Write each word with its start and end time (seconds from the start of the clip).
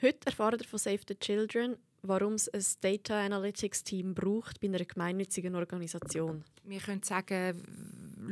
Heute 0.00 0.26
erfahren 0.26 0.60
wir 0.60 0.68
von 0.68 0.78
Save 0.78 1.00
the 1.08 1.16
Children, 1.16 1.76
warum 2.02 2.34
es 2.34 2.48
ein 2.54 2.64
Data 2.82 3.20
Analytics 3.20 3.82
Team 3.82 4.14
braucht 4.14 4.60
bei 4.60 4.68
einer 4.68 4.84
gemeinnützigen 4.84 5.56
Organisation. 5.56 6.44
Wir 6.62 6.78
können 6.78 7.02
sagen, 7.02 7.60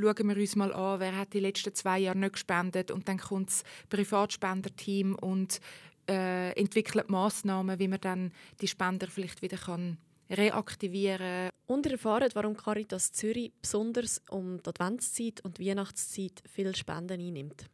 schauen 0.00 0.29
wir 0.29 0.37
uns 0.37 0.54
mal 0.54 0.72
an, 0.72 1.00
wer 1.00 1.16
hat 1.16 1.32
die 1.32 1.40
letzten 1.40 1.74
zwei 1.74 1.98
Jahre 1.98 2.18
nicht 2.18 2.34
gespendet 2.34 2.92
und 2.92 3.08
dann 3.08 3.18
kommt 3.18 3.48
das 3.48 3.64
Privatspenderteam 3.88 5.16
und 5.16 5.60
äh, 6.08 6.52
entwickelt 6.52 7.10
Massnahmen, 7.10 7.80
wie 7.80 7.89
man 7.89 8.01
dann 8.01 8.33
die 8.61 8.69
Spender 8.69 9.09
vielleicht 9.09 9.43
wieder 9.43 9.57
kann 9.57 9.98
reaktivieren 10.30 11.51
Und 11.67 11.87
ihr 11.87 11.93
erfahrt, 11.93 12.37
warum 12.37 12.57
Caritas 12.57 13.11
Zürich 13.11 13.53
besonders 13.61 14.23
um 14.30 14.62
die 14.62 14.69
Adventszeit 14.69 15.41
und 15.45 15.59
Weihnachtszeit 15.59 16.45
viele 16.48 16.77
Spenden 16.77 17.21
einnimmt 17.21 17.67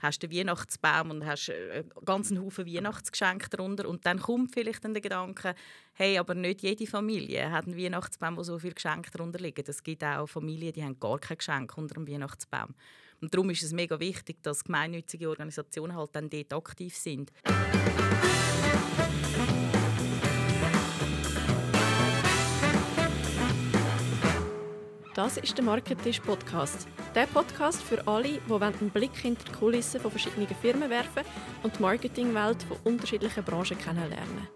hast 0.00 0.22
den 0.22 0.32
Weihnachtsbaum 0.32 1.10
und 1.10 1.26
hast 1.26 1.50
einen 1.50 1.70
äh, 1.70 1.84
ganzen 2.04 2.40
Haufen 2.40 2.66
Weihnachtsgeschenke 2.66 3.48
darunter 3.48 3.88
und 3.88 4.06
dann 4.06 4.18
kommt 4.18 4.52
vielleicht 4.52 4.84
dann 4.84 4.94
der 4.94 5.02
Gedanke, 5.02 5.54
hey, 5.94 6.18
aber 6.18 6.34
nicht 6.34 6.62
jede 6.62 6.86
Familie 6.86 7.50
hat 7.50 7.66
einen 7.66 7.76
Weihnachtsbaum, 7.76 8.36
wo 8.36 8.42
so 8.42 8.58
viele 8.58 8.74
Geschenke 8.74 9.10
darunter 9.10 9.38
liegen. 9.38 9.64
Es 9.66 9.82
gibt 9.82 10.04
auch 10.04 10.26
Familien, 10.26 10.72
die 10.72 10.84
haben 10.84 10.98
gar 11.00 11.18
kein 11.18 11.38
Geschenk 11.38 11.76
unter 11.76 11.94
dem 11.94 12.08
Weihnachtsbaum. 12.08 12.74
Und 13.20 13.32
darum 13.32 13.48
ist 13.50 13.62
es 13.62 13.72
mega 13.72 13.98
wichtig, 13.98 14.42
dass 14.42 14.64
gemeinnützige 14.64 15.28
Organisationen 15.28 15.96
halt 15.96 16.10
dann 16.14 16.28
dort 16.28 16.52
aktiv 16.52 16.94
sind. 16.94 17.32
Das 25.16 25.38
ist 25.38 25.56
der 25.56 25.64
Marketisch 25.64 26.20
Podcast. 26.20 26.86
Der 27.14 27.24
Podcast 27.24 27.82
für 27.82 28.06
alle, 28.06 28.38
die 28.46 28.52
einen 28.62 28.90
Blick 28.90 29.16
hinter 29.16 29.44
die 29.44 29.52
Kulissen 29.52 29.98
von 29.98 30.10
verschiedenen 30.10 30.46
Firmen 30.46 30.90
werfen 30.90 31.22
und 31.62 31.74
die 31.74 31.80
Marketingwelt 31.80 32.62
von 32.64 32.76
unterschiedlichen 32.84 33.42
Branchen 33.42 33.78
kennenlernen. 33.78 34.46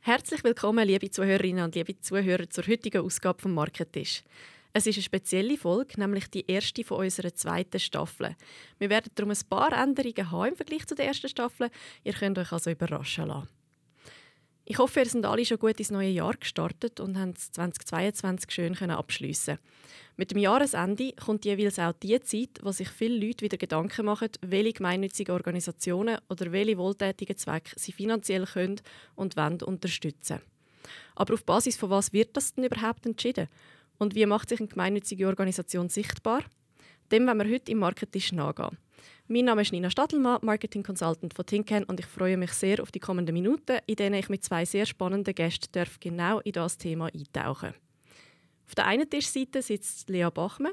Herzlich 0.00 0.42
willkommen, 0.42 0.88
liebe 0.88 1.10
Zuhörerinnen 1.10 1.64
und 1.64 1.74
liebe 1.74 2.00
Zuhörer, 2.00 2.48
zur 2.48 2.66
heutigen 2.66 3.04
Ausgabe 3.04 3.42
vom 3.42 3.52
Marketisch. 3.52 4.22
Es 4.72 4.86
ist 4.86 4.96
eine 4.96 5.02
spezielle 5.02 5.56
Folge, 5.56 5.98
nämlich 5.98 6.30
die 6.30 6.46
erste 6.46 6.84
von 6.84 6.98
unserer 6.98 7.34
zweiten 7.34 7.80
Staffel. 7.80 8.36
Wir 8.78 8.88
werden 8.88 9.10
darum 9.14 9.32
ein 9.32 9.48
paar 9.48 9.72
Änderungen 9.72 10.30
haben 10.30 10.50
im 10.50 10.56
Vergleich 10.56 10.86
zu 10.86 10.94
der 10.94 11.06
ersten 11.06 11.28
Staffel. 11.28 11.70
Ihr 12.04 12.12
könnt 12.12 12.38
euch 12.38 12.52
also 12.52 12.70
überraschen 12.70 13.26
lassen. 13.26 13.48
Ich 14.64 14.78
hoffe, 14.78 15.00
ihr 15.00 15.06
sind 15.06 15.26
alle 15.26 15.44
schon 15.44 15.58
gut 15.58 15.80
ins 15.80 15.90
neue 15.90 16.10
Jahr 16.10 16.34
gestartet 16.34 17.00
und 17.00 17.18
haben 17.18 17.34
2022 17.34 18.52
schön 18.52 18.90
abschliessen. 18.90 19.58
Mit 20.16 20.30
dem 20.30 20.38
Jahresende 20.38 21.12
kommt 21.14 21.44
jeweils 21.44 21.80
auch 21.80 21.92
die 21.92 22.20
Zeit, 22.20 22.60
wo 22.62 22.70
sich 22.70 22.88
viele 22.88 23.26
Leute 23.26 23.44
wieder 23.44 23.56
Gedanken 23.56 24.06
machen, 24.06 24.28
welche 24.42 24.74
gemeinnützigen 24.74 25.34
Organisationen 25.34 26.18
oder 26.28 26.52
welche 26.52 26.78
wohltätigen 26.78 27.36
Zwecke 27.36 27.72
sie 27.74 27.90
finanziell 27.90 28.46
können 28.46 28.80
und 29.16 29.36
wollen 29.36 29.60
unterstützen. 29.62 30.40
Aber 31.16 31.34
auf 31.34 31.44
Basis 31.44 31.76
von 31.76 31.90
was 31.90 32.12
wird 32.12 32.36
das 32.36 32.54
denn 32.54 32.64
überhaupt 32.64 33.06
entschieden? 33.06 33.48
Und 34.00 34.14
wie 34.14 34.24
macht 34.24 34.48
sich 34.48 34.60
eine 34.60 34.68
gemeinnützige 34.68 35.26
Organisation 35.26 35.90
sichtbar? 35.90 36.42
Dem 37.12 37.26
wollen 37.26 37.36
wir 37.36 37.52
heute 37.54 37.70
im 37.70 37.78
Marketisch 37.80 38.32
nachgehen. 38.32 38.78
Mein 39.28 39.44
Name 39.44 39.60
ist 39.60 39.72
Nina 39.72 39.90
Stadelmann, 39.90 40.38
Marketing 40.40 40.82
Consultant 40.82 41.34
von 41.34 41.44
Tinken 41.44 41.84
und 41.84 42.00
ich 42.00 42.06
freue 42.06 42.38
mich 42.38 42.52
sehr 42.52 42.82
auf 42.82 42.90
die 42.90 42.98
kommenden 42.98 43.34
Minuten, 43.34 43.78
in 43.86 43.96
denen 43.96 44.14
ich 44.14 44.30
mit 44.30 44.42
zwei 44.42 44.64
sehr 44.64 44.86
spannenden 44.86 45.34
Gästen 45.34 45.68
darf 45.72 46.00
genau 46.00 46.40
in 46.40 46.52
das 46.52 46.78
Thema 46.78 47.10
eintauchen 47.12 47.74
Auf 48.66 48.74
der 48.74 48.86
einen 48.86 49.08
Tischseite 49.08 49.60
sitzt 49.60 50.08
Lea 50.08 50.28
Bachmann, 50.32 50.72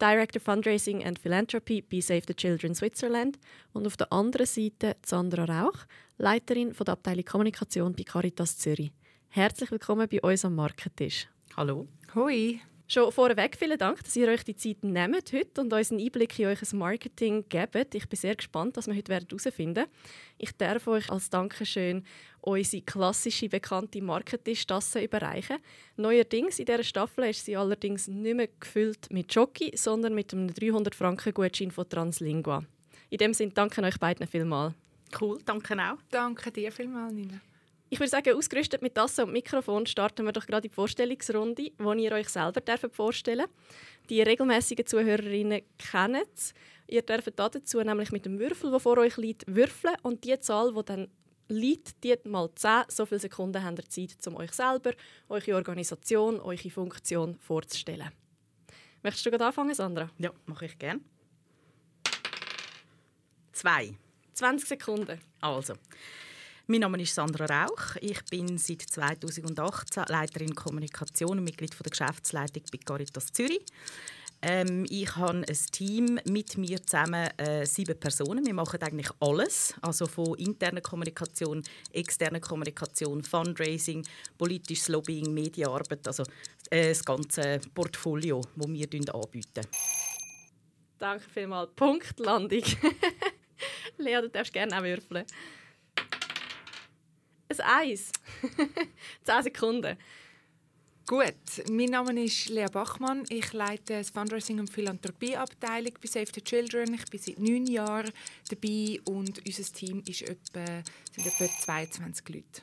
Director 0.00 0.40
Fundraising 0.40 1.04
and 1.04 1.18
Philanthropy 1.18 1.82
bei 1.82 2.00
Save 2.00 2.22
the 2.28 2.34
Children 2.34 2.76
Switzerland 2.76 3.36
und 3.72 3.84
auf 3.84 3.96
der 3.96 4.12
anderen 4.12 4.46
Seite 4.46 4.96
Sandra 5.04 5.44
Rauch, 5.44 5.86
Leiterin 6.18 6.72
von 6.72 6.84
der 6.84 6.92
Abteilung 6.92 7.24
Kommunikation 7.24 7.96
bei 7.96 8.04
Caritas 8.04 8.58
Zürich. 8.58 8.92
Herzlich 9.28 9.72
willkommen 9.72 10.08
bei 10.08 10.20
uns 10.20 10.44
am 10.44 10.54
Marketisch. 10.54 11.26
Hallo. 11.60 11.86
Hoi. 12.14 12.58
Schon 12.88 13.12
vorweg 13.12 13.54
vielen 13.54 13.76
Dank, 13.76 14.02
dass 14.02 14.16
ihr 14.16 14.28
euch 14.28 14.44
die 14.44 14.56
Zeit 14.56 14.82
nehmt 14.82 15.30
heute 15.30 15.60
und 15.60 15.70
uns 15.70 15.90
einen 15.90 16.00
Einblick 16.00 16.38
in 16.38 16.46
euer 16.46 16.56
Marketing 16.72 17.44
gebt. 17.50 17.94
Ich 17.94 18.08
bin 18.08 18.18
sehr 18.18 18.34
gespannt, 18.34 18.78
was 18.78 18.86
wir 18.86 18.96
heute 18.96 19.12
herausfinden 19.12 19.76
werden. 19.76 19.90
Ich 20.38 20.52
darf 20.56 20.88
euch 20.88 21.10
als 21.10 21.28
Dankeschön 21.28 22.02
unsere 22.40 22.82
klassische, 22.82 23.50
bekannte 23.50 24.00
Marketingtasse 24.00 25.04
überreichen. 25.04 25.58
Neuerdings 25.96 26.60
in 26.60 26.64
dieser 26.64 26.82
Staffel 26.82 27.24
ist 27.24 27.44
sie 27.44 27.58
allerdings 27.58 28.08
nicht 28.08 28.36
mehr 28.36 28.48
gefüllt 28.58 29.08
mit 29.10 29.30
Jockey, 29.34 29.70
sondern 29.76 30.14
mit 30.14 30.32
einem 30.32 30.46
300-Franken-Gutschein 30.46 31.72
von 31.72 31.86
Translingua. 31.86 32.64
In 33.10 33.18
dem 33.18 33.34
Sinne 33.34 33.52
danke 33.52 33.82
euch 33.82 34.00
beiden 34.00 34.26
vielmals. 34.26 34.72
Cool, 35.20 35.38
danke 35.44 35.74
auch. 35.74 35.98
Danke 36.08 36.52
dir 36.52 36.72
vielmals, 36.72 37.12
Nina. 37.12 37.38
Ich 37.92 37.98
würde 37.98 38.10
sagen, 38.10 38.36
ausgerüstet 38.36 38.82
mit 38.82 38.94
Tasse 38.94 39.24
und 39.24 39.32
Mikrofon 39.32 39.84
starten 39.84 40.24
wir 40.24 40.30
doch 40.30 40.46
gerade 40.46 40.68
die 40.68 40.72
Vorstellungsrunde, 40.72 41.72
wo 41.76 41.92
ihr 41.92 42.12
euch 42.12 42.28
selber 42.28 42.62
vorstellen 42.92 43.38
dürft. 43.38 44.10
Die 44.10 44.22
regelmäßigen 44.22 44.86
Zuhörerinnen 44.86 45.62
kennen 45.76 46.22
es. 46.32 46.54
Ihr 46.86 47.02
dürft 47.02 47.36
dazu 47.36 47.80
nämlich 47.80 48.12
mit 48.12 48.26
dem 48.26 48.38
Würfel, 48.38 48.70
der 48.70 48.78
vor 48.78 48.96
euch 48.98 49.16
liegt, 49.16 49.44
würfeln 49.48 49.96
und 50.02 50.22
die 50.22 50.38
Zahl, 50.38 50.72
die 50.72 50.84
dann 50.84 51.08
liegt, 51.48 52.04
die 52.04 52.16
mal 52.28 52.48
10, 52.54 52.84
so 52.86 53.06
viele 53.06 53.18
Sekunden 53.18 53.62
habt 53.62 53.78
ihr 53.78 53.88
Zeit, 53.88 54.26
um 54.28 54.36
euch 54.36 54.52
selber, 54.52 54.92
eure 55.28 55.56
Organisation, 55.56 56.38
eure 56.38 56.70
Funktion 56.70 57.34
vorzustellen. 57.40 58.12
Möchtest 59.02 59.26
du 59.26 59.30
gerade 59.30 59.46
anfangen, 59.46 59.74
Sandra? 59.74 60.08
Ja, 60.16 60.30
mache 60.46 60.66
ich 60.66 60.78
gerne. 60.78 61.00
Zwei. 63.52 63.94
20 64.34 64.68
Sekunden. 64.68 65.20
Also, 65.40 65.74
mein 66.70 66.80
Name 66.80 67.02
ist 67.02 67.16
Sandra 67.16 67.46
Rauch. 67.46 67.96
Ich 68.00 68.24
bin 68.26 68.56
seit 68.56 68.82
2018 68.82 70.04
Leiterin 70.06 70.54
Kommunikation 70.54 71.38
und 71.38 71.42
Mitglied 71.42 71.74
der 71.74 71.90
Geschäftsleitung 71.90 72.62
bei 72.70 72.78
Caritas 72.78 73.32
Zürich. 73.32 73.64
Ähm, 74.40 74.86
ich 74.88 75.16
habe 75.16 75.38
ein 75.38 75.58
Team 75.72 76.20
mit 76.26 76.56
mir 76.58 76.80
zusammen, 76.80 77.28
äh, 77.38 77.66
sieben 77.66 77.98
Personen. 77.98 78.46
Wir 78.46 78.54
machen 78.54 78.80
eigentlich 78.80 79.10
alles, 79.18 79.74
also 79.82 80.06
von 80.06 80.36
interner 80.36 80.80
Kommunikation, 80.80 81.64
externer 81.92 82.38
Kommunikation, 82.38 83.24
Fundraising, 83.24 84.06
politisches 84.38 84.88
Lobbying, 84.88 85.34
Medienarbeit, 85.34 86.06
also 86.06 86.22
äh, 86.70 86.90
das 86.90 87.04
ganze 87.04 87.60
Portfolio, 87.74 88.42
das 88.54 88.68
wir 88.68 89.14
anbieten. 89.14 89.66
Danke 91.00 91.24
vielmals. 91.34 91.70
Punktlandung. 91.74 92.62
Lea, 93.98 94.20
du 94.20 94.28
darfst 94.28 94.52
gerne 94.52 94.78
auch 94.78 94.84
würfeln. 94.84 95.26
Ein 97.50 97.60
Eis. 97.90 98.12
Zehn 99.24 99.42
Sekunden. 99.42 99.96
Gut, 101.04 101.34
mein 101.68 101.86
Name 101.86 102.22
ist 102.22 102.48
Lea 102.48 102.66
Bachmann. 102.72 103.24
Ich 103.28 103.52
leite 103.52 103.94
das 103.94 104.10
Fundraising- 104.10 104.60
und 104.60 104.70
Philanthropieabteilung 104.70 105.94
bei 106.00 106.06
Save 106.06 106.30
the 106.32 106.42
Children. 106.42 106.94
Ich 106.94 107.06
bin 107.06 107.20
seit 107.20 107.40
neun 107.40 107.66
Jahren 107.66 108.12
dabei 108.48 109.00
und 109.04 109.44
unser 109.44 109.72
Team 109.72 110.00
ist 110.06 110.22
etwa, 110.22 110.64
sind 111.10 111.26
etwa 111.26 111.46
22 111.46 112.28
Leute. 112.28 112.62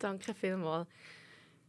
Danke 0.00 0.34
vielmals. 0.34 0.88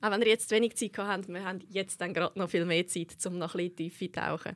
Auch 0.02 0.10
wenn 0.10 0.22
ihr 0.22 0.30
jetzt 0.30 0.50
wenig 0.50 0.76
Zeit 0.78 0.98
habt, 0.98 1.28
wir 1.28 1.44
haben 1.44 1.60
jetzt 1.70 2.02
dann 2.02 2.16
gerade 2.16 2.40
noch 2.40 2.50
viel 2.50 2.66
mehr 2.66 2.88
Zeit, 2.88 3.16
um 3.28 3.38
noch 3.38 3.54
ein 3.54 3.70
bisschen 3.70 3.76
tiefer 3.76 4.06
zu 4.06 4.12
tauchen. 4.14 4.56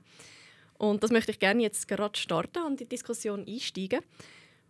Und 0.79 1.03
das 1.03 1.11
möchte 1.11 1.31
ich 1.31 1.39
gerne 1.39 1.61
jetzt 1.61 1.87
gerade 1.87 2.17
starten 2.17 2.63
und 2.63 2.81
in 2.81 2.87
die 2.87 2.95
Diskussion 2.95 3.45
einsteigen. 3.47 3.99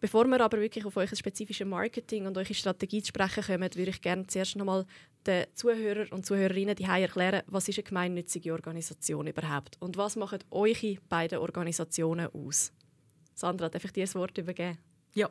Bevor 0.03 0.27
wir 0.27 0.41
aber 0.41 0.59
wirklich 0.59 0.83
auf 0.85 0.97
euer 0.97 1.07
spezifisches 1.07 1.65
Marketing 1.65 2.27
und 2.27 2.37
eure 2.37 2.53
Strategie 2.53 3.01
zu 3.01 3.07
sprechen 3.07 3.41
kommen, 3.41 3.73
würde 3.73 3.91
ich 3.91 4.01
gerne 4.01 4.27
zuerst 4.27 4.57
nochmal 4.57 4.85
den 5.25 5.45
Zuhörern 5.53 6.09
und 6.09 6.25
Zuhörerinnen 6.25 6.75
die 6.75 6.83
erklären, 6.83 7.41
was 7.47 7.69
ist 7.69 7.77
eine 7.77 7.85
gemeinnützige 7.85 8.51
Organisation 8.51 9.27
überhaupt 9.27 9.77
und 9.79 9.95
was 9.95 10.17
machen 10.17 10.39
eure 10.51 10.97
beiden 11.07 11.39
Organisationen 11.39 12.27
aus? 12.33 12.73
Sandra, 13.33 13.69
darf 13.69 13.85
ich 13.85 13.93
dir 13.93 14.03
das 14.03 14.13
Wort 14.15 14.37
übergeben? 14.37 14.77
Ja, 15.13 15.29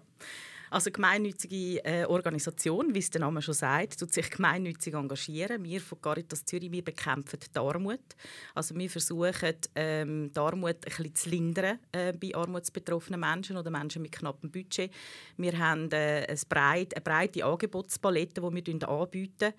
also 0.72 0.90
gemeinnützige 0.90 1.84
äh, 1.84 2.04
Organisation, 2.06 2.94
wie 2.94 2.98
es 2.98 3.10
der 3.10 3.20
Name 3.20 3.42
schon 3.42 3.54
sagt, 3.54 3.98
tut 3.98 4.12
sich 4.12 4.30
gemeinnützig 4.30 4.94
engagieren. 4.94 5.62
Wir 5.62 5.80
von 5.80 6.00
Caritas 6.00 6.44
Zürich 6.44 6.72
wir 6.72 6.82
bekämpfen 6.82 7.38
die 7.40 7.58
Armut. 7.58 8.00
Also 8.54 8.74
wir 8.74 8.88
versuchen, 8.88 9.54
ähm, 9.74 10.32
die 10.32 10.40
Armut 10.40 10.76
ein 10.76 10.80
bisschen 10.80 11.14
zu 11.14 11.30
lindern 11.30 11.78
äh, 11.92 12.12
bei 12.12 12.34
armutsbetroffenen 12.34 13.20
Menschen 13.20 13.56
oder 13.56 13.70
Menschen 13.70 14.02
mit 14.02 14.12
knappem 14.12 14.50
Budget. 14.50 14.90
Wir 15.36 15.58
haben 15.58 15.90
äh, 15.92 16.26
ein 16.26 16.40
breit, 16.48 16.96
eine 16.96 17.02
breite 17.02 17.44
Angebotspalette, 17.44 18.40
die 18.40 18.66
wir 18.66 18.88
anbieten 18.88 19.52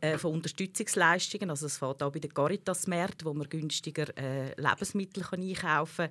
äh, 0.00 0.16
von 0.16 0.32
Unterstützungsleistungen. 0.32 1.50
Also 1.50 1.66
es 1.66 1.78
fängt 1.78 2.02
auch 2.02 2.12
bei 2.12 2.20
den 2.20 2.32
Caritas-Märkten, 2.32 3.26
wo 3.26 3.34
man 3.34 3.48
günstiger 3.48 4.06
äh, 4.16 4.54
Lebensmittel 4.60 5.24
kann 5.24 5.42
einkaufen 5.42 6.08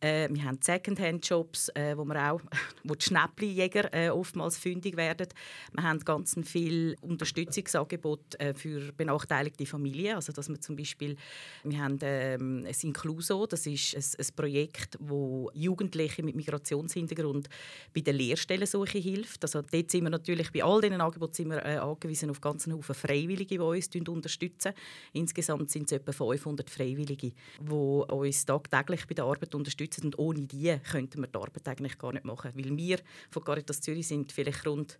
kann. 0.00 0.08
Äh, 0.08 0.28
wir 0.30 0.44
haben 0.44 0.58
Secondhand-Jobs, 0.60 1.70
äh, 1.70 1.96
wo 1.96 2.04
wir 2.04 2.32
auch 2.32 2.40
wo 2.84 2.94
die 2.94 3.04
Schnäppchenjäger 3.04 3.94
äh, 3.94 4.08
oftmals 4.10 4.58
fündig 4.58 4.96
werden. 4.96 5.28
Wir 5.72 5.84
haben 5.84 6.00
ganz 6.00 6.36
viel 6.44 6.96
Unterstützungsangebote 7.00 8.40
äh, 8.40 8.54
für 8.54 8.92
benachteiligte 8.92 9.66
Familien, 9.66 10.16
also 10.16 10.32
dass 10.32 10.48
wir 10.48 10.60
zum 10.60 10.76
Beispiel, 10.76 11.16
wir 11.64 11.78
haben 11.78 11.98
ähm, 12.02 12.64
ein 12.66 12.74
Incluso, 12.82 13.46
das 13.46 13.66
ist 13.66 13.94
ein, 13.94 14.24
ein 14.26 14.34
Projekt, 14.34 14.96
wo 15.00 15.50
Jugendliche 15.54 16.22
mit 16.22 16.34
Migrationshintergrund 16.36 17.48
bei 17.94 18.00
der 18.00 18.14
Lehrstellensuche 18.14 18.98
hilft. 18.98 19.44
Also 19.44 19.62
dort 19.62 19.90
sind 19.90 20.04
wir 20.04 20.10
natürlich 20.10 20.50
bei 20.52 20.64
all 20.64 20.80
diesen 20.80 21.00
Angeboten 21.00 21.34
sind 21.34 21.50
wir, 21.50 21.82
angewiesen 21.82 22.30
auf 22.30 22.40
ganzen 22.40 22.72
Haufen 22.72 22.94
Freiwillige, 22.94 23.27
die 23.36 23.58
uns 23.58 23.88
unterstützen. 24.08 24.72
Insgesamt 25.12 25.70
sind 25.70 25.86
es 25.86 25.92
etwa 25.92 26.12
500 26.12 26.68
Freiwillige, 26.68 27.32
die 27.60 27.72
uns 27.72 28.46
tagtäglich 28.46 29.06
bei 29.06 29.14
der 29.14 29.24
Arbeit 29.24 29.54
unterstützen 29.54 30.04
und 30.06 30.18
ohne 30.18 30.42
die 30.42 30.76
könnten 30.90 31.20
wir 31.20 31.28
die 31.28 31.38
Arbeit 31.38 31.68
eigentlich 31.68 31.98
gar 31.98 32.12
nicht 32.12 32.24
machen, 32.24 32.52
weil 32.54 32.76
wir 32.76 32.98
von 33.30 33.44
Caritas 33.44 33.80
Zürich 33.80 34.08
sind 34.08 34.32
vielleicht 34.32 34.66
rund 34.66 34.98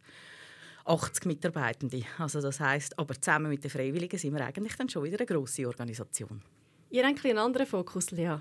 80 0.84 1.26
Mitarbeitende. 1.26 2.02
Also 2.18 2.40
das 2.40 2.60
heißt, 2.60 2.98
aber 2.98 3.20
zusammen 3.20 3.50
mit 3.50 3.62
den 3.62 3.70
Freiwilligen 3.70 4.18
sind 4.18 4.34
wir 4.34 4.44
eigentlich 4.44 4.74
dann 4.76 4.88
schon 4.88 5.04
wieder 5.04 5.18
eine 5.18 5.26
grosse 5.26 5.66
Organisation. 5.66 6.42
Ihr 6.90 7.06
habt 7.06 7.24
einen 7.24 7.38
anderen 7.38 7.66
Fokus, 7.66 8.10
Lea. 8.10 8.38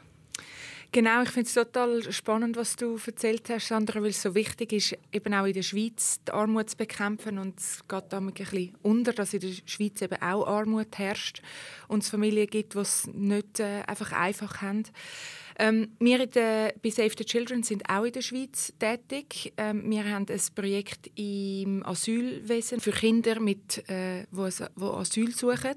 Genau, 0.94 1.22
ich 1.22 1.30
finde 1.30 1.48
es 1.48 1.54
total 1.54 2.12
spannend, 2.12 2.56
was 2.56 2.78
du 2.78 2.98
erzählt 3.06 3.50
hast, 3.50 3.68
Sandra, 3.68 4.02
weil 4.02 4.12
es 4.12 4.22
so 4.22 4.34
wichtig 4.34 4.72
ist, 4.72 4.98
eben 5.12 5.34
auch 5.34 5.46
in 5.46 5.54
der 5.54 5.62
Schweiz 5.62 6.22
die 6.26 6.32
Armut 6.32 6.70
zu 6.70 6.78
bekämpfen. 6.78 7.38
Und 7.38 7.60
es 7.60 7.86
geht 7.88 8.06
damit 8.10 8.40
ein 8.40 8.46
bisschen 8.46 8.76
unter, 8.84 9.12
dass 9.12 9.34
in 9.34 9.42
der 9.42 9.54
Schweiz 9.66 10.02
eben 10.02 10.22
auch 10.22 10.48
Armut 10.48 10.98
herrscht 10.98 11.42
und 11.90 12.04
es 12.04 12.10
Familien 12.10 12.48
gibt, 12.48 12.74
die 12.74 12.80
es 12.80 13.06
nicht 13.08 13.60
äh, 13.60 13.84
einfach 13.86 14.14
einfach 14.14 14.62
haben. 14.62 14.84
Ähm, 15.60 15.90
wir 16.00 16.26
der, 16.26 16.74
bei 16.82 16.90
Save 16.90 17.14
the 17.18 17.26
Children 17.26 17.64
sind 17.64 17.90
auch 17.90 18.04
in 18.04 18.14
der 18.14 18.22
Schweiz 18.22 18.74
tätig. 18.80 19.54
Ähm, 19.58 19.90
wir 19.90 20.06
haben 20.06 20.26
ein 20.30 20.42
Projekt 20.56 21.10
im 21.16 21.86
Asylwesen 21.86 22.80
für 22.80 22.92
Kinder, 22.92 23.40
mit, 23.40 23.90
äh, 23.90 24.26
wo, 24.32 24.48
wo 24.76 24.92
Asyl 24.92 25.34
suchen 25.34 25.76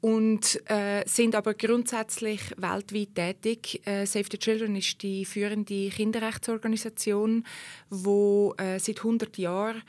und 0.00 0.60
äh, 0.70 1.02
sind 1.06 1.34
aber 1.34 1.54
grundsätzlich 1.54 2.40
weltweit 2.56 3.14
tätig. 3.14 3.80
Äh, 3.84 4.06
Save 4.06 4.26
the 4.30 4.38
Children 4.38 4.76
ist 4.76 5.02
die 5.02 5.24
führende 5.24 5.88
Kinderrechtsorganisation, 5.88 7.44
wo 7.90 8.54
äh, 8.58 8.78
seit 8.78 8.98
100 8.98 9.36
Jahren 9.38 9.82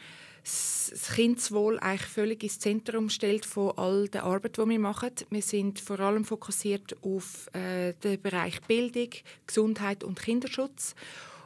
das 0.44 1.12
Kindeswohl 1.16 1.80
eigentlich 1.80 2.10
völlig 2.10 2.44
ins 2.44 2.60
Zentrum 2.60 3.10
stellt 3.10 3.46
von 3.46 3.78
all 3.78 4.08
der 4.08 4.24
Arbeit, 4.24 4.58
die 4.58 4.68
wir 4.68 4.80
machen. 4.80 5.12
Wir 5.30 5.42
sind 5.42 5.80
vor 5.80 6.00
allem 6.00 6.26
fokussiert 6.26 6.96
auf 7.04 7.48
äh, 7.54 7.94
den 8.04 8.22
Bereich 8.22 8.62
Bildung, 8.62 9.10
Gesundheit 9.46 10.04
und 10.04 10.20
Kinderschutz 10.20 10.96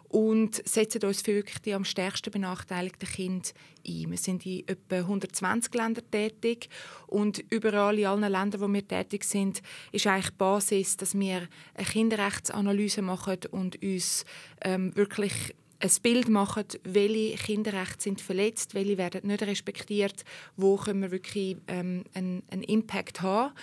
und 0.08 0.68
setzen 0.68 1.04
uns 1.04 1.22
für 1.22 1.34
wirklich 1.34 1.60
die 1.60 1.74
am 1.74 1.84
stärksten 1.84 2.32
benachteiligten 2.32 3.10
Kinder 3.10 3.50
ein. 3.88 4.12
Wir 4.12 4.18
sind 4.18 4.46
in 4.46 4.68
etwa 4.68 4.98
120 4.98 5.74
Ländern 5.74 6.10
tätig 6.12 6.70
und 7.08 7.44
überall 7.50 8.00
in 8.00 8.06
allen 8.06 8.32
Ländern, 8.32 8.62
wo 8.62 8.68
wir 8.72 8.88
tätig 8.88 9.24
sind, 9.24 9.62
ist 9.92 10.08
eigentlich 10.08 10.32
die 10.32 10.38
Basis, 10.38 10.98
dass 10.98 11.18
wir 11.18 11.48
eine 11.76 11.86
Kinderrechtsanalyse 11.86 13.02
machen 13.02 13.40
und 13.52 13.82
uns 13.82 14.26
ähm, 14.62 14.96
wirklich 14.96 15.56
ein 15.84 15.92
Bild 16.02 16.30
machen, 16.30 16.66
welche 16.84 17.36
Kinderrechte 17.36 18.04
sind 18.04 18.22
verletzt, 18.22 18.74
welche 18.74 18.98
werden 18.98 19.28
nicht 19.28 19.44
respektiert, 19.44 20.24
wo 20.56 20.78
können 20.78 21.02
wir 21.02 21.12
wirklich 21.12 21.58
ähm, 21.68 22.06
einen, 22.14 22.44
einen, 22.50 22.64
Impact 22.64 23.22
haben. 23.22 23.54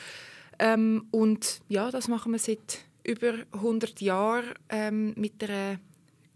Ähm, 0.58 1.06
und 1.10 1.60
ja, 1.68 1.90
das 1.90 2.08
machen 2.08 2.32
wir 2.32 2.38
seit 2.38 2.80
über 3.04 3.34
100 3.52 4.00
Jahren 4.02 4.52
ähm, 4.68 5.14
mit 5.16 5.42
einer 5.42 5.80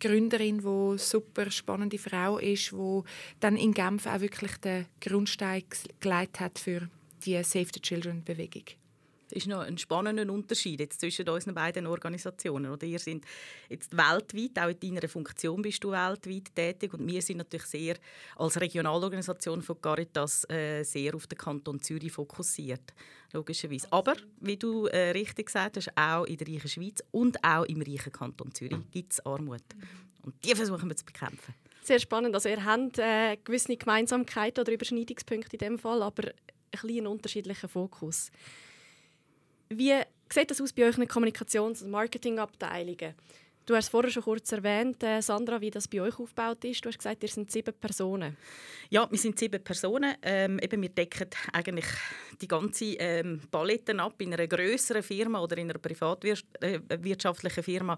Gründerin, 0.09 0.59
die 0.59 0.99
super 0.99 1.51
spannende 1.51 1.99
Frau 1.99 2.39
ist, 2.39 2.73
die 2.73 3.03
dann 3.41 3.57
in 3.57 3.73
Genf 3.73 4.07
auch 4.07 4.21
wirklich 4.21 4.57
den 4.59 4.87
Grundstein 5.01 5.65
gelegt 6.01 6.41
hat 6.41 6.59
für 6.59 6.89
die 7.25 7.43
Save 7.43 7.69
the 7.73 7.81
Children 7.81 8.23
Bewegung 8.23 8.65
ist 9.31 9.47
noch 9.47 9.61
ein 9.61 9.79
spannender 9.79 10.31
Unterschied 10.33 10.81
jetzt 10.81 11.01
zwischen 11.01 11.29
unseren 11.29 11.55
beiden 11.55 11.87
Organisationen. 11.87 12.71
Oder 12.71 12.87
ihr 12.87 12.99
sind 12.99 13.25
jetzt 13.69 13.97
weltweit, 13.97 14.59
auch 14.63 14.69
in 14.69 14.81
deiner 14.81 15.09
Funktion 15.09 15.63
bist 15.63 15.83
du 15.83 15.91
weltweit 15.91 16.55
tätig 16.55 16.93
und 16.95 17.07
wir 17.07 17.23
sind 17.23 17.39
natürlich 17.39 17.67
sehr 17.67 17.97
als 18.37 18.61
Regionalorganisation 18.61 19.63
von 19.63 19.81
Caritas 19.81 20.49
äh, 20.51 20.83
sehr 20.83 21.15
auf 21.15 21.27
den 21.27 21.39
Kanton 21.39 21.81
Zürich 21.81 22.13
fokussiert, 22.13 22.93
logischerweise. 23.33 23.89
Aber 23.91 24.15
wie 24.41 24.57
du 24.57 24.87
äh, 24.87 25.11
richtig 25.11 25.47
gesagt 25.47 25.77
hast, 25.77 25.91
auch 25.97 26.25
in 26.25 26.37
der 26.37 26.49
reichen 26.49 26.69
Schweiz 26.69 27.03
und 27.11 27.43
auch 27.45 27.65
im 27.65 27.83
reichen 27.83 28.13
Kanton 28.13 28.53
Zürich 28.55 28.79
gibt 28.91 29.13
es 29.13 29.25
Armut 29.25 29.63
und 30.23 30.35
die 30.45 30.55
versuchen 30.55 30.89
wir 30.89 30.97
zu 30.97 31.05
bekämpfen. 31.05 31.55
Sehr 31.83 31.99
spannend. 31.99 32.35
Also 32.35 32.49
ihr 32.49 32.65
habt 32.65 32.99
äh, 32.99 33.37
gewisse 33.45 33.77
Gemeinsamkeiten 33.77 34.63
oder 34.63 34.73
Überschneidungspunkte 34.73 35.57
in 35.57 35.59
dem 35.59 35.79
Fall, 35.79 36.03
aber 36.03 36.29
ein 36.29 36.33
bisschen 36.71 37.07
unterschiedlichen 37.07 37.69
Fokus. 37.69 38.31
Wie 39.69 39.95
sieht 40.33 40.51
das 40.51 40.61
aus 40.61 40.73
bei 40.73 40.87
euch 40.87 40.99
in 40.99 41.09
Kommunikations- 41.09 41.83
und 41.83 41.91
Marketingabteilungen? 41.91 43.15
Du 43.67 43.75
hast 43.75 43.89
vorher 43.89 44.11
schon 44.11 44.25
kurz 44.25 44.53
erwähnt, 44.53 45.03
äh, 45.03 45.23
Sandra, 45.23 45.59
wie 45.59 45.71
das 45.71 45.89
bei 45.89 46.03
euch 46.03 46.19
aufgebaut 46.19 46.63
ist. 46.67 46.85
Du 46.85 46.91
hast 46.91 46.99
gesagt, 46.99 47.23
ihr 47.23 47.31
sind 47.31 47.51
sieben 47.51 47.73
Personen. 47.73 48.37
Ja, 48.91 49.11
wir 49.11 49.19
sind 49.19 49.39
sieben 49.39 49.65
Personen. 49.65 50.17
Ähm, 50.21 50.59
eben, 50.59 50.83
wir 50.83 50.91
decken 50.91 51.31
eigentlich 51.51 51.87
die 52.43 52.47
ganze 52.47 52.85
ähm, 52.99 53.41
Palette 53.51 53.99
ab. 53.99 54.21
In 54.21 54.35
einer 54.35 54.47
größeren 54.47 55.03
Firma 55.03 55.41
oder 55.41 55.57
in 55.57 55.71
einer 55.71 55.79
privatwirtschaftlichen 55.79 57.63
Firma 57.63 57.97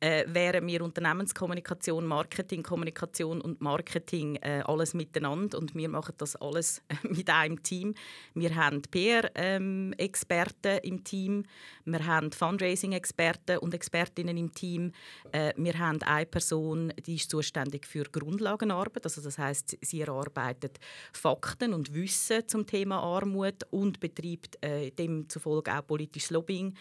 äh, 0.00 0.24
wären 0.28 0.66
wir 0.66 0.82
Unternehmenskommunikation, 0.82 2.04
Marketingkommunikation 2.04 3.40
und 3.40 3.62
Marketing 3.62 4.36
äh, 4.36 4.64
alles 4.66 4.92
miteinander 4.92 5.56
und 5.56 5.74
wir 5.74 5.88
machen 5.88 6.14
das 6.18 6.36
alles 6.36 6.82
äh, 6.88 7.08
mit 7.08 7.30
einem 7.30 7.62
Team. 7.62 7.94
Wir 8.34 8.54
haben 8.54 8.82
PR-Experten 8.82 10.66
ähm, 10.66 10.80
im 10.82 11.04
Team, 11.04 11.44
wir 11.86 12.04
haben 12.04 12.32
Fundraising-Experten 12.32 13.58
und 13.58 13.72
Expertinnen 13.72 14.36
im 14.36 14.52
Team. 14.52 14.92
Äh, 15.32 15.52
wir 15.56 15.78
haben 15.78 16.02
eine 16.02 16.26
Person, 16.26 16.92
die 17.06 17.16
ist 17.16 17.30
zuständig 17.30 17.86
für 17.86 18.04
Grundlagenarbeit, 18.04 19.04
also 19.04 19.20
das 19.20 19.38
heißt, 19.38 19.78
sie 19.80 20.00
erarbeitet 20.00 20.78
Fakten 21.12 21.74
und 21.74 21.94
Wissen 21.94 22.46
zum 22.46 22.66
Thema 22.66 23.00
Armut 23.00 23.64
und 23.70 24.00
betreibt 24.00 24.62
äh, 24.62 24.90
demzufolge 24.90 25.76
auch 25.76 25.86
politisches 25.86 26.30
Lobbying. 26.30 26.74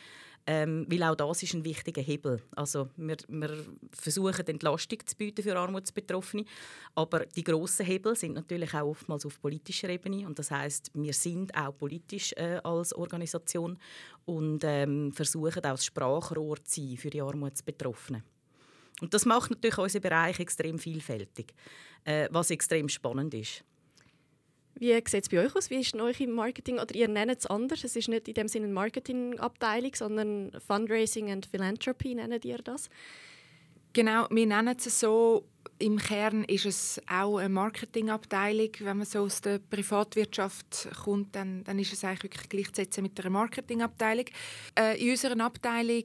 Ähm, 0.47 0.85
weil 0.87 1.01
auch 1.01 1.15
das 1.15 1.41
ist 1.41 1.55
ein 1.55 1.65
wichtiger 1.65 2.03
Hebel. 2.03 2.39
Also 2.55 2.89
wir, 2.97 3.17
wir 3.27 3.65
versuchen 3.91 4.45
Entlastung 4.45 4.99
zu 5.03 5.15
bieten 5.15 5.41
für 5.41 5.57
Armutsbetroffene, 5.57 6.45
aber 6.93 7.25
die 7.25 7.43
grossen 7.43 7.85
Hebel 7.85 8.15
sind 8.15 8.35
natürlich 8.35 8.73
auch 8.75 8.89
oftmals 8.89 9.25
auf 9.25 9.41
politischer 9.41 9.89
Ebene 9.89 10.27
und 10.27 10.37
das 10.37 10.51
heißt, 10.51 10.91
wir 10.93 11.13
sind 11.13 11.55
auch 11.55 11.75
politisch 11.75 12.31
äh, 12.33 12.59
als 12.63 12.93
Organisation 12.93 13.79
und 14.25 14.63
ähm, 14.63 15.11
versuchen 15.13 15.65
auch 15.65 15.71
das 15.71 15.85
Sprachrohr 15.85 16.63
zu 16.63 16.81
sein 16.81 16.97
für 16.97 17.09
die 17.09 17.21
Armutsbetroffenen. 17.21 18.23
Und 19.01 19.13
das 19.13 19.25
macht 19.25 19.49
natürlich 19.49 19.77
unseren 19.77 20.01
Bereich 20.01 20.39
extrem 20.39 20.77
vielfältig, 20.77 21.53
äh, 22.03 22.27
was 22.31 22.51
extrem 22.51 22.87
spannend 22.87 23.33
ist. 23.33 23.63
Wie 24.77 24.93
sieht 24.93 25.23
es 25.23 25.29
bei 25.29 25.39
euch 25.39 25.55
aus? 25.55 25.69
Wie 25.69 25.79
ist 25.79 25.95
euch 25.95 26.19
im 26.19 26.31
Marketing? 26.31 26.79
Oder 26.79 26.93
ihr 26.95 27.07
nennt 27.07 27.39
es 27.39 27.45
anders. 27.45 27.83
Es 27.83 27.95
ist 27.95 28.09
nicht 28.09 28.27
in 28.27 28.33
dem 28.33 28.47
Sinne 28.47 28.65
eine 28.65 28.73
Marketingabteilung, 28.73 29.95
sondern 29.95 30.51
Fundraising 30.67 31.31
and 31.31 31.45
Philanthropy 31.45 32.15
nennt 32.15 32.43
ihr 32.43 32.57
das? 32.57 32.89
Genau, 33.93 34.27
wir 34.29 34.45
nennen 34.45 34.75
es 34.77 34.99
so. 34.99 35.45
Im 35.79 35.97
Kern 35.97 36.43
ist 36.45 36.65
es 36.65 37.01
auch 37.09 37.37
eine 37.37 37.49
Marketingabteilung. 37.49 38.69
Wenn 38.79 38.97
man 38.97 39.05
so 39.05 39.19
aus 39.19 39.39
der 39.39 39.59
Privatwirtschaft 39.59 40.89
kommt, 41.03 41.35
dann, 41.35 41.63
dann 41.63 41.79
ist 41.79 41.93
es 41.93 42.03
eigentlich 42.03 42.23
wirklich 42.23 42.49
gleichzusetzen 42.49 43.03
mit 43.03 43.17
einer 43.19 43.29
Marketingabteilung. 43.29 44.25
Äh, 44.77 45.01
in 45.01 45.11
unserer 45.11 45.39
Abteilung 45.39 46.03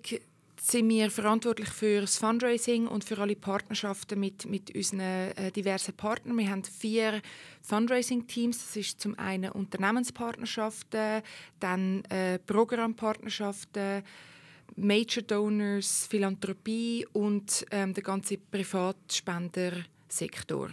sind 0.63 0.89
wir 0.91 1.11
verantwortlich 1.11 1.71
für 1.71 2.03
das 2.03 2.19
Fundraising 2.19 2.87
und 2.87 3.03
für 3.03 3.19
alle 3.19 3.35
Partnerschaften 3.35 4.21
mit, 4.21 4.45
mit 4.47 4.75
unseren 4.75 5.01
äh, 5.01 5.51
diversen 5.51 5.95
Partnern. 5.95 6.37
Wir 6.37 6.51
haben 6.51 6.65
vier 6.65 7.23
Fundraising-Teams. 7.63 8.59
Das 8.59 8.77
ist 8.77 9.01
zum 9.01 9.19
einen 9.19 9.53
Unternehmenspartnerschaften, 9.53 11.23
dann 11.61 12.05
äh, 12.05 12.39
Programmpartnerschaften, 12.39 14.03
Major 14.77 15.23
Donors, 15.23 16.07
Philanthropie 16.07 17.07
und 17.13 17.65
ähm, 17.71 17.95
der 17.95 18.03
ganze 18.03 18.37
Privatspendersektor. 20.11 20.71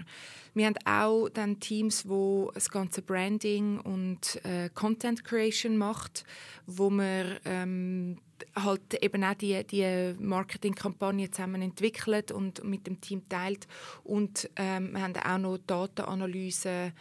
Wir 0.53 0.65
haben 0.65 0.75
auch 0.85 1.29
dann 1.29 1.59
Teams, 1.59 2.07
wo 2.07 2.51
das 2.53 2.69
ganze 2.69 3.01
Branding 3.01 3.79
und 3.79 4.43
äh, 4.43 4.69
Content 4.73 5.23
Creation 5.23 5.77
macht, 5.77 6.25
wo 6.65 6.89
wir 6.89 7.39
ähm, 7.45 8.17
halt 8.55 9.01
eben 9.03 9.23
auch 9.23 9.35
die, 9.35 9.63
die 9.65 10.15
Marketingkampagne 10.19 11.29
zusammen 11.29 11.61
entwickelt 11.61 12.31
und 12.31 12.63
mit 12.63 12.87
dem 12.87 12.99
Team 13.01 13.27
teilt. 13.29 13.67
Und 14.03 14.49
ähm, 14.55 14.93
wir 14.93 15.01
haben 15.01 15.15
auch 15.15 15.37
noch 15.37 15.57
Datenanalyse 15.59 16.93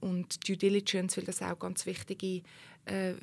und 0.00 0.48
Due 0.48 0.56
Diligence, 0.56 1.16
weil 1.16 1.24
das 1.24 1.42
auch 1.42 1.58
ganz 1.58 1.84
wichtige 1.86 2.42
äh, 2.86 3.14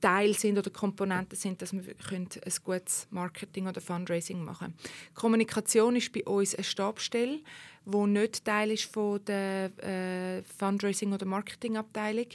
Teil 0.00 0.34
sind 0.34 0.58
oder 0.58 0.70
Komponenten 0.70 1.36
sind, 1.36 1.62
dass 1.62 1.72
wir 1.72 1.82
ein 2.10 2.28
gutes 2.64 3.06
Marketing 3.10 3.66
oder 3.66 3.80
Fundraising 3.80 4.42
machen 4.42 4.68
können. 4.68 4.74
Kommunikation 5.14 5.96
ist 5.96 6.12
bei 6.12 6.24
uns 6.24 6.54
eine 6.54 6.64
Stabstelle, 6.64 7.40
wo 7.84 8.06
nicht 8.06 8.44
Teil 8.44 8.72
ist 8.72 8.84
von 8.84 9.24
der 9.24 9.70
äh, 9.82 10.42
Fundraising 10.58 11.12
oder 11.12 11.24
Marketingabteilung. 11.26 12.26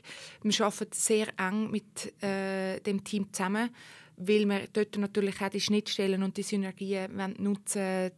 Wir 0.43 0.65
arbeiten 0.65 0.93
sehr 0.93 1.27
eng 1.37 1.69
mit 1.71 2.23
äh, 2.23 2.79
dem 2.79 3.03
Team 3.03 3.31
zusammen, 3.31 3.69
weil 4.17 4.45
wir 4.45 4.67
dort 4.73 4.97
natürlich 4.97 5.41
auch 5.41 5.49
die 5.49 5.61
Schnittstellen 5.61 6.23
und 6.23 6.37
die 6.37 6.43
Synergien 6.43 7.35
nutzen 7.37 8.11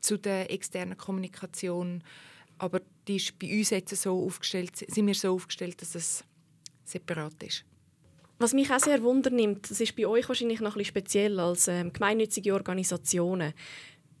zu 0.00 0.18
der 0.18 0.50
externen 0.50 0.96
Kommunikation. 0.96 2.02
Aber 2.58 2.80
die 3.06 3.16
ist 3.16 3.38
bei 3.38 3.58
uns 3.58 3.70
jetzt 3.70 3.94
so 3.96 4.24
aufgestellt, 4.24 4.76
sind 4.76 5.06
wir 5.06 5.14
so 5.14 5.34
aufgestellt, 5.34 5.80
dass 5.82 5.94
es 5.94 6.24
separat 6.84 7.42
ist. 7.42 7.64
Was 8.38 8.52
mich 8.52 8.70
auch 8.70 8.78
sehr 8.78 9.02
wundernimmt, 9.02 9.70
das 9.70 9.80
ist 9.80 9.96
bei 9.96 10.06
euch 10.06 10.28
wahrscheinlich 10.28 10.60
noch 10.60 10.74
ein 10.74 10.78
bisschen 10.78 10.90
speziell 10.90 11.40
als 11.40 11.68
ähm, 11.68 11.92
gemeinnützige 11.92 12.52
Organisationen. 12.52 13.54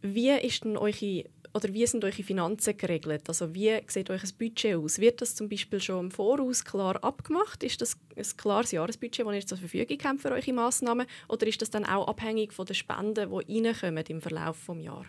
Wie 0.00 0.30
ist 0.30 0.64
denn 0.64 0.76
eure 0.76 1.24
oder 1.56 1.72
wie 1.72 1.86
sind 1.86 2.04
eure 2.04 2.22
Finanzen 2.22 2.76
geregelt? 2.76 3.22
Also 3.28 3.54
wie 3.54 3.80
sieht 3.86 4.10
euch 4.10 4.22
ein 4.22 4.30
Budget 4.38 4.76
aus? 4.76 4.98
Wird 4.98 5.22
das 5.22 5.34
zum 5.34 5.48
Beispiel 5.48 5.80
schon 5.80 6.06
im 6.06 6.10
Voraus 6.10 6.62
klar 6.62 7.02
abgemacht? 7.02 7.62
Ist 7.62 7.80
das 7.80 7.96
ein 8.14 8.24
klares 8.36 8.72
Jahresbudget, 8.72 9.26
das 9.26 9.34
ihr 9.34 9.46
zur 9.46 9.58
Verfügung 9.58 9.98
habt 10.04 10.20
für 10.20 10.32
eure 10.32 10.52
Massnahmen? 10.52 11.06
Oder 11.28 11.46
ist 11.46 11.62
das 11.62 11.70
dann 11.70 11.86
auch 11.86 12.08
abhängig 12.08 12.52
von 12.52 12.66
den 12.66 12.74
Spenden, 12.74 13.30
die 13.30 13.66
reinkommen 13.66 14.04
im 14.06 14.20
Verlauf 14.20 14.66
des 14.66 14.84
Jahres? 14.84 15.06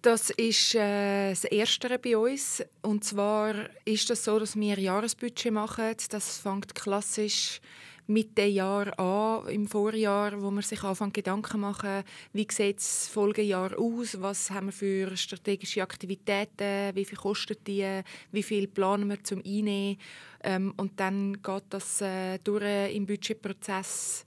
Das 0.00 0.30
ist 0.30 0.74
äh, 0.74 1.30
das 1.30 1.44
Erste 1.44 1.98
bei 1.98 2.16
uns. 2.16 2.64
Und 2.80 3.04
zwar 3.04 3.54
ist 3.84 4.08
das 4.08 4.24
so, 4.24 4.38
dass 4.38 4.56
wir 4.56 4.78
Jahresbudget 4.78 5.52
machen. 5.52 5.94
Das 6.08 6.38
fängt 6.38 6.74
klassisch 6.74 7.60
mit 8.06 8.36
dem 8.36 8.52
Jahr 8.52 8.98
an, 8.98 9.48
im 9.48 9.66
Vorjahr, 9.66 10.40
wo 10.42 10.50
man 10.50 10.62
sich 10.62 10.82
anfängt 10.82 11.14
Gedanken 11.14 11.60
machen, 11.60 12.02
wie 12.32 12.46
sieht 12.50 12.78
das 12.78 13.08
Folgejahr 13.08 13.78
aus, 13.78 14.20
was 14.20 14.50
haben 14.50 14.66
wir 14.66 14.72
für 14.72 15.16
strategische 15.16 15.82
Aktivitäten, 15.82 16.94
wie 16.94 17.04
viel 17.04 17.18
kostet 17.18 17.66
die, 17.66 18.02
wie 18.32 18.42
viel 18.42 18.66
planen 18.66 19.08
wir 19.08 19.22
zum 19.22 19.42
Einnehmen. 19.44 19.98
Ähm, 20.42 20.74
und 20.76 20.98
dann 20.98 21.40
geht 21.42 21.64
das 21.70 22.00
äh, 22.00 22.38
durch 22.38 22.94
im 22.94 23.06
Budgetprozess 23.06 24.26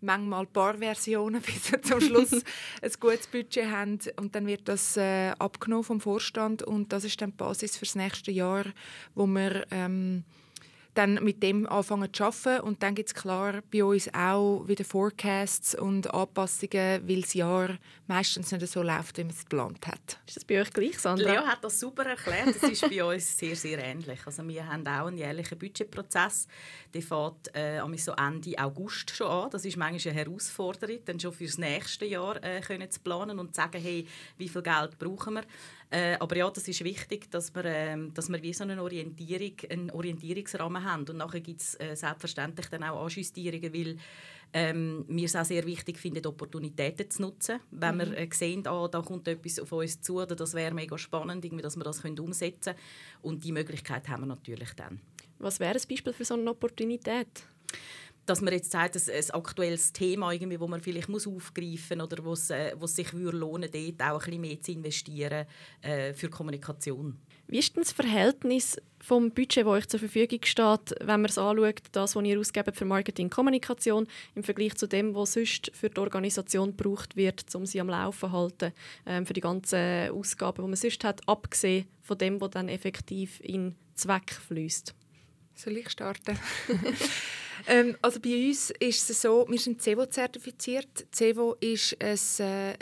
manchmal 0.00 0.42
ein 0.42 0.52
paar 0.52 0.78
Versionen, 0.78 1.42
bis 1.46 1.70
wir 1.72 1.82
zum 1.82 2.00
Schluss 2.00 2.32
ein 2.82 2.92
gutes 3.00 3.26
Budget 3.26 3.66
haben. 3.66 3.98
Und 4.16 4.34
dann 4.34 4.46
wird 4.46 4.68
das 4.68 4.96
äh, 4.96 5.32
abgenommen 5.38 5.84
vom 5.84 6.00
Vorstand 6.00 6.62
und 6.62 6.92
das 6.92 7.04
ist 7.04 7.20
dann 7.20 7.30
die 7.30 7.36
Basis 7.36 7.76
für 7.76 7.84
das 7.84 7.94
nächste 7.94 8.30
Jahr, 8.30 8.64
wo 9.14 9.26
wir 9.26 9.66
ähm, 9.70 10.24
dann 10.96 11.22
mit 11.22 11.42
dem 11.42 11.66
anfangen 11.66 12.12
zu 12.12 12.24
arbeiten. 12.24 12.60
Und 12.66 12.82
dann 12.82 12.94
gibt 12.94 13.08
es 13.08 13.14
klar 13.14 13.60
bei 13.72 13.84
uns 13.84 14.12
auch 14.14 14.64
wieder 14.66 14.84
Forecasts 14.84 15.74
und 15.74 16.12
Anpassungen, 16.12 17.06
weil 17.08 17.20
das 17.20 17.34
Jahr 17.34 17.78
meistens 18.06 18.52
nicht 18.52 18.66
so 18.66 18.82
läuft, 18.82 19.18
wie 19.18 19.24
man 19.24 19.32
es 19.32 19.42
geplant 19.42 19.86
hat. 19.86 20.18
Ist 20.26 20.36
das 20.36 20.44
bei 20.44 20.60
euch 20.60 20.70
gleich, 20.72 20.98
Sandra? 20.98 21.32
Leo 21.32 21.42
hat 21.42 21.62
das 21.62 21.78
super 21.78 22.06
erklärt. 22.06 22.56
Das 22.60 22.70
ist 22.70 22.88
bei 22.88 23.04
uns 23.14 23.36
sehr, 23.38 23.56
sehr 23.56 23.78
ähnlich. 23.78 24.20
Also 24.24 24.46
wir 24.46 24.66
haben 24.66 24.86
auch 24.86 25.06
einen 25.06 25.18
jährlichen 25.18 25.58
Budgetprozess. 25.58 26.46
Der 26.94 27.02
fängt 27.02 27.54
äh, 27.54 27.80
so 27.96 28.12
Ende 28.12 28.58
August 28.58 29.10
schon 29.10 29.26
an. 29.26 29.50
Das 29.50 29.64
ist 29.64 29.76
manchmal 29.76 30.14
eine 30.14 30.24
Herausforderung, 30.24 30.98
dann 31.04 31.20
schon 31.20 31.32
für 31.32 31.46
das 31.46 31.58
nächste 31.58 32.06
Jahr 32.06 32.42
äh, 32.42 32.60
können 32.60 32.90
zu 32.90 33.00
planen 33.00 33.38
und 33.38 33.54
zu 33.54 33.60
sagen, 33.60 33.80
hey, 33.80 34.06
wie 34.38 34.48
viel 34.48 34.62
Geld 34.62 34.98
brauchen 34.98 35.34
wir. 35.34 35.44
Äh, 35.90 36.16
aber 36.18 36.36
ja, 36.36 36.50
das 36.50 36.66
ist 36.66 36.82
wichtig, 36.82 37.30
dass 37.30 37.54
wir, 37.54 37.64
äh, 37.64 37.96
dass 38.12 38.28
wir 38.28 38.42
wie 38.42 38.52
so 38.52 38.64
eine 38.64 38.82
Orientierung, 38.82 39.52
einen 39.70 39.90
Orientierungsrahmen 39.90 40.84
haben. 40.84 41.04
Und 41.08 41.16
nachher 41.18 41.40
gibt 41.40 41.60
es 41.60 41.78
äh, 41.78 41.94
selbstverständlich 41.94 42.66
dann 42.66 42.82
auch 42.82 43.02
Anjustierungen, 43.02 43.72
weil 43.72 43.96
ähm, 44.52 45.04
wir 45.08 45.26
es 45.26 45.36
auch 45.36 45.44
sehr 45.44 45.64
wichtig 45.64 45.98
finden, 45.98 46.26
Opportunitäten 46.26 47.10
zu 47.10 47.22
nutzen. 47.22 47.60
Wenn 47.70 47.96
mhm. 47.96 47.98
wir 48.00 48.18
äh, 48.18 48.28
sehen, 48.32 48.66
ah, 48.66 48.88
da 48.88 49.00
kommt 49.00 49.28
etwas 49.28 49.60
auf 49.60 49.70
uns 49.72 50.00
zu 50.00 50.20
oder 50.20 50.34
das 50.34 50.54
wäre 50.54 50.74
mega 50.74 50.98
spannend, 50.98 51.44
irgendwie, 51.44 51.62
dass 51.62 51.76
wir 51.76 51.84
das 51.84 52.02
können 52.02 52.18
umsetzen 52.18 52.74
können. 52.74 52.78
Und 53.22 53.44
die 53.44 53.52
Möglichkeit 53.52 54.08
haben 54.08 54.22
wir 54.22 54.26
natürlich 54.26 54.72
dann. 54.74 55.00
Was 55.38 55.60
wäre 55.60 55.74
ein 55.74 55.88
Beispiel 55.88 56.12
für 56.12 56.24
so 56.24 56.34
eine 56.34 56.50
Opportunität? 56.50 57.44
Dass 58.26 58.40
man 58.40 58.52
jetzt 58.52 58.70
sagt, 58.70 58.96
dass 58.96 59.08
ein 59.08 59.30
aktuelles 59.30 59.92
Thema, 59.92 60.32
irgendwie, 60.32 60.60
wo 60.60 60.66
man 60.66 60.80
vielleicht 60.80 61.08
muss 61.08 61.26
aufgreifen 61.26 61.98
muss 61.98 62.12
oder 62.12 62.24
wo 62.24 62.32
es, 62.32 62.50
äh, 62.50 62.74
wo 62.78 62.84
es 62.84 62.96
sich 62.96 63.12
würde 63.14 63.38
lohnen 63.38 63.70
dort 63.72 64.02
auch 64.02 64.14
ein 64.14 64.24
bisschen 64.24 64.40
mehr 64.40 64.60
zu 64.60 64.72
investieren 64.72 65.46
äh, 65.82 66.12
für 66.12 66.28
Kommunikation. 66.28 67.16
Wie 67.48 67.58
ist 67.58 67.76
denn 67.76 67.84
das 67.84 67.92
Verhältnis 67.92 68.76
vom 69.00 69.30
Budget, 69.30 69.64
das 69.64 69.66
euch 69.66 69.88
zur 69.88 70.00
Verfügung 70.00 70.40
steht, 70.42 70.94
wenn 70.98 71.20
man 71.20 71.26
es 71.26 71.38
anschaut, 71.38 71.82
das, 71.92 72.16
was 72.16 72.24
ihr 72.24 72.40
ausgebt 72.40 72.76
für 72.76 72.84
Marketing 72.84 73.26
und 73.26 73.30
Kommunikation, 73.30 74.08
im 74.34 74.42
Vergleich 74.42 74.74
zu 74.74 74.88
dem, 74.88 75.14
was 75.14 75.34
sonst 75.34 75.70
für 75.72 75.88
die 75.88 76.00
Organisation 76.00 76.76
gebraucht 76.76 77.14
wird, 77.14 77.54
um 77.54 77.64
sie 77.64 77.80
am 77.80 77.88
Laufen 77.88 78.30
zu 78.30 78.32
halten, 78.32 78.72
ähm, 79.06 79.24
für 79.24 79.32
die 79.32 79.40
ganzen 79.40 80.10
Ausgaben, 80.10 80.62
die 80.62 80.68
man 80.68 80.76
sonst 80.76 81.04
hat, 81.04 81.20
abgesehen 81.28 81.86
von 82.02 82.18
dem, 82.18 82.40
was 82.40 82.50
dann 82.50 82.68
effektiv 82.68 83.38
in 83.40 83.76
Zweck 83.94 84.32
fließt? 84.32 84.94
Soll 85.54 85.76
ich 85.76 85.88
starten? 85.88 86.38
ähm, 87.66 87.96
also 88.02 88.20
bei 88.20 88.48
uns 88.48 88.70
ist 88.70 89.10
es 89.10 89.22
so, 89.22 89.46
wir 89.48 89.58
sind 89.58 89.82
CEVO 89.82 90.06
zertifiziert. 90.06 91.06
CEVO 91.12 91.56
ist 91.60 92.00
ein 92.00 92.40
äh, 92.40 92.74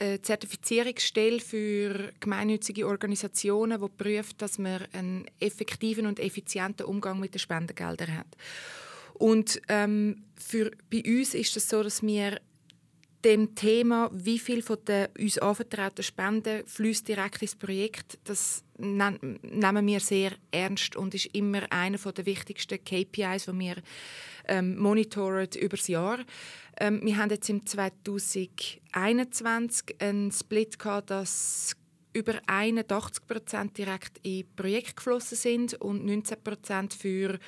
eine 0.00 0.22
Zertifizierungsstelle 0.22 1.40
für 1.40 2.12
gemeinnützige 2.20 2.86
Organisationen, 2.86 3.80
die 3.80 4.02
prüft, 4.02 4.40
dass 4.40 4.58
man 4.58 4.86
einen 4.92 5.26
effektiven 5.40 6.06
und 6.06 6.18
effizienten 6.18 6.86
Umgang 6.86 7.20
mit 7.20 7.34
den 7.34 7.38
Spendengeldern 7.38 8.16
hat. 8.16 8.36
Und 9.14 9.60
ähm, 9.68 10.24
für, 10.36 10.70
bei 10.90 11.02
uns 11.06 11.34
ist 11.34 11.48
es 11.48 11.64
das 11.64 11.68
so, 11.68 11.82
dass 11.82 12.02
wir 12.02 12.40
dem 13.24 13.54
Thema, 13.54 14.10
wie 14.12 14.38
viel 14.38 14.60
von 14.62 14.78
den 14.86 15.08
uns 15.18 15.38
anvertrauten 15.38 16.02
Spenden 16.02 16.66
fließt 16.66 17.08
direkt 17.08 17.40
ins 17.42 17.54
Projekt, 17.54 18.18
das 18.24 18.64
nehmen 18.78 19.86
wir 19.86 20.00
sehr 20.00 20.32
ernst 20.50 20.96
und 20.96 21.14
ist 21.14 21.26
immer 21.34 21.70
einer 21.70 21.98
der 21.98 22.26
wichtigsten 22.26 22.82
KPIs, 22.82 23.44
die 23.44 23.58
wir 23.58 23.76
ähm, 24.48 24.78
monitoren 24.78 25.48
über 25.58 25.76
das 25.76 25.88
Jahr. 25.88 26.20
Ähm, 26.78 27.00
wir 27.02 27.18
haben 27.18 27.28
jetzt 27.30 27.50
im 27.50 27.66
2021 27.66 30.00
einen 30.00 30.32
Split 30.32 30.78
gehabt, 30.78 31.10
dass 31.10 31.76
über 32.12 32.40
81% 32.46 33.74
direkt 33.74 34.18
in 34.22 34.46
Projekte 34.56 34.94
geflossen 34.94 35.36
sind 35.36 35.74
und 35.74 36.04
19% 36.04 36.96
für 36.96 37.38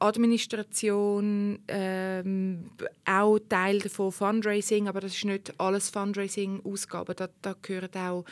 Administration, 0.00 1.58
ähm, 1.68 2.70
auch 3.04 3.38
Teil 3.48 3.78
davon 3.78 4.12
Fundraising, 4.12 4.88
aber 4.88 5.00
das 5.00 5.14
ist 5.14 5.24
nicht 5.24 5.58
alles 5.58 5.90
Fundraising-Ausgaben. 5.90 7.14
Da, 7.16 7.28
da 7.42 7.54
gehören 7.60 7.94
auch 7.94 8.24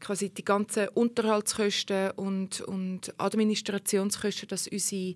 quasi 0.00 0.30
die 0.30 0.44
ganzen 0.44 0.88
Unterhaltskosten 0.88 2.12
und, 2.12 2.60
und 2.62 3.12
Administrationskosten, 3.18 4.48
dass 4.48 4.68
unsere, 4.68 5.14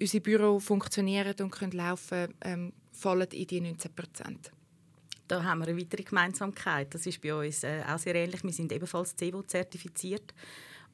unsere 0.00 0.20
Büro 0.20 0.58
funktionieren 0.58 1.34
und 1.40 1.50
können 1.50 1.72
laufen 1.72 2.34
ähm, 2.42 2.72
fallen 2.92 3.28
in 3.32 3.46
die 3.46 3.60
19 3.60 3.94
Prozent. 3.94 4.50
Da 5.26 5.42
haben 5.42 5.60
wir 5.60 5.68
eine 5.68 5.80
weitere 5.80 6.02
Gemeinsamkeit. 6.02 6.94
Das 6.94 7.06
ist 7.06 7.20
bei 7.20 7.34
uns 7.34 7.64
äh, 7.64 7.82
auch 7.88 7.98
sehr 7.98 8.14
ähnlich. 8.14 8.44
Wir 8.44 8.52
sind 8.52 8.72
ebenfalls 8.72 9.16
CEVO 9.16 9.42
zertifiziert. 9.42 10.34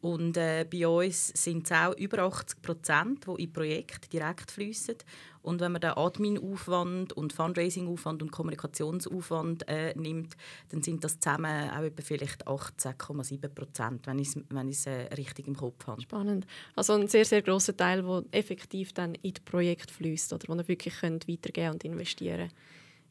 Und 0.01 0.39
äh, 0.39 0.65
bei 0.71 0.89
uns 0.89 1.29
sind 1.29 1.67
es 1.67 1.73
auch 1.73 1.95
über 1.97 2.23
80 2.23 2.63
Prozent, 2.63 3.27
die 3.27 3.43
in 3.43 3.53
Projekte 3.53 4.09
direkt 4.09 4.51
fließen. 4.51 4.97
Und 5.43 5.61
wenn 5.61 5.73
man 5.73 5.81
den 5.81 5.91
Admin-Aufwand 5.91 7.13
und 7.15 7.33
Fundraising-Aufwand 7.33 8.23
und 8.23 8.31
Kommunikationsaufwand 8.31 9.69
äh, 9.69 9.95
nimmt, 9.99 10.37
dann 10.71 10.83
sind 10.83 11.05
das 11.05 11.19
zusammen 11.19 11.71
auch 11.71 11.83
etwa 11.83 12.03
vielleicht 12.03 12.47
18,7 12.47 13.49
Prozent, 13.49 14.07
wenn 14.07 14.19
ich 14.19 14.29
es 14.29 14.43
wenn 14.49 14.71
äh, 14.87 15.15
richtig 15.15 15.49
im 15.49 15.57
Kopf 15.57 15.87
habe. 15.87 16.01
Spannend. 16.01 16.47
Also 16.77 16.95
ein 16.95 17.09
sehr, 17.09 17.25
sehr 17.25 17.43
grosser 17.43 17.77
Teil, 17.77 18.03
der 18.03 18.25
effektiv 18.33 18.93
dann 18.93 19.15
in 19.17 19.35
das 19.35 19.43
Projekt 19.45 19.91
fließt 19.91 20.33
oder 20.33 20.49
wo 20.49 20.55
man 20.55 20.69
wirklich 20.69 20.95
könnt 21.01 21.29
weitergeben 21.29 21.73
und 21.73 21.85
investieren 21.85 22.51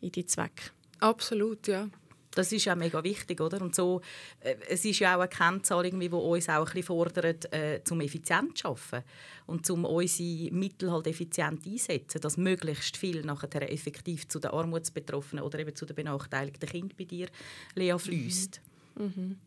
in 0.01 0.11
die 0.11 0.25
Zwecke. 0.25 0.71
Absolut, 0.99 1.67
ja. 1.67 1.87
Das 2.35 2.51
ist 2.51 2.65
ja 2.65 2.75
mega 2.75 3.03
wichtig, 3.03 3.41
oder? 3.41 3.61
Und 3.61 3.73
so, 3.73 4.01
äh, 4.41 4.55
es 4.69 4.85
ist 4.85 4.99
ja 4.99 5.15
auch 5.15 5.21
eine 5.21 5.29
Kennzahl, 5.29 5.89
die 5.89 6.09
uns 6.09 6.49
auch 6.49 6.59
ein 6.59 6.65
bisschen 6.65 6.83
fordert, 6.83 7.51
äh, 7.53 7.81
zum 7.83 8.01
effizient 8.01 8.57
zu 8.57 8.67
arbeiten 8.69 9.03
und 9.47 9.67
um 9.69 9.85
unsere 9.85 10.53
Mittel 10.53 10.91
halt 10.91 11.07
effizient 11.07 11.65
einsetzen, 11.65 12.21
dass 12.21 12.37
möglichst 12.37 12.97
viel 12.97 13.23
nachher 13.23 13.71
effektiv 13.71 14.27
zu 14.27 14.39
den 14.39 14.51
Armutsbetroffenen 14.51 15.43
oder 15.43 15.59
eben 15.59 15.75
zu 15.75 15.85
den 15.85 15.95
benachteiligten 15.95 16.69
Kindern 16.69 16.97
bei 16.97 17.05
dir, 17.05 17.27
Lea, 17.75 17.97
fließt. 17.97 18.61
Mhm. 18.95 19.05
Mhm. 19.05 19.37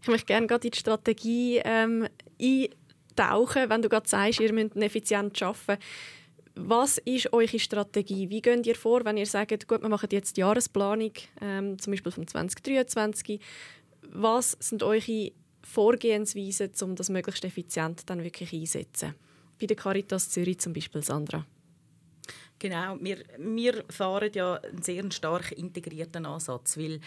Ich 0.00 0.08
möchte 0.08 0.26
gerne 0.26 0.46
gerade 0.46 0.66
in 0.66 0.70
die 0.70 0.78
Strategie 0.78 1.60
ähm, 1.64 2.06
eintauchen, 2.40 3.70
wenn 3.70 3.82
du 3.82 3.88
gerade 3.88 4.08
sagst, 4.08 4.40
ihr 4.40 4.52
müsst 4.52 4.76
effizient 4.76 5.40
arbeiten 5.42 5.82
was 6.56 6.98
ist 6.98 7.32
eure 7.32 7.58
Strategie? 7.58 8.30
Wie 8.30 8.40
geht 8.40 8.66
ihr 8.66 8.76
vor, 8.76 9.04
wenn 9.04 9.16
ihr 9.16 9.26
sagt, 9.26 9.66
gut, 9.66 9.82
wir 9.82 9.88
machen 9.88 10.08
jetzt 10.12 10.36
die 10.36 10.40
Jahresplanung, 10.40 11.12
ähm, 11.40 11.78
zum 11.78 11.92
Beispiel 11.92 12.12
von 12.12 12.26
2023? 12.26 13.40
Was 14.12 14.56
sind 14.60 14.82
eure 14.82 15.32
Vorgehensweisen, 15.62 16.70
um 16.82 16.94
das 16.94 17.10
möglichst 17.10 17.44
effizient 17.44 18.08
dann 18.08 18.22
wirklich 18.22 18.52
einsetzen? 18.52 19.14
Bei 19.60 19.66
der 19.66 19.76
Caritas 19.76 20.30
Zürich 20.30 20.60
zum 20.60 20.72
Beispiel, 20.72 21.02
Sandra. 21.02 21.44
Genau, 22.58 22.96
wir, 23.00 23.18
wir 23.36 23.84
fahren 23.90 24.30
ja 24.32 24.54
einen 24.54 24.82
sehr 24.82 25.10
stark 25.10 25.52
integrierten 25.52 26.24
Ansatz, 26.24 26.78
weil 26.78 27.00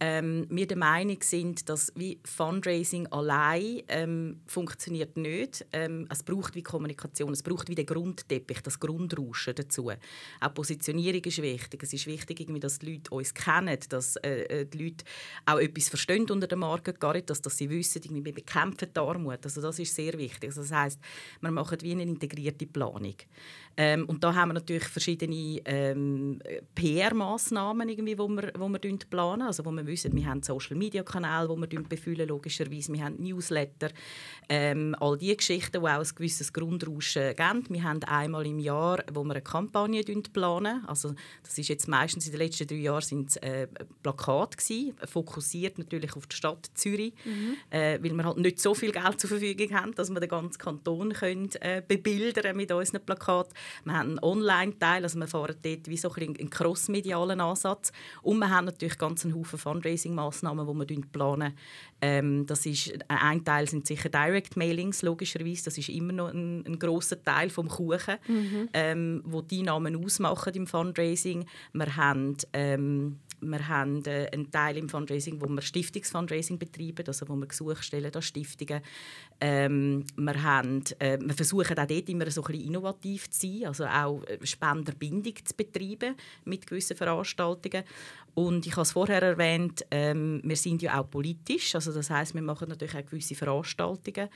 ähm, 0.00 0.46
wir 0.48 0.66
der 0.66 0.76
Meinung 0.76 1.18
sind, 1.22 1.68
dass 1.68 1.92
wie 1.96 2.20
Fundraising 2.24 3.06
allein 3.08 3.82
ähm, 3.88 4.40
funktioniert 4.46 5.16
nicht. 5.16 5.66
Ähm, 5.72 6.06
es 6.10 6.22
braucht 6.22 6.54
wie 6.54 6.62
Kommunikation, 6.62 7.32
es 7.32 7.42
braucht 7.42 7.68
wie 7.68 7.74
den 7.74 7.86
Grundteppich, 7.86 8.60
das 8.62 8.78
Grundrauschen 8.78 9.54
dazu. 9.54 9.90
Auch 10.40 10.54
Positionierung 10.54 11.22
ist 11.24 11.42
wichtig. 11.42 11.82
Es 11.82 11.92
ist 11.92 12.06
wichtig, 12.06 12.40
irgendwie, 12.40 12.60
dass 12.60 12.78
die 12.78 12.92
Leute 12.92 13.10
uns 13.10 13.34
kennen, 13.34 13.78
dass 13.88 14.16
äh, 14.16 14.42
äh 14.42 14.66
die 14.66 14.84
Leute 14.84 15.04
auch 15.46 15.58
etwas 15.58 15.88
verstehen 15.88 16.30
unter 16.30 16.46
der 16.46 16.58
Marke 16.58 16.92
Caritas, 16.92 17.42
dass 17.42 17.56
sie 17.56 17.68
wissen, 17.68 18.02
irgendwie, 18.04 18.26
wir 18.26 18.34
bekämpfen 18.34 18.88
die 18.94 19.00
Armut. 19.00 19.44
Also 19.44 19.60
das 19.60 19.78
ist 19.78 19.94
sehr 19.94 20.16
wichtig. 20.16 20.50
Also 20.50 20.62
das 20.62 20.72
heißt, 20.72 21.00
wir 21.40 21.50
machen 21.50 21.78
wie 21.82 21.92
eine 21.92 22.02
integrierte 22.02 22.66
Planung. 22.66 23.16
Ähm, 23.80 24.06
und 24.06 24.24
da 24.24 24.34
haben 24.34 24.48
wir 24.48 24.54
natürlich 24.54 24.84
verschiedene 24.84 25.60
ähm, 25.64 26.40
PR-Massnahmen, 26.74 27.88
irgendwie, 27.88 28.18
wo 28.18 28.26
wir, 28.26 28.50
wo 28.58 28.68
wir 28.68 28.80
planen. 29.08 29.42
Also 29.42 29.64
wo 29.64 29.70
wir 29.70 29.86
wissen, 29.86 30.16
wir 30.16 30.26
haben 30.26 30.42
Social-Media-Kanäle, 30.42 31.56
die 31.68 31.78
wir 31.78 31.82
befüllen, 31.84 32.26
logischerweise. 32.26 32.92
Wir 32.92 33.04
haben 33.04 33.22
Newsletter. 33.22 33.90
Ähm, 34.48 34.96
all 34.98 35.16
diese 35.16 35.36
Geschichten, 35.36 35.80
die 35.80 35.88
auch 35.88 36.00
ein 36.00 36.08
gewisses 36.12 36.52
Grundrauschen 36.52 37.36
geben. 37.36 37.64
Wir 37.68 37.84
haben 37.84 38.02
einmal 38.02 38.46
im 38.46 38.58
Jahr, 38.58 39.04
wo 39.12 39.22
wir 39.22 39.34
eine 39.34 39.42
Kampagne 39.42 40.02
planen. 40.32 40.84
Also 40.86 41.14
das 41.44 41.56
ist 41.56 41.68
jetzt 41.68 41.86
meistens 41.86 42.26
in 42.26 42.32
den 42.32 42.40
letzten 42.40 42.66
drei 42.66 42.76
Jahren 42.76 43.02
sind 43.02 43.40
äh, 43.44 43.68
Plakate 44.02 44.56
gewesen, 44.56 44.94
fokussiert 45.04 45.78
natürlich 45.78 46.16
auf 46.16 46.26
die 46.26 46.34
Stadt 46.34 46.68
Zürich, 46.74 47.14
mhm. 47.24 47.56
äh, 47.70 48.02
weil 48.02 48.12
wir 48.12 48.24
halt 48.24 48.38
nicht 48.38 48.58
so 48.58 48.74
viel 48.74 48.90
Geld 48.90 49.20
zur 49.20 49.30
Verfügung 49.30 49.72
haben, 49.76 49.94
dass 49.94 50.10
wir 50.10 50.18
den 50.18 50.28
ganzen 50.28 50.58
Kanton 50.58 51.12
können, 51.12 51.50
äh, 51.60 51.80
bebildern 51.86 52.56
mit 52.56 52.72
unseren 52.72 53.04
Plakaten. 53.04 53.54
Wir 53.84 53.94
haben 53.94 54.10
einen 54.10 54.18
Online-Teil, 54.20 55.02
also 55.02 55.18
wir 55.18 55.26
fahren 55.26 55.56
dort 55.62 55.88
wie 55.88 55.96
so 55.96 56.12
ein 56.12 56.28
einen 56.38 56.50
crossmedialen 56.50 57.40
Ansatz. 57.40 57.92
Und 58.22 58.38
wir 58.38 58.50
haben 58.50 58.66
natürlich 58.66 58.98
ganz 58.98 59.24
einen 59.24 59.34
Haufen 59.34 59.58
Fundraising-Massnahmen, 59.58 60.66
die 60.66 60.78
wir 60.78 60.86
planen. 61.12 61.54
Ähm, 62.00 62.46
das 62.46 62.66
ist, 62.66 62.92
ein 63.08 63.44
Teil 63.44 63.68
sind 63.68 63.86
sicher 63.86 64.08
Direct-Mailings, 64.08 65.02
logischerweise. 65.02 65.64
Das 65.64 65.78
ist 65.78 65.88
immer 65.88 66.12
noch 66.12 66.28
ein, 66.28 66.64
ein 66.66 66.78
grosser 66.78 67.22
Teil 67.22 67.50
vom 67.50 67.68
Kuchen, 67.68 68.16
mhm. 68.26 68.68
ähm, 68.72 69.22
wo 69.24 69.42
die 69.42 69.62
Namen 69.62 69.96
ausmachen 70.04 70.54
im 70.54 70.66
Fundraising. 70.66 71.46
Wir 71.72 71.96
haben 71.96 72.36
ähm, 72.52 73.18
wir 73.40 73.68
haben 73.68 74.04
äh, 74.04 74.28
einen 74.32 74.50
Teil 74.50 74.76
im 74.76 74.88
Fundraising, 74.88 75.40
wo 75.40 75.48
wir 75.48 75.62
Stiftungsfundraising 75.62 76.58
betreiben, 76.58 77.06
also 77.06 77.28
wo 77.28 77.36
wir 77.36 77.46
Gesuche 77.46 77.82
stellen 77.82 78.14
an 78.14 78.22
Stiftungen. 78.22 78.80
Ähm, 79.40 80.04
wir, 80.16 80.42
haben, 80.42 80.82
äh, 80.98 81.18
wir 81.20 81.34
versuchen 81.34 81.78
auch 81.78 81.86
dort 81.86 82.08
immer 82.08 82.30
so 82.30 82.42
ein 82.44 82.54
innovativ 82.54 83.30
zu 83.30 83.46
sein, 83.46 83.66
also 83.66 83.86
auch 83.86 84.24
äh, 84.24 84.38
Spenderbindung 84.44 85.34
zu 85.44 85.54
betreiben 85.54 86.14
mit 86.44 86.66
gewissen 86.66 86.96
Veranstaltungen. 86.96 87.84
Und 88.34 88.66
ich 88.66 88.72
habe 88.72 88.82
es 88.82 88.92
vorher 88.92 89.20
erwähnt, 89.20 89.84
ähm, 89.90 90.40
wir 90.44 90.54
sind 90.54 90.80
ja 90.80 91.00
auch 91.00 91.10
politisch, 91.10 91.74
also 91.74 91.92
das 91.92 92.08
heißt, 92.08 92.34
wir 92.34 92.42
machen 92.42 92.68
natürlich 92.68 92.94
auch 92.94 93.04
gewisse 93.04 93.34
Veranstaltungen. 93.34 94.28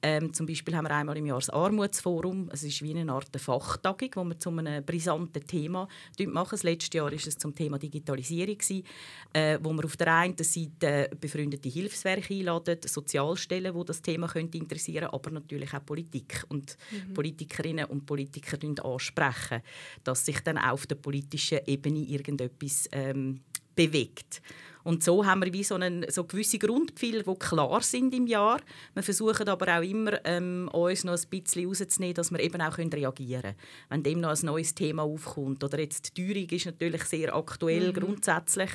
Ähm, 0.00 0.32
zum 0.32 0.46
Beispiel 0.46 0.74
haben 0.74 0.86
wir 0.86 0.94
einmal 0.94 1.18
im 1.18 1.26
Jahr 1.26 1.38
das 1.38 1.50
Armutsforum. 1.50 2.48
Es 2.54 2.62
ist 2.62 2.80
wie 2.80 2.98
eine 2.98 3.12
Art 3.12 3.28
Fachtagung, 3.36 4.08
wo 4.14 4.24
wir 4.24 4.38
zu 4.38 4.48
einem 4.48 4.82
brisanten 4.82 5.46
Thema 5.46 5.88
machen. 6.26 6.48
Das 6.52 6.62
letzte 6.62 6.96
Jahr 6.96 7.12
ist 7.12 7.26
es 7.26 7.36
zum 7.36 7.54
Thema 7.54 7.78
Digitalisierung 7.78 8.49
gewesen, 8.56 8.84
äh, 9.32 9.58
wo 9.62 9.72
wir 9.72 9.84
auf 9.84 9.96
der 9.96 10.14
einen 10.14 10.36
Seite 10.38 11.10
befreundete 11.20 11.68
Hilfswerke 11.68 12.34
einladen, 12.34 12.78
Sozialstellen, 12.84 13.74
wo 13.74 13.84
das 13.84 14.02
Thema 14.02 14.28
könnte 14.28 14.58
interessieren, 14.58 15.08
aber 15.10 15.30
natürlich 15.30 15.72
auch 15.74 15.84
Politik 15.84 16.44
und 16.48 16.76
mhm. 16.90 17.14
Politikerinnen 17.14 17.86
und 17.86 18.06
Politiker 18.06 18.58
ansprechen, 18.84 19.62
dass 20.04 20.24
sich 20.24 20.40
dann 20.40 20.58
auf 20.58 20.86
der 20.86 20.96
politischen 20.96 21.60
Ebene 21.66 22.00
irgendetwas 22.00 22.88
ähm, 22.92 23.40
bewegt. 23.74 24.42
Und 24.84 25.04
so 25.04 25.24
haben 25.24 25.44
wir 25.44 25.52
wie 25.52 25.64
so, 25.64 25.74
einen, 25.74 26.06
so 26.10 26.24
gewisse 26.24 26.58
Grundpfeiler, 26.58 27.22
die 27.22 27.34
klar 27.38 27.82
sind 27.82 28.14
im 28.14 28.26
Jahr. 28.26 28.60
Wir 28.94 29.02
versuchen 29.02 29.48
aber 29.48 29.78
auch 29.78 29.82
immer, 29.82 30.24
ähm, 30.24 30.68
uns 30.72 31.04
noch 31.04 31.16
ein 31.16 31.28
bisschen 31.28 31.66
rauszunehmen, 31.66 32.14
dass 32.14 32.30
wir 32.30 32.40
eben 32.40 32.60
auch 32.60 32.78
reagieren 32.78 33.42
können, 33.42 33.54
wenn 33.88 34.02
dem 34.02 34.20
noch 34.20 34.30
ein 34.30 34.46
neues 34.46 34.74
Thema 34.74 35.02
aufkommt. 35.02 35.62
Oder 35.62 35.80
jetzt 35.80 36.16
die 36.16 36.32
Teuerung 36.32 36.48
ist 36.50 36.66
natürlich 36.66 37.04
sehr 37.04 37.34
aktuell 37.34 37.88
mhm. 37.88 37.94
grundsätzlich, 37.94 38.70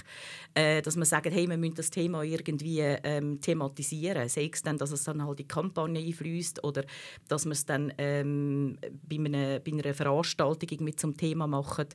äh, 0.53 0.81
dass 0.81 0.95
wir 0.95 1.05
sagen, 1.05 1.31
hey, 1.31 1.47
wir 1.50 1.57
müssen 1.57 1.75
das 1.75 1.89
Thema 1.89 2.24
irgendwie 2.24 2.79
ähm, 2.79 3.41
thematisieren. 3.41 4.30
Sei 4.30 4.49
es 4.51 4.62
dann, 4.62 4.77
dass 4.77 4.91
es 4.91 5.03
dann 5.03 5.21
halt 5.23 5.39
in 5.39 5.45
die 5.45 5.47
Kampagne 5.47 5.99
einfließt 5.99 6.63
oder 6.63 6.84
dass 7.27 7.45
wir 7.45 7.51
es 7.53 7.65
dann 7.65 7.93
ähm, 7.97 8.77
bei, 9.08 9.17
einer, 9.17 9.60
bei 9.60 9.71
einer 9.71 9.93
Veranstaltung 9.93 10.84
mit 10.84 10.99
zum 10.99 11.15
Thema 11.17 11.47
machen. 11.47 11.88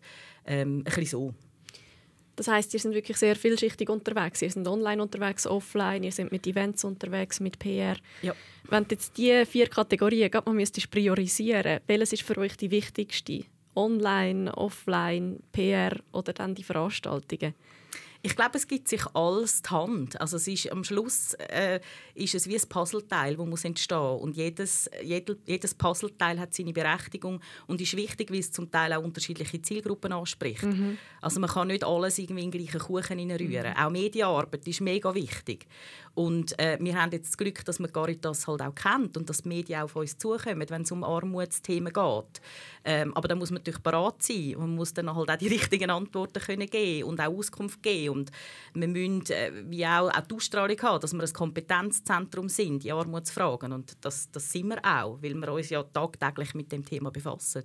Ähm, 0.44 0.78
ein 0.78 0.85
bisschen 0.85 1.06
so. 1.06 1.35
Das 2.40 2.48
heißt, 2.48 2.72
ihr 2.72 2.81
sind 2.81 2.94
wirklich 2.94 3.18
sehr 3.18 3.37
vielschichtig 3.37 3.90
unterwegs. 3.90 4.40
Ihr 4.40 4.50
sind 4.50 4.66
online 4.66 5.03
unterwegs, 5.03 5.46
offline, 5.46 6.03
ihr 6.05 6.11
seid 6.11 6.33
mit 6.33 6.46
Events 6.46 6.85
unterwegs, 6.85 7.38
mit 7.38 7.59
PR. 7.59 7.96
Ja. 8.22 8.33
Wenn 8.70 8.85
du 8.85 8.94
jetzt 8.94 9.14
diese 9.18 9.44
vier 9.44 9.66
Kategorien 9.66 10.31
man 10.46 10.57
müsstest 10.57 10.90
priorisieren, 10.90 11.81
welches 11.87 12.14
ist 12.14 12.22
für 12.22 12.38
euch 12.38 12.57
die 12.57 12.70
wichtigste? 12.70 13.44
Online, 13.76 14.57
offline, 14.57 15.40
PR 15.53 15.94
oder 16.12 16.33
dann 16.33 16.55
die 16.55 16.62
Veranstaltungen? 16.62 17.53
Ich 18.22 18.37
glaube, 18.37 18.59
es 18.59 18.66
gibt 18.66 18.88
sich 18.88 19.02
alles 19.14 19.62
die 19.62 19.70
Hand. 19.70 20.20
Also 20.20 20.37
es 20.37 20.46
ist, 20.46 20.70
am 20.70 20.85
Schluss 20.85 21.35
äh, 21.35 21.80
ist 22.14 22.35
es 22.35 22.48
wie 22.48 22.56
ein 22.56 22.68
Puzzleteil, 22.68 23.37
das 23.37 23.46
muss 23.46 23.64
entstehen 23.64 24.18
und 24.18 24.37
jedes, 24.37 24.90
jed, 25.02 25.37
jedes 25.46 25.74
Puzzleteil 25.74 26.38
hat 26.38 26.54
seine 26.54 26.72
Berechtigung 26.72 27.40
und 27.66 27.80
ist 27.80 27.96
wichtig, 27.96 28.30
weil 28.30 28.40
es 28.40 28.52
zum 28.52 28.70
Teil 28.70 28.92
auch 28.92 29.02
unterschiedliche 29.02 29.62
Zielgruppen 29.62 30.12
anspricht. 30.12 30.64
Mhm. 30.64 30.98
Also 31.22 31.40
man 31.40 31.48
kann 31.48 31.68
nicht 31.68 31.85
alles 31.85 32.18
irgendwie 32.18 32.44
in 32.44 32.50
den 32.50 32.61
gleichen 32.61 32.80
Kuchen 32.80 33.30
rühren. 33.30 33.72
Mhm. 33.72 33.83
Auch 33.83 33.90
Medienarbeit 33.90 34.66
ist 34.66 34.80
mega 34.80 35.14
wichtig. 35.14 35.66
Und 36.14 36.59
äh, 36.59 36.76
wir 36.80 37.00
haben 37.00 37.12
jetzt 37.12 37.28
das 37.28 37.38
Glück, 37.38 37.64
dass 37.64 37.78
man 37.78 37.92
Caritas 37.92 38.46
halt 38.46 38.62
auch 38.62 38.74
kennt 38.74 39.16
und 39.16 39.30
dass 39.30 39.42
die 39.42 39.48
Medien 39.48 39.80
auch 39.80 39.85
auf 39.85 39.96
uns 39.96 40.18
zukommen, 40.18 40.68
wenn 40.68 40.83
es 40.83 40.90
um 40.90 41.04
Armutsthemen 41.04 41.92
geht. 41.92 42.40
Ähm, 42.85 43.14
aber 43.14 43.28
da 43.28 43.35
muss 43.35 43.50
man 43.50 43.61
natürlich 43.61 43.80
bereit 43.80 44.22
sein. 44.22 44.54
Man 44.59 44.74
muss 44.74 44.92
dann 44.92 45.14
halt 45.14 45.30
auch 45.30 45.37
die 45.37 45.48
richtigen 45.48 45.90
Antworten 45.90 46.40
können 46.40 46.68
geben 46.68 47.09
und 47.09 47.20
auch 47.20 47.33
Auskunft 47.33 47.83
geben. 47.83 48.10
Und 48.11 48.31
wir 48.75 48.88
müssen 48.88 49.25
äh, 49.31 49.53
wie 49.66 49.87
auch, 49.87 50.09
auch 50.09 50.20
die 50.20 50.35
Ausstrahlung 50.35 50.81
haben, 50.83 51.01
dass 51.01 51.12
wir 51.12 51.23
ein 51.23 51.33
Kompetenzzentrum 51.33 52.49
sind 52.49 52.85
in 52.85 52.92
Armutsfragen. 52.92 53.73
Und 53.73 53.96
das, 54.01 54.31
das 54.31 54.51
sind 54.51 54.68
wir 54.68 54.79
auch, 54.85 55.23
weil 55.23 55.35
wir 55.35 55.53
uns 55.53 55.70
ja 55.70 55.83
tagtäglich 55.83 56.55
mit 56.55 56.70
dem 56.73 56.85
Thema 56.85 57.11
befassen. 57.11 57.64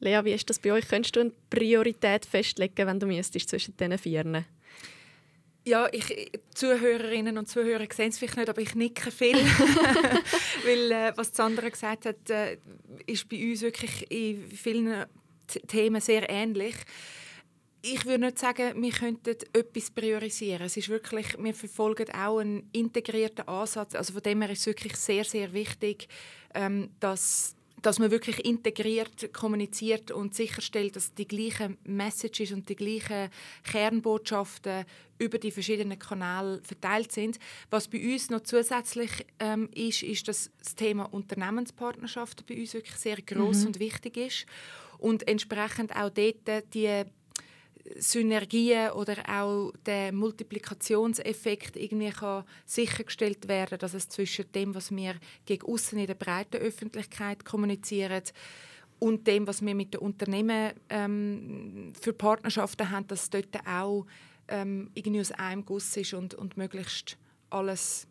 Lea, 0.00 0.20
wie 0.24 0.32
ist 0.32 0.48
das 0.48 0.58
bei 0.58 0.72
euch? 0.72 0.88
Könntest 0.88 1.16
du 1.16 1.20
eine 1.20 1.32
Priorität 1.50 2.24
festlegen, 2.24 2.86
wenn 2.86 3.00
du 3.00 3.06
müsstest, 3.06 3.48
zwischen 3.48 3.76
diesen 3.76 3.98
vier? 3.98 4.44
Ja, 5.64 5.86
ich, 5.92 6.32
Zuhörerinnen 6.54 7.36
und 7.36 7.48
Zuhörer 7.48 7.86
sehen 7.92 8.08
es 8.08 8.18
vielleicht 8.18 8.36
nicht, 8.36 8.48
aber 8.48 8.60
ich 8.62 8.74
nicke 8.74 9.10
viel. 9.10 9.36
Weil, 10.64 10.92
äh, 10.92 11.12
was 11.16 11.34
Sandra 11.34 11.68
gesagt 11.68 12.06
hat, 12.06 12.30
äh, 12.30 12.58
ist 13.06 13.28
bei 13.28 13.50
uns 13.50 13.60
wirklich 13.60 14.10
in 14.10 14.48
vielen 14.48 15.04
Themen 15.66 16.00
sehr 16.00 16.30
ähnlich. 16.30 16.74
Ich 17.80 18.04
würde 18.06 18.26
nicht 18.26 18.38
sagen, 18.38 18.82
wir 18.82 18.90
könnten 18.90 19.36
etwas 19.52 19.90
priorisieren. 19.90 20.62
Es 20.62 20.76
ist 20.76 20.88
wirklich, 20.88 21.36
wir 21.38 21.54
verfolgen 21.54 22.10
auch 22.12 22.38
einen 22.38 22.68
integrierten 22.72 23.46
Ansatz. 23.46 23.94
Also 23.94 24.12
von 24.12 24.22
dem 24.22 24.42
her 24.42 24.50
ist 24.50 24.60
es 24.60 24.66
wirklich 24.66 24.96
sehr, 24.96 25.24
sehr 25.24 25.52
wichtig, 25.52 26.08
ähm, 26.54 26.90
dass 26.98 27.54
dass 27.82 27.98
man 27.98 28.10
wirklich 28.10 28.44
integriert 28.44 29.32
kommuniziert 29.32 30.10
und 30.10 30.34
sicherstellt, 30.34 30.96
dass 30.96 31.14
die 31.14 31.28
gleichen 31.28 31.78
Messages 31.84 32.52
und 32.52 32.68
die 32.68 32.76
gleichen 32.76 33.30
Kernbotschaften 33.62 34.84
über 35.18 35.38
die 35.38 35.50
verschiedenen 35.50 35.98
Kanäle 35.98 36.60
verteilt 36.62 37.12
sind. 37.12 37.38
Was 37.70 37.88
bei 37.88 38.00
uns 38.12 38.30
noch 38.30 38.42
zusätzlich 38.42 39.10
ähm, 39.38 39.68
ist, 39.74 40.02
ist, 40.02 40.28
dass 40.28 40.50
das 40.58 40.74
Thema 40.74 41.04
Unternehmenspartnerschaften 41.04 42.44
bei 42.48 42.60
uns 42.60 42.74
wirklich 42.74 42.96
sehr 42.96 43.16
groß 43.16 43.60
mhm. 43.60 43.66
und 43.66 43.78
wichtig 43.78 44.16
ist 44.16 44.46
und 44.98 45.28
entsprechend 45.28 45.94
auch 45.94 46.10
dort 46.10 46.74
die 46.74 47.04
Synergien 47.96 48.92
oder 48.92 49.16
auch 49.28 49.72
der 49.86 50.12
Multiplikationseffekt 50.12 51.76
irgendwie 51.76 52.10
kann 52.10 52.44
sichergestellt 52.66 53.48
werden, 53.48 53.78
dass 53.78 53.94
es 53.94 54.08
zwischen 54.08 54.50
dem, 54.52 54.74
was 54.74 54.94
wir 54.94 55.14
gegen 55.46 55.66
außen 55.66 55.98
in 55.98 56.06
der 56.06 56.14
breiten 56.14 56.56
Öffentlichkeit 56.56 57.44
kommunizieren, 57.44 58.22
und 58.98 59.26
dem, 59.26 59.46
was 59.46 59.64
wir 59.64 59.74
mit 59.74 59.94
den 59.94 60.00
Unternehmen 60.00 60.72
ähm, 60.88 61.92
für 62.00 62.12
Partnerschaften 62.12 62.90
haben, 62.90 63.06
dass 63.06 63.30
dort 63.30 63.56
auch 63.66 64.06
ähm, 64.48 64.90
irgendwie 64.94 65.20
aus 65.20 65.32
einem 65.32 65.64
Guss 65.64 65.96
ist 65.96 66.14
und, 66.14 66.34
und 66.34 66.56
möglichst 66.56 67.16
alles 67.50 68.06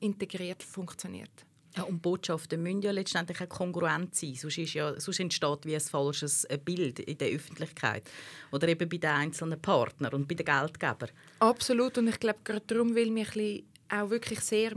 integriert 0.00 0.62
funktioniert. 0.62 1.46
Ja, 1.76 1.82
und 1.84 2.00
Botschaften 2.02 2.62
müssen 2.62 2.82
ja 2.82 2.92
letztendlich 2.92 3.40
auch 3.40 3.48
kongruent 3.48 4.14
sein, 4.14 4.34
sonst, 4.34 4.58
ist 4.58 4.74
ja, 4.74 4.98
sonst 5.00 5.18
entsteht 5.20 5.64
wie 5.64 5.74
ein 5.74 5.80
falsches 5.80 6.44
äh, 6.44 6.56
Bild 6.56 7.00
in 7.00 7.18
der 7.18 7.30
Öffentlichkeit. 7.30 8.04
Oder 8.52 8.68
eben 8.68 8.88
bei 8.88 8.98
den 8.98 9.10
einzelnen 9.10 9.60
Partnern 9.60 10.14
und 10.14 10.28
bei 10.28 10.34
den 10.34 10.46
Geldgebern. 10.46 11.10
Absolut. 11.40 11.98
Und 11.98 12.08
ich 12.08 12.20
glaube 12.20 12.38
gerade 12.44 12.62
darum, 12.66 12.94
weil 12.94 13.12
wir 13.14 13.62
auch 13.90 14.10
wirklich 14.10 14.40
sehr 14.40 14.72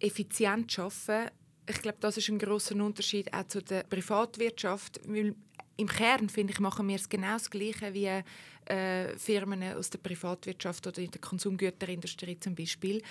effizient 0.00 0.78
arbeiten 0.78 1.30
ich 1.68 1.80
glaube, 1.80 1.98
das 2.00 2.16
ist 2.16 2.28
ein 2.28 2.38
großer 2.38 2.74
Unterschied 2.76 3.32
auch 3.32 3.46
zu 3.46 3.62
der 3.62 3.84
Privatwirtschaft, 3.84 5.00
weil 5.06 5.34
im 5.76 5.88
Kern, 5.88 6.28
finde 6.28 6.52
ich, 6.52 6.60
machen 6.60 6.88
wir 6.88 6.96
es 6.96 7.08
genau 7.08 7.34
das 7.34 7.50
Gleiche 7.50 7.94
wie 7.94 8.22
äh, 8.66 9.16
Firmen 9.16 9.62
aus 9.74 9.90
der 9.90 9.98
Privatwirtschaft 9.98 10.86
oder 10.86 11.00
in 11.00 11.10
der 11.10 11.20
Konsumgüterindustrie 11.20 12.38
zum 12.38 12.54
Beispiel. 12.54 13.02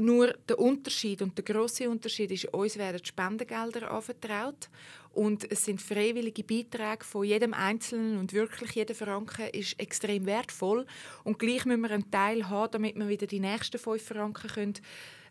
Nur 0.00 0.34
der 0.48 0.58
Unterschied 0.58 1.22
und 1.22 1.36
der 1.36 1.44
große 1.44 1.88
Unterschied 1.88 2.30
ist, 2.30 2.46
uns 2.46 2.76
werden 2.76 3.04
Spendengelder 3.04 3.90
anvertraut. 3.90 4.68
Und 5.12 5.50
es 5.50 5.64
sind 5.64 5.82
freiwillige 5.82 6.44
Beiträge 6.44 7.04
von 7.04 7.24
jedem 7.24 7.52
Einzelnen 7.52 8.18
und 8.18 8.32
wirklich 8.32 8.72
jeder 8.72 8.94
Franken 8.94 9.48
ist 9.48 9.78
extrem 9.80 10.24
wertvoll. 10.26 10.86
Und 11.24 11.38
gleich 11.38 11.64
müssen 11.64 11.80
wir 11.80 11.90
einen 11.90 12.10
Teil 12.10 12.48
haben, 12.48 12.70
damit 12.70 12.96
wir 12.96 13.08
wieder 13.08 13.26
die 13.26 13.40
nächsten 13.40 13.78
fünf 13.78 14.04
Franken 14.04 14.48
können, 14.48 14.74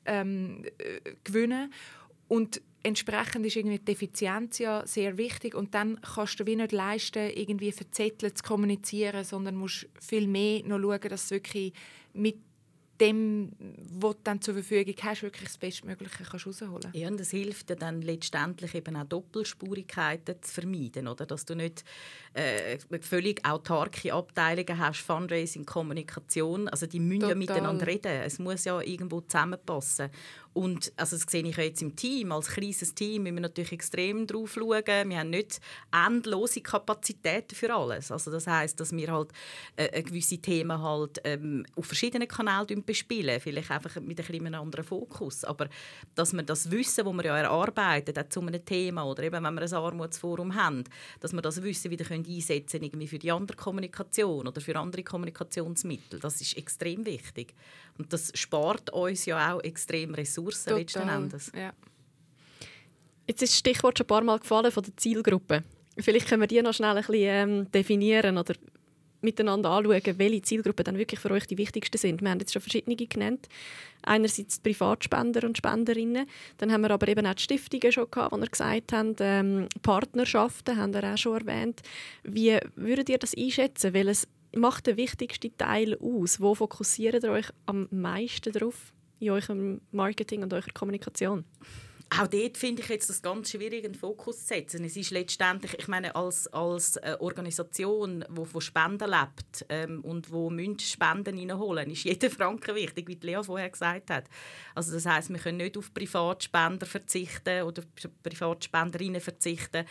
ähm, 0.06 0.66
äh, 0.78 1.14
gewinnen. 1.24 1.74
Und 2.28 2.62
entsprechend 2.84 3.46
ist 3.46 3.56
irgendwie 3.56 3.80
die 3.80 3.92
Effizienz 3.94 4.60
ja 4.60 4.86
sehr 4.86 5.18
wichtig. 5.18 5.56
Und 5.56 5.74
dann 5.74 6.00
kannst 6.02 6.40
du 6.40 6.46
wie 6.46 6.58
nicht 6.58 6.74
leisten, 6.74 7.30
irgendwie 7.30 7.72
verzettelt 7.72 8.38
zu 8.38 8.44
kommunizieren, 8.44 9.24
sondern 9.24 9.56
musst 9.56 9.88
viel 10.00 10.28
mehr 10.28 10.62
noch 10.64 10.80
schauen, 10.80 11.10
dass 11.10 11.30
du 11.30 11.36
wirklich 11.36 11.74
mit 12.14 12.38
dem, 13.00 13.52
was 13.92 14.16
du 14.16 14.20
dann 14.24 14.42
zur 14.42 14.54
Verfügung 14.56 14.96
hast, 15.02 15.24
wirklich 15.24 15.46
das 15.46 15.58
Bestmögliche 15.58 16.24
kannst 16.24 16.46
rausholen 16.46 16.92
Ja, 16.94 17.08
und 17.08 17.20
es 17.20 17.32
hilft 17.32 17.70
dir 17.70 17.76
dann 17.76 18.02
letztendlich 18.02 18.76
eben 18.76 18.96
auch 18.96 19.06
Doppelspurigkeiten 19.06 20.36
zu 20.42 20.54
vermeiden, 20.54 21.08
oder? 21.08 21.26
Dass 21.26 21.46
du 21.46 21.56
nicht 21.56 21.84
äh, 22.34 22.78
völlig 23.02 23.46
autarke 23.46 24.14
Abteilungen 24.14 24.78
hast, 24.78 25.02
Fundraising, 25.02 25.66
Kommunikation, 25.66 26.68
also 26.68 26.86
die 26.86 27.00
müssen 27.00 27.22
Total. 27.22 27.30
ja 27.32 27.36
miteinander 27.36 27.88
reden. 27.88 28.22
Es 28.24 28.40
muss 28.40 28.66
ja 28.66 28.82
irgendwo 28.82 29.22
zusammenpassen. 29.22 30.10
Und 30.54 30.92
also 30.98 31.16
das 31.16 31.26
sehe 31.30 31.44
ich 31.44 31.58
jetzt 31.58 31.82
im 31.82 31.96
Team. 31.96 32.32
Als 32.32 32.48
kleines 32.48 32.94
Team 32.96 33.24
müssen 33.24 33.36
wir 33.36 33.42
natürlich 33.42 33.72
extrem 33.72 34.26
drauf 34.26 34.54
schauen. 34.54 34.84
Wir 34.86 35.20
haben 35.20 35.30
nicht 35.30 35.60
endlose 35.92 36.62
Kapazitäten 36.62 37.56
für 37.56 37.74
alles. 37.74 38.12
Also 38.12 38.32
das 38.32 38.48
heißt, 38.48 38.80
dass 38.80 38.92
wir 38.92 39.12
halt 39.12 39.30
äh, 39.76 40.02
gewisse 40.02 40.40
Themen 40.40 40.82
halt 40.82 41.22
ähm, 41.24 41.66
auf 41.76 41.86
verschiedenen 41.86 42.28
Kanälen 42.28 42.84
bespielen, 42.84 43.40
vielleicht 43.40 43.72
einfach 43.72 43.96
mit 44.02 44.20
einem 44.20 44.54
anderen 44.56 44.86
Fokus. 44.86 45.44
Aber 45.44 45.70
dass 46.16 46.34
wir 46.34 46.44
das 46.44 46.72
Wissen, 46.72 47.06
das 47.06 47.14
wir 47.14 47.26
ja 47.26 47.38
erarbeiten, 47.38 48.18
auch 48.18 48.30
zu 48.30 48.42
einem 48.42 48.66
Thema 48.66 49.04
oder 49.04 49.24
eben 49.24 49.44
wenn 49.44 49.54
wir 49.54 49.62
ein 49.62 49.74
Armutsforum 49.74 50.56
haben, 50.56 50.84
dass 51.20 51.34
wir 51.34 51.42
das 51.42 51.62
Wissen 51.62 51.92
wieder 51.92 52.06
können 52.06 52.26
irgendwie 52.26 53.08
für 53.08 53.20
die 53.20 53.32
andere 53.32 53.58
Kommunikation 53.58 54.48
oder 54.48 54.62
für 54.62 54.76
andere 54.76 55.04
Kommunikationsmittel, 55.04 56.20
das 56.20 56.42
ist 56.42 56.58
extrem 56.58 57.06
wichtig. 57.06 57.54
Und 58.00 58.12
das 58.14 58.32
spart 58.34 58.90
uns 58.92 59.26
ja 59.26 59.54
auch 59.54 59.62
extrem 59.62 60.14
Ressourcen 60.16 60.70
Total. 60.70 60.80
letzten 60.80 61.10
Endes. 61.10 61.52
Ja. 61.56 61.74
Jetzt 63.28 63.44
ist 63.44 63.54
das 63.54 63.60
Stichwort 63.60 63.98
schon 63.98 64.06
ein 64.06 64.08
paar 64.08 64.24
Mal 64.24 64.40
gefallen 64.40 64.72
von 64.72 64.84
der 64.84 64.98
Zielgruppe. 64.98 65.64
Vielleicht 66.00 66.28
können 66.28 66.42
wir 66.42 66.48
die 66.48 66.62
noch 66.62 66.74
schnell 66.74 66.96
ein 66.96 67.04
bisschen 67.04 67.14
ähm, 67.16 67.72
definieren 67.72 68.38
oder 68.38 68.56
miteinander 69.22 69.70
anschauen, 69.70 70.18
welche 70.18 70.42
Zielgruppen 70.42 70.86
dann 70.86 70.98
wirklich 70.98 71.20
für 71.20 71.32
euch 71.32 71.46
die 71.46 71.58
wichtigsten 71.58 71.98
sind. 71.98 72.22
Wir 72.22 72.30
haben 72.30 72.40
jetzt 72.40 72.54
schon 72.54 72.62
verschiedene 72.62 72.96
genannt. 72.96 73.48
Einerseits 74.02 74.62
die 74.62 74.70
Privatspender 74.70 75.46
und 75.46 75.58
Spenderinnen. 75.58 76.26
Dann 76.58 76.72
haben 76.72 76.82
wir 76.82 76.92
aber 76.92 77.08
eben 77.10 77.26
auch 77.26 77.34
die 77.34 77.44
Stiftungen 77.44 77.92
schon 77.92 78.10
gehabt, 78.10 78.34
die 78.34 78.40
ihr 78.40 78.48
gesagt 78.48 78.94
habt. 78.94 79.18
Ähm, 79.20 79.68
Partnerschaften 79.82 80.78
haben 80.78 80.94
wir 80.94 81.04
auch 81.04 81.18
schon 81.18 81.46
erwähnt. 81.46 81.82
Wie 82.24 82.58
würdet 82.76 83.10
ihr 83.10 83.18
das 83.18 83.36
einschätzen? 83.36 83.94
Welches 83.94 84.28
macht 84.56 84.88
den 84.88 84.98
wichtigsten 84.98 85.56
Teil 85.58 85.98
aus? 86.00 86.40
Wo 86.42 86.56
fokussiert 86.56 87.24
ihr 87.24 87.32
euch 87.32 87.48
am 87.66 87.88
meisten 87.92 88.54
darauf 88.54 88.94
in 89.20 89.32
eurem 89.32 89.82
Marketing 89.92 90.44
und 90.44 90.54
eurer 90.54 90.72
Kommunikation? 90.74 91.46
Auch 92.12 92.28
dort 92.28 92.58
finde 92.58 92.82
ich 92.82 92.90
jetzt 92.90 93.10
das 93.10 93.22
ganz 93.22 93.52
schwierig, 93.52 93.86
einen 93.86 93.94
Fokus 93.94 94.40
zu 94.40 94.48
setzen. 94.48 94.84
Es 94.84 94.98
ist 94.98 95.12
letztendlich, 95.12 95.78
ich 95.78 95.88
meine, 95.88 96.16
als, 96.16 96.48
als 96.48 96.96
äh, 96.98 97.16
Organisation, 97.20 98.26
die 98.28 98.46
von 98.46 98.62
Spenden 98.62 99.10
lebt 99.10 99.66
ähm, 99.70 100.02
und 100.02 100.32
wo 100.32 100.50
Spenden 100.80 101.38
reinholen, 101.38 101.92
ist 101.92 102.06
jeder 102.06 102.30
Franken 102.32 102.76
wichtig, 102.76 103.08
wie 103.08 103.20
Lea 103.22 103.44
vorher 103.44 103.70
gesagt 103.70 104.10
hat. 104.10 104.26
Also 104.74 104.94
das 104.94 105.06
heißt, 105.06 105.30
wir 105.30 105.38
können 105.38 105.58
nicht 105.58 105.78
auf 105.78 105.94
Privatspender 105.94 106.88
verzichten 106.88 107.62
oder 107.62 107.84
Privatspenderinnen 108.24 109.22
verzichten. 109.22 109.86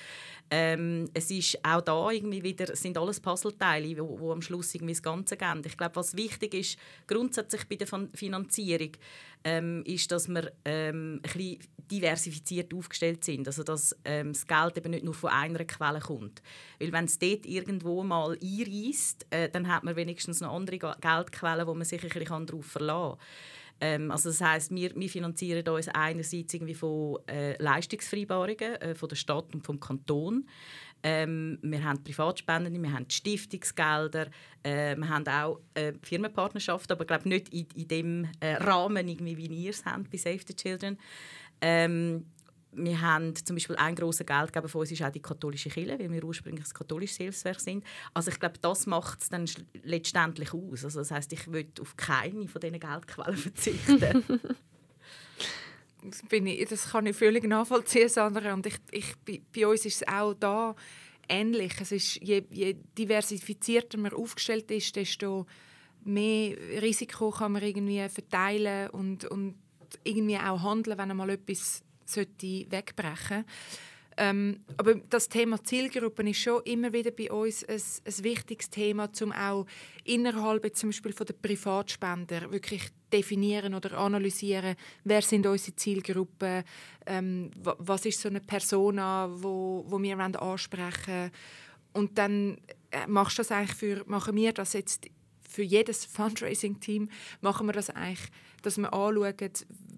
Ähm, 0.51 1.09
es 1.15 1.31
ist 1.31 1.65
auch 1.65 1.83
da 1.83 2.11
irgendwie 2.11 2.43
wieder, 2.43 2.75
sind 2.75 2.99
alles 2.99 3.21
Puzzleteile, 3.21 3.97
wo, 3.99 4.19
wo 4.19 4.33
am 4.33 4.43
Schluss 4.43 4.75
irgendwie 4.75 4.95
das 4.95 5.03
Ganze 5.03 5.37
gehen. 5.37 5.63
Ich 5.65 5.77
glaube, 5.77 5.95
was 5.95 6.17
wichtig 6.17 6.55
ist, 6.55 6.79
grundsätzlich 7.07 7.69
bei 7.69 7.77
der 7.77 7.87
Finanzierung, 8.15 8.93
ähm, 9.45 9.83
ist, 9.85 10.11
dass 10.13 10.29
wir 10.29 10.53
ähm, 10.65 11.17
ein 11.17 11.23
bisschen 11.23 11.59
diversifiziert 11.91 12.75
aufgestellt 12.75 13.25
sind. 13.25 13.47
Also 13.47 13.63
dass 13.63 13.97
ähm, 14.05 14.33
das 14.33 14.47
Geld 14.47 14.77
eben 14.77 14.91
nicht 14.91 15.05
nur 15.05 15.15
von 15.15 15.31
einer 15.31 15.65
Quelle 15.65 16.01
kommt. 16.01 16.43
Weil 16.79 16.93
wenn 16.93 17.07
es 17.07 17.19
dort 17.19 17.47
irgendwo 17.47 18.03
mal 18.03 18.39
einreist, 18.43 19.27
äh, 19.31 19.49
dann 19.49 19.69
hat 19.69 19.85
man 19.85 19.97
wenigstens 19.97 20.41
noch 20.41 20.55
andere 20.55 20.79
Geldquellen, 20.79 21.67
wo 21.67 21.75
man 21.75 21.85
sich 21.85 22.03
ein 22.03 22.09
bisschen 22.09 22.47
darauf 22.47 22.67
verlassen 22.67 23.19
kann. 23.19 23.27
Ähm, 23.81 24.11
also 24.11 24.31
das 24.31 24.41
heißt, 24.41 24.75
wir, 24.75 24.95
wir 24.95 25.09
finanzieren 25.09 25.67
uns 25.69 25.89
einerseits 25.89 26.53
irgendwie 26.53 26.75
von 26.75 27.19
äh, 27.29 27.61
Leistungsvereinbarungen 27.63 28.75
äh, 28.77 28.95
von 28.95 29.09
der 29.09 29.17
Stadt 29.17 29.55
und 29.55 29.65
vom 29.65 29.79
Kanton. 29.79 30.47
Ähm, 31.03 31.59
wir 31.63 31.85
haben 31.85 32.03
Privatspenden, 32.03 32.83
wir 32.83 32.93
haben 32.93 33.09
Stiftungsgelder, 33.09 34.27
äh, 34.65 34.97
wir 34.97 35.09
haben 35.09 35.27
auch 35.29 35.61
äh, 35.75 35.93
Firmenpartnerschaften, 36.03 36.97
aber 36.97 37.05
glaube 37.05 37.29
nicht 37.29 37.51
in, 37.51 37.67
in 37.77 37.89
dem 37.89 38.29
äh, 38.41 38.55
Rahmen, 38.55 39.07
irgendwie, 39.07 39.37
wie 39.37 39.47
ihr 39.47 39.71
es 39.71 39.85
habt 39.85 40.11
bei 40.11 40.19
Save 40.19 40.41
the 40.47 40.55
Children. 40.55 40.99
Ähm, 41.61 42.27
wir 42.79 43.01
haben 43.01 43.35
zum 43.35 43.57
Beispiel 43.57 43.77
ein 43.77 43.95
grosser 43.95 44.25
Geldgeber 44.25 44.69
von 44.69 44.81
uns 44.83 44.91
ist 44.91 45.03
auch 45.03 45.11
die 45.11 45.23
katholische 45.23 45.71
Kirche, 45.71 45.99
weil 45.99 46.11
wir 46.11 46.25
ursprünglich 46.25 46.67
ein 46.67 46.73
katholisches 46.73 47.17
Hilfswerk 47.17 47.61
sind. 47.61 47.85
Also 48.15 48.31
ich 48.31 48.39
glaube, 48.39 48.59
das 48.61 48.87
macht 48.87 49.21
es 49.21 49.29
dann 49.29 49.47
letztendlich 49.83 50.53
aus. 50.53 50.85
Also 50.85 51.01
das 51.01 51.11
heißt, 51.11 51.33
ich 51.33 51.51
will 51.51 51.69
auf 51.81 51.97
keine 51.97 52.49
von 52.49 52.61
diesen 52.61 52.81
Geldquellen 52.81 53.37
verzichten. 53.37 54.41
das, 56.05 56.23
bin 56.29 56.47
ich, 56.47 56.69
das 56.69 56.91
kann 56.91 57.07
ich 57.07 57.17
völlig 57.17 57.45
nachvollziehen, 57.45 58.09
Sandra. 58.09 58.55
Und 58.55 58.67
ich, 58.67 58.77
ich, 58.91 59.17
bei, 59.25 59.41
bei 59.55 59.67
uns 59.67 59.85
ist 59.85 60.03
es 60.03 60.09
auch 60.09 60.35
da 60.35 60.75
ähnlich. 61.29 61.75
Es 61.81 61.93
ist, 61.93 62.17
je, 62.17 62.45
je 62.51 62.77
diversifizierter 62.97 63.99
man 63.99 64.13
aufgestellt 64.13 64.71
ist, 64.71 64.97
desto 64.97 65.47
mehr 66.05 66.57
Risiko 66.81 67.31
kann 67.31 67.53
man 67.53 67.63
irgendwie 67.63 68.09
verteilen 68.09 68.91
und, 68.91 69.25
und 69.27 69.57
irgendwie 70.05 70.39
auch 70.39 70.63
handeln, 70.63 70.99
wenn 70.99 71.11
einmal 71.11 71.31
etwas 71.31 71.83
sollte 72.09 72.67
wegbrechen 72.71 73.45
ähm, 74.21 74.65
aber 74.77 74.97
das 74.97 75.29
Thema 75.29 75.63
Zielgruppen 75.63 76.27
ist 76.27 76.39
schon 76.39 76.61
immer 76.65 76.93
wieder 76.93 77.13
bei 77.13 77.31
uns 77.31 77.65
ein, 77.65 77.81
ein 78.05 78.25
wichtiges 78.25 78.69
Thema, 78.69 79.09
um 79.23 79.31
auch 79.31 79.65
innerhalb 80.03 80.75
zum 80.75 80.89
Beispiel 80.89 81.13
von 81.13 81.27
der 81.27 81.35
Privatspender 81.35 82.51
wirklich 82.51 82.83
definieren 83.13 83.75
oder 83.75 83.97
analysieren, 83.97 84.75
wer 85.05 85.23
sind 85.23 85.47
unsere 85.47 85.77
Zielgruppen, 85.77 86.65
ähm, 87.07 87.53
was 87.63 88.07
ist 88.07 88.21
so 88.21 88.29
eine 88.29 88.41
Persona, 88.41 89.31
wo, 89.31 89.85
wo 89.87 90.03
wir 90.03 90.19
ansprechen 90.19 91.07
wollen. 91.07 91.31
Und 91.93 92.19
dann 92.19 92.59
äh, 92.91 93.07
machst 93.07 93.39
das 93.39 93.53
eigentlich 93.53 93.77
für, 93.77 94.03
machen 94.07 94.35
wir 94.35 94.53
das 94.53 94.73
jetzt 94.73 95.07
für 95.49 95.63
jedes 95.63 96.05
Fundraising-Team 96.05 97.09
machen 97.41 97.67
wir 97.67 97.73
das 97.73 97.91
eigentlich, 97.91 98.31
dass 98.63 98.77
wir 98.77 98.93
anschauen, 98.93 99.35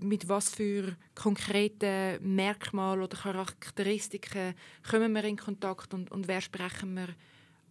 mit 0.00 0.28
was 0.28 0.50
für 0.50 0.96
konkreten 1.14 2.34
Merkmalen 2.34 3.02
oder 3.02 3.16
Charakteristiken 3.16 4.54
kommen 4.88 5.12
wir 5.12 5.24
in 5.24 5.36
Kontakt 5.36 5.92
und, 5.92 6.10
und 6.10 6.28
wer 6.28 6.40
sprechen 6.40 6.94
wir 6.94 7.08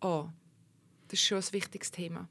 an. 0.01 0.33
Das 1.07 1.19
ist 1.19 1.25
schon 1.25 1.39
ein 1.39 1.53
wichtiges 1.53 1.89
Thema. 1.89 2.27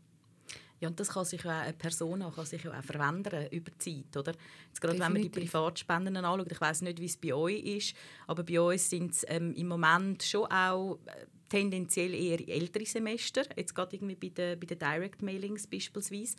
Ja, 0.81 0.89
und 0.89 1.01
das 1.01 1.09
kann 1.09 1.25
sich 1.25 1.45
auch 1.45 1.51
eine 1.51 1.73
Person 1.73 2.21
kann 2.33 2.47
sich 2.47 2.69
auch 2.69 2.83
verändern 2.85 3.49
über 3.51 3.71
die 3.73 3.79
Zeit, 3.79 4.17
oder? 4.17 4.33
Jetzt 4.69 4.81
gerade 4.81 4.99
wenn 4.99 5.13
man 5.13 5.23
die 5.23 5.29
Privatspenden 5.29 6.17
anschaut, 6.17 6.53
ich 6.53 6.61
weiß 6.61 6.83
nicht, 6.83 7.01
wie 7.01 7.07
es 7.07 7.17
bei 7.17 7.35
euch 7.35 7.61
ist, 7.65 7.97
aber 8.29 8.45
bei 8.45 8.61
uns 8.61 8.89
sind 8.89 9.13
es 9.13 9.25
ähm, 9.27 9.53
im 9.55 9.67
Moment 9.67 10.23
schon 10.23 10.47
auch 10.47 10.99
äh, 11.07 11.27
tendenziell 11.49 12.15
eher 12.15 12.47
ältere 12.49 12.87
Semester, 12.87 13.43
jetzt 13.57 13.75
gerade 13.75 13.97
irgendwie 13.97 14.17
bei 14.17 14.29
den, 14.29 14.59
bei 14.59 14.67
den 14.67 14.79
Direct 14.79 15.23
Mailings 15.23 15.67
beispielsweise. 15.67 16.37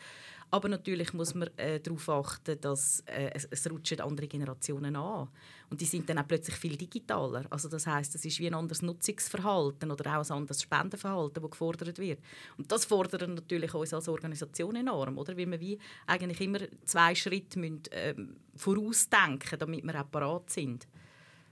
Aber 0.51 0.67
natürlich 0.67 1.13
muss 1.13 1.35
man 1.35 1.49
äh, 1.57 1.79
darauf 1.79 2.09
achten, 2.09 2.59
dass 2.59 3.01
äh, 3.01 3.31
es, 3.33 3.47
es 3.51 3.69
rutschen 3.69 4.01
andere 4.01 4.27
Generationen 4.27 4.95
an. 4.95 5.27
Und 5.69 5.79
die 5.79 5.85
sind 5.85 6.09
dann 6.09 6.17
auch 6.17 6.27
plötzlich 6.27 6.55
viel 6.55 6.75
digitaler. 6.75 7.45
Also 7.51 7.69
das 7.69 7.85
heißt, 7.85 8.15
es 8.15 8.25
ist 8.25 8.39
wie 8.39 8.47
ein 8.47 8.55
anderes 8.55 8.81
Nutzungsverhalten 8.81 9.91
oder 9.91 10.17
auch 10.17 10.25
ein 10.25 10.37
anderes 10.37 10.63
Spendenverhalten, 10.63 11.43
das 11.43 11.51
gefordert 11.51 11.99
wird. 11.99 12.19
Und 12.57 12.71
das 12.71 12.85
fordert 12.85 13.27
natürlich 13.27 13.73
uns 13.73 13.93
als 13.93 14.09
Organisation 14.09 14.75
enorm, 14.75 15.19
oder? 15.19 15.37
Weil 15.37 15.51
wir 15.51 15.59
wie 15.59 15.77
eigentlich 16.07 16.41
immer 16.41 16.59
zwei 16.85 17.13
Schritte 17.13 17.59
müssen, 17.59 17.83
ähm, 17.91 18.37
vorausdenken 18.55 19.59
damit 19.59 19.83
wir 19.83 20.01
auch 20.01 20.09
parat 20.09 20.49
sind. 20.49 20.87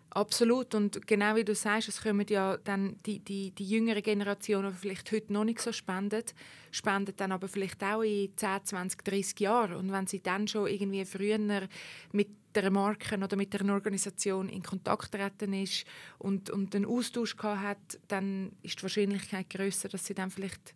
Absolut. 0.10 0.74
Und 0.74 1.06
genau 1.06 1.36
wie 1.36 1.44
du 1.44 1.54
sagst, 1.54 1.90
es 1.90 2.02
kommen 2.02 2.26
ja 2.30 2.58
dann 2.58 2.98
die, 3.06 3.20
die, 3.20 3.52
die 3.52 3.66
jüngere 3.66 4.02
Generation, 4.02 4.66
die 4.66 4.74
vielleicht 4.74 5.12
heute 5.12 5.34
noch 5.34 5.44
nicht 5.44 5.60
so 5.60 5.72
spendet, 5.72 6.34
spendet 6.72 7.20
dann 7.20 7.32
aber 7.32 7.48
vielleicht 7.48 7.84
auch 7.84 8.02
in 8.02 8.36
10, 8.36 8.64
20, 8.64 9.04
30 9.04 9.40
Jahren. 9.42 9.76
Und 9.76 9.92
wenn 9.92 10.08
sie 10.08 10.22
dann 10.22 10.48
schon 10.48 10.68
irgendwie 10.68 11.04
früher 11.06 11.68
mit 12.14 12.30
der 12.56 12.72
Marke 12.72 13.18
oder 13.18 13.36
mit 13.36 13.60
einer 13.60 13.74
Organisation 13.74 14.50
in 14.50 14.64
Kontakt 14.64 15.12
treten 15.12 15.54
ist 15.54 15.86
und, 16.18 16.50
und 16.50 16.76
einen 16.76 16.86
Austausch 16.86 17.36
hat, 17.38 18.00
dann 18.08 18.52
ist 18.64 18.80
die 18.80 18.84
Wahrscheinlichkeit 18.84 19.50
größer, 19.50 19.90
dass 19.90 20.06
sie 20.06 20.16
dann 20.16 20.32
vielleicht 20.32 20.74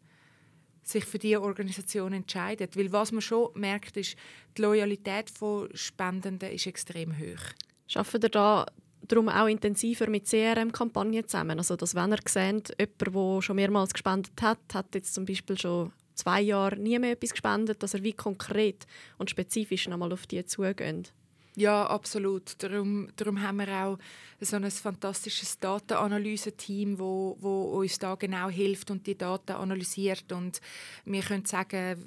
sich 0.83 1.05
für 1.05 1.19
diese 1.19 1.41
Organisation 1.41 2.13
entscheidet. 2.13 2.77
Weil 2.77 2.91
was 2.91 3.11
man 3.11 3.21
schon 3.21 3.49
merkt, 3.55 3.97
ist, 3.97 4.15
die 4.57 4.61
Loyalität 4.61 5.29
von 5.29 5.69
Spendenden 5.73 6.51
ist 6.51 6.67
extrem 6.67 7.17
hoch. 7.17 7.41
Schaffen 7.87 8.21
ihr 8.21 8.29
da 8.29 8.65
darum 9.07 9.29
auch 9.29 9.47
intensiver 9.47 10.09
mit 10.09 10.27
CRM-Kampagnen 10.27 11.27
zusammen? 11.27 11.57
Also, 11.57 11.75
dass 11.75 11.95
wenn 11.95 12.11
ihr 12.11 12.19
seht, 12.27 12.75
jemand, 12.79 13.15
der 13.15 13.41
schon 13.41 13.55
mehrmals 13.55 13.93
gespendet 13.93 14.41
hat, 14.41 14.59
hat 14.73 14.95
jetzt 14.95 15.13
zum 15.13 15.25
Beispiel 15.25 15.57
schon 15.57 15.91
zwei 16.15 16.41
Jahre 16.41 16.77
nie 16.77 16.99
mehr 16.99 17.11
etwas 17.11 17.31
gespendet, 17.31 17.81
dass 17.81 17.93
er 17.93 18.03
wie 18.03 18.13
konkret 18.13 18.85
und 19.17 19.29
spezifisch 19.29 19.87
nochmal 19.87 20.13
auf 20.13 20.27
die 20.27 20.45
zugeht? 20.45 21.13
Ja, 21.55 21.85
absolut. 21.85 22.63
Darum, 22.63 23.09
darum 23.17 23.41
haben 23.41 23.57
wir 23.57 23.67
auch 23.67 23.97
so 24.39 24.55
ein 24.55 24.71
fantastisches 24.71 25.59
Datenanalyse-Team, 25.59 26.97
wo, 26.97 27.35
wo 27.41 27.63
uns 27.79 27.99
da 27.99 28.15
genau 28.15 28.49
hilft 28.49 28.89
und 28.89 29.05
die 29.05 29.17
Daten 29.17 29.51
analysiert. 29.51 30.31
Und 30.31 30.61
wir 31.03 31.21
können 31.21 31.45
sagen, 31.45 32.05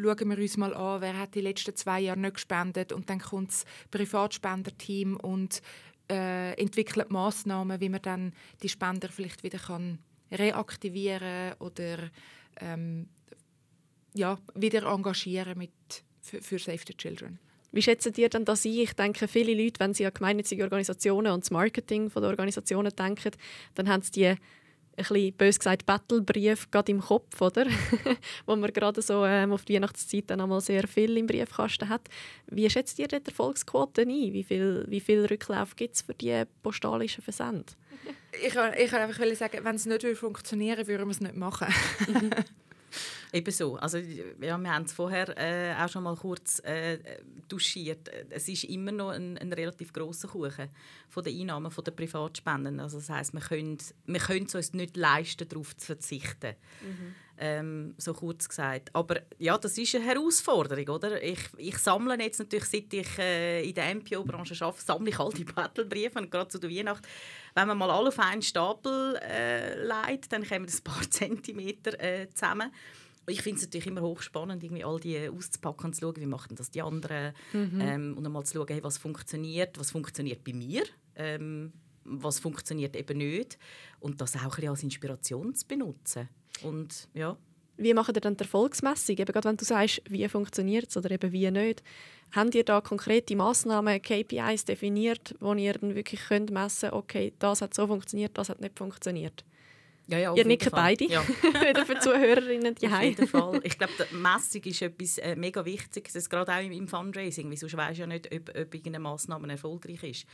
schauen 0.00 0.30
wir 0.30 0.38
uns 0.38 0.56
mal 0.56 0.74
an, 0.74 1.00
wer 1.00 1.18
hat 1.18 1.34
die 1.34 1.40
letzten 1.40 1.74
zwei 1.74 2.00
Jahre 2.00 2.20
nicht 2.20 2.34
gespendet 2.34 2.92
und 2.92 3.10
dann 3.10 3.18
kommt 3.18 3.48
das 3.50 3.64
Privatspenderteam 3.90 5.16
und 5.16 5.60
äh, 6.10 6.52
entwickelt 6.54 7.10
Massnahmen, 7.10 7.80
wie 7.80 7.88
man 7.88 8.02
dann 8.02 8.32
die 8.62 8.68
Spender 8.68 9.08
vielleicht 9.08 9.42
wieder 9.42 9.58
kann 9.58 9.98
reaktivieren 10.30 11.54
oder 11.58 12.10
ähm, 12.60 13.08
ja, 14.14 14.38
wieder 14.54 14.82
engagieren 14.84 15.58
mit, 15.58 15.70
für, 16.20 16.42
für 16.42 16.58
Save 16.58 16.80
the 16.86 16.94
Children. 16.94 17.38
Wie 17.70 17.82
schätzen 17.82 18.14
ihr 18.16 18.28
denn 18.28 18.44
das 18.44 18.64
ein? 18.64 18.72
Ich 18.72 18.94
denke, 18.94 19.28
viele 19.28 19.54
Leute, 19.54 19.80
wenn 19.80 19.92
sie 19.92 20.06
an 20.06 20.14
gemeinnützige 20.14 20.62
Organisationen 20.62 21.32
und 21.32 21.44
das 21.44 21.50
Marketing 21.50 22.08
der 22.08 22.22
Organisationen 22.22 22.94
denken, 22.96 23.32
dann 23.74 23.88
haben 23.88 24.02
sie 24.02 24.12
die 24.12 24.34
ein 24.98 25.04
bisschen, 25.04 25.32
bös 25.34 25.58
gesagt, 25.58 25.86
Battlebrief 25.86 26.70
gerade 26.70 26.92
im 26.92 27.00
Kopf, 27.00 27.40
oder? 27.40 27.66
wo 28.46 28.56
man 28.56 28.72
gerade 28.72 29.00
so 29.00 29.24
ähm, 29.24 29.52
auf 29.52 29.64
die 29.64 29.74
Weihnachtszeit 29.74 30.24
dann 30.28 30.40
einmal 30.40 30.60
sehr 30.60 30.86
viel 30.86 31.16
im 31.16 31.26
Briefkasten 31.26 31.88
hat. 31.88 32.02
Wie 32.46 32.68
schätzt 32.68 32.98
ihr 32.98 33.08
die 33.08 33.24
Erfolgsquote 33.24 34.02
ein? 34.02 34.08
Wie 34.08 34.44
viel, 34.44 34.84
wie 34.88 35.00
viel 35.00 35.24
Rücklauf 35.26 35.76
gibt 35.76 35.96
es 35.96 36.02
für 36.02 36.14
die 36.14 36.42
postalischen 36.62 37.22
Versände? 37.22 37.72
Ich, 38.32 38.48
ich 38.48 38.56
wollte 38.56 38.98
einfach 38.98 39.36
sagen, 39.36 39.58
wenn 39.62 39.76
es 39.76 39.86
nicht 39.86 40.06
funktionieren 40.16 40.78
würde, 40.78 40.88
würden 40.88 41.06
wir 41.06 41.12
es 41.12 41.20
nicht 41.20 41.36
machen. 41.36 41.68
Ebenso. 43.32 43.76
Also, 43.76 43.98
ja, 43.98 44.24
wir 44.38 44.52
haben 44.52 44.84
es 44.84 44.92
vorher 44.92 45.36
äh, 45.36 45.74
auch 45.82 45.88
schon 45.88 46.02
mal 46.02 46.16
kurz 46.16 46.60
äh, 46.60 46.98
duschiert. 47.48 48.08
Es 48.30 48.48
ist 48.48 48.64
immer 48.64 48.92
noch 48.92 49.10
ein, 49.10 49.36
ein 49.38 49.52
relativ 49.52 49.92
großer 49.92 50.28
Kuchen 50.28 50.68
von 51.08 51.24
den 51.24 51.40
Einnahmen 51.40 51.70
den 51.70 51.96
Privatspenden. 51.96 52.80
Also 52.80 52.98
das 52.98 53.10
heißt, 53.10 53.34
wir 53.34 53.40
können, 53.40 53.78
wir 54.06 54.20
können 54.20 54.46
es 54.46 54.54
uns 54.54 54.72
nicht 54.72 54.96
leisten, 54.96 55.48
darauf 55.48 55.76
zu 55.76 55.86
verzichten. 55.86 56.54
Mhm. 56.82 57.14
Ähm, 57.40 57.94
so 57.98 58.14
kurz 58.14 58.48
gesagt. 58.48 58.90
Aber 58.94 59.20
ja, 59.38 59.56
das 59.56 59.78
ist 59.78 59.94
eine 59.94 60.04
Herausforderung, 60.04 60.88
oder? 60.88 61.22
Ich, 61.22 61.38
ich 61.56 61.78
sammle 61.78 62.20
jetzt 62.20 62.40
natürlich, 62.40 62.64
seit 62.64 62.92
ich 62.92 63.18
äh, 63.18 63.68
in 63.68 63.74
der 63.74 63.94
MPO-Branche 63.94 64.56
arbeite, 64.64 64.84
sammle 64.84 65.10
ich 65.10 65.18
all 65.20 65.32
die 65.32 65.44
Battlebriefe 65.54 66.18
und 66.18 66.30
gerade 66.32 66.48
zu 66.48 66.58
der 66.58 66.68
Weihnacht. 66.68 67.06
Wenn 67.54 67.68
man 67.68 67.78
mal 67.78 67.90
alle 67.90 68.08
auf 68.08 68.18
einen 68.18 68.42
Stapel 68.42 69.20
äh, 69.22 69.80
legt, 69.84 70.32
dann 70.32 70.46
kommen 70.46 70.66
ein 70.66 70.84
paar 70.84 71.02
Zentimeter 71.10 72.00
äh, 72.00 72.28
zusammen 72.34 72.72
ich 73.28 73.42
finde 73.42 73.58
es 73.58 73.66
natürlich 73.66 73.86
immer 73.86 74.00
hochspannend, 74.00 74.62
irgendwie 74.62 74.84
all 74.84 74.98
die 74.98 75.28
auszupacken 75.28 75.86
und 75.86 75.94
zu 75.94 76.00
schauen, 76.00 76.16
wie 76.16 76.26
machen 76.26 76.56
das 76.56 76.70
die 76.70 76.82
anderen 76.82 77.34
mhm. 77.52 77.80
ähm, 77.80 78.14
und 78.16 78.24
einmal 78.24 78.44
zu 78.44 78.54
schauen, 78.54 78.68
hey, 78.68 78.82
was 78.82 78.98
funktioniert, 78.98 79.78
was 79.78 79.90
funktioniert 79.90 80.42
bei 80.44 80.52
mir, 80.52 80.84
ähm, 81.14 81.72
was 82.04 82.38
funktioniert 82.38 82.96
eben 82.96 83.18
nicht 83.18 83.58
und 84.00 84.20
das 84.20 84.36
auch 84.36 84.42
ein 84.42 84.50
bisschen 84.50 84.68
als 84.70 84.82
Inspiration 84.82 85.54
zu 85.54 85.66
benutzen 85.66 86.28
und 86.62 87.08
ja. 87.14 87.36
Wie 87.76 87.94
macht 87.94 88.16
ihr 88.16 88.20
dann 88.20 88.36
die 88.36 88.42
Erfolgsmessung? 88.42 89.16
Eben 89.16 89.32
gerade 89.32 89.48
wenn 89.48 89.56
du 89.56 89.64
sagst, 89.64 90.02
wie 90.08 90.28
funktioniert 90.28 90.88
es 90.88 90.96
oder 90.96 91.10
eben 91.12 91.30
wie 91.30 91.50
nicht. 91.50 91.82
Habt 92.32 92.54
ihr 92.54 92.64
da 92.64 92.80
konkrete 92.80 93.36
Massnahmen, 93.36 94.02
KPIs 94.02 94.64
definiert, 94.64 95.34
wo 95.38 95.54
ihr 95.54 95.74
dann 95.74 95.94
wirklich 95.94 96.20
könnt 96.26 96.50
messen 96.50 96.90
könnt, 96.90 97.04
okay, 97.04 97.32
das 97.38 97.62
hat 97.62 97.74
so 97.74 97.86
funktioniert, 97.86 98.36
das 98.36 98.48
hat 98.48 98.60
nicht 98.60 98.76
funktioniert? 98.76 99.44
Ja, 100.08 100.18
ja, 100.18 100.34
Ihr 100.34 100.46
nicken 100.46 100.70
beide. 100.72 101.04
Ja. 101.04 101.22
Wieder 101.42 101.84
für 101.84 101.98
Zuhörerinnen 101.98 102.74
die 102.74 102.88
Auf 102.88 103.02
jeden 103.02 103.26
Fall. 103.26 103.60
Ich 103.64 103.76
glaube, 103.76 103.92
die 104.10 104.14
Messung 104.14 104.62
ist 104.62 104.80
etwas 104.80 105.18
äh, 105.18 105.36
mega 105.36 105.64
Wichtiges, 105.64 106.30
gerade 106.30 106.52
auch 106.52 106.62
im, 106.62 106.72
im 106.72 106.88
Fundraising, 106.88 107.50
weil 107.50 107.58
sonst 107.58 107.76
weisst 107.76 107.98
du 107.98 108.00
ja 108.00 108.06
nicht, 108.06 108.34
ob, 108.34 108.48
ob 108.48 108.74
irgendeine 108.74 109.00
Massnahme 109.00 109.48
erfolgreich 109.48 110.02
ist. 110.02 110.26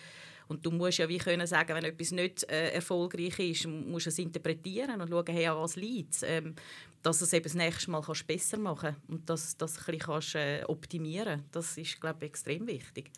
Und 0.48 0.64
du 0.64 0.70
musst 0.70 0.98
ja 0.98 1.08
wie 1.08 1.18
können 1.18 1.46
sagen, 1.46 1.74
wenn 1.74 1.84
etwas 1.84 2.10
nicht 2.10 2.48
äh, 2.50 2.70
erfolgreich 2.70 3.38
ist, 3.38 3.66
musst 3.66 4.06
du 4.06 4.10
es 4.10 4.18
interpretieren 4.18 5.00
und 5.00 5.08
schauen, 5.08 5.26
hey, 5.28 5.46
an 5.46 5.58
was 5.58 5.76
liegt 5.76 6.22
ähm, 6.22 6.54
dass 7.02 7.18
du 7.18 7.26
es 7.26 7.32
eben 7.34 7.44
das 7.44 7.54
nächste 7.54 7.90
Mal 7.90 8.00
kannst 8.00 8.26
besser 8.26 8.56
machen 8.56 8.94
kannst 8.94 9.08
und 9.10 9.28
dass 9.28 9.56
das 9.56 9.76
ein 9.78 9.84
bisschen 9.84 9.98
kannst, 10.00 10.34
äh, 10.36 10.64
optimieren. 10.66 11.44
Das 11.52 11.76
ist, 11.76 12.00
glaube 12.00 12.24
ich, 12.24 12.30
extrem 12.30 12.66
wichtig 12.66 13.10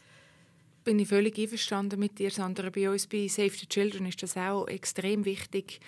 bin 0.87 1.01
ich 1.01 1.09
völlig 1.09 1.37
einverstanden 1.37 1.99
mit 1.99 2.17
dir, 2.21 2.31
Sandra. 2.31 2.71
Bei 2.71 2.89
uns 2.89 3.09
bei 3.09 3.27
Save 3.27 3.51
the 3.51 3.67
Children 3.67 4.07
ist 4.07 4.23
das 4.23 4.37
auch 4.37 4.69
extrem 4.69 5.25
wichtig, 5.25 5.81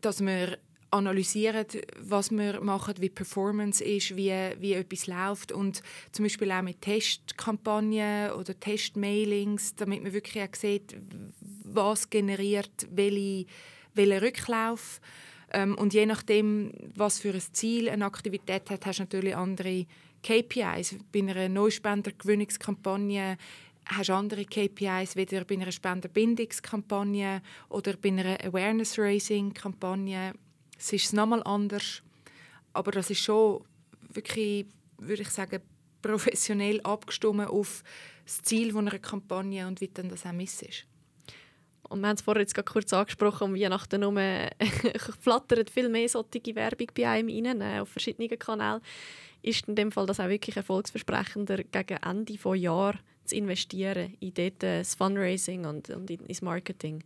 dass 0.00 0.24
wir 0.24 0.56
analysieren, 0.92 1.66
was 1.98 2.30
wir 2.30 2.60
machen, 2.60 2.94
wie 2.98 3.08
Performance 3.08 3.82
ist, 3.82 4.14
wie, 4.14 4.32
wie 4.58 4.74
etwas 4.74 5.06
läuft 5.06 5.50
und 5.50 5.82
zum 6.12 6.24
Beispiel 6.24 6.52
auch 6.52 6.62
mit 6.62 6.82
Testkampagnen 6.82 8.32
oder 8.32 8.58
Testmailings, 8.58 9.74
damit 9.74 10.02
man 10.02 10.12
wirklich 10.12 10.42
auch 10.42 10.54
sieht, 10.54 10.96
was 11.64 12.10
generiert 12.10 12.86
welche, 12.90 13.46
welchen 13.94 14.18
Rücklauf 14.18 15.00
ähm, 15.52 15.76
und 15.76 15.94
je 15.94 16.06
nachdem, 16.06 16.72
was 16.94 17.20
für 17.20 17.32
ein 17.32 17.42
Ziel 17.52 17.88
eine 17.88 18.04
Aktivität 18.04 18.70
hat, 18.70 18.84
hast 18.86 18.98
du 18.98 19.04
natürlich 19.04 19.36
andere 19.36 19.86
KPIs. 20.22 20.96
Bei 21.12 21.20
einer 21.20 21.48
Neuspendergewinnungskampagne 21.48 23.36
hast 23.86 24.08
du 24.08 24.14
andere 24.14 24.44
KPIs, 24.44 25.16
weder 25.16 25.44
bei 25.44 25.54
einer 25.56 25.72
Spenderbindungskampagne 25.72 27.42
oder 27.68 27.94
bei 27.96 28.10
einer 28.10 28.38
Awareness-Raising-Kampagne. 28.44 30.34
Es 30.84 30.92
ist 30.92 31.12
nochmal 31.12 31.44
anders, 31.44 32.02
aber 32.72 32.90
das 32.90 33.08
ist 33.08 33.20
schon 33.20 33.64
wirklich, 34.12 34.66
würde 34.98 35.22
ich 35.22 35.30
sagen, 35.30 35.60
professionell 36.02 36.80
abgestimmt 36.80 37.46
auf 37.46 37.84
das 38.24 38.42
Ziel 38.42 38.76
einer 38.76 38.98
Kampagne 38.98 39.64
und 39.68 39.80
wie 39.80 39.86
dann 39.86 40.08
das 40.08 40.26
auch 40.26 40.32
miss 40.32 40.60
ist. 40.60 40.84
Und 41.88 42.00
wir 42.00 42.08
haben 42.08 42.16
es 42.16 42.22
vorher 42.22 42.44
gerade 42.44 42.72
kurz 42.72 42.92
angesprochen, 42.92 43.44
um 43.44 43.54
Weihnachten 43.54 44.00
herum 44.00 44.18
flattert 45.20 45.70
viel 45.70 45.88
mehr 45.88 46.08
solche 46.08 46.54
Werbung 46.56 46.88
bei 46.96 47.08
einem 47.08 47.28
rein, 47.28 47.60
äh, 47.60 47.78
auf 47.78 47.90
verschiedenen 47.90 48.36
Kanälen. 48.36 48.80
Ist 49.40 49.68
in 49.68 49.76
dem 49.76 49.92
Fall 49.92 50.06
das 50.06 50.18
auch 50.18 50.28
wirklich 50.28 50.56
erfolgsversprechender 50.56 51.58
gegen 51.62 51.98
Ende 51.98 52.32
des 52.32 52.60
Jahres 52.60 52.98
zu 53.24 53.36
investieren 53.36 54.16
in 54.18 54.34
dort 54.34 54.64
äh, 54.64 54.78
das 54.78 54.96
Fundraising 54.96 55.64
und, 55.64 55.90
und 55.90 56.10
ins 56.10 56.42
Marketing? 56.42 57.04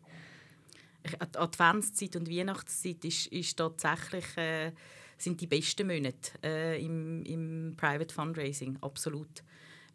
Adventszeit 1.20 2.16
und 2.16 2.30
Weihnachtszeit 2.30 3.04
ist, 3.04 3.26
ist 3.28 3.56
tatsächlich 3.56 4.36
äh, 4.36 4.72
sind 5.18 5.40
die 5.40 5.46
besten 5.46 5.86
Monate 5.86 6.32
äh, 6.42 6.84
im, 6.84 7.22
im 7.24 7.74
Private 7.76 8.14
Fundraising, 8.14 8.76
absolut. 8.80 9.42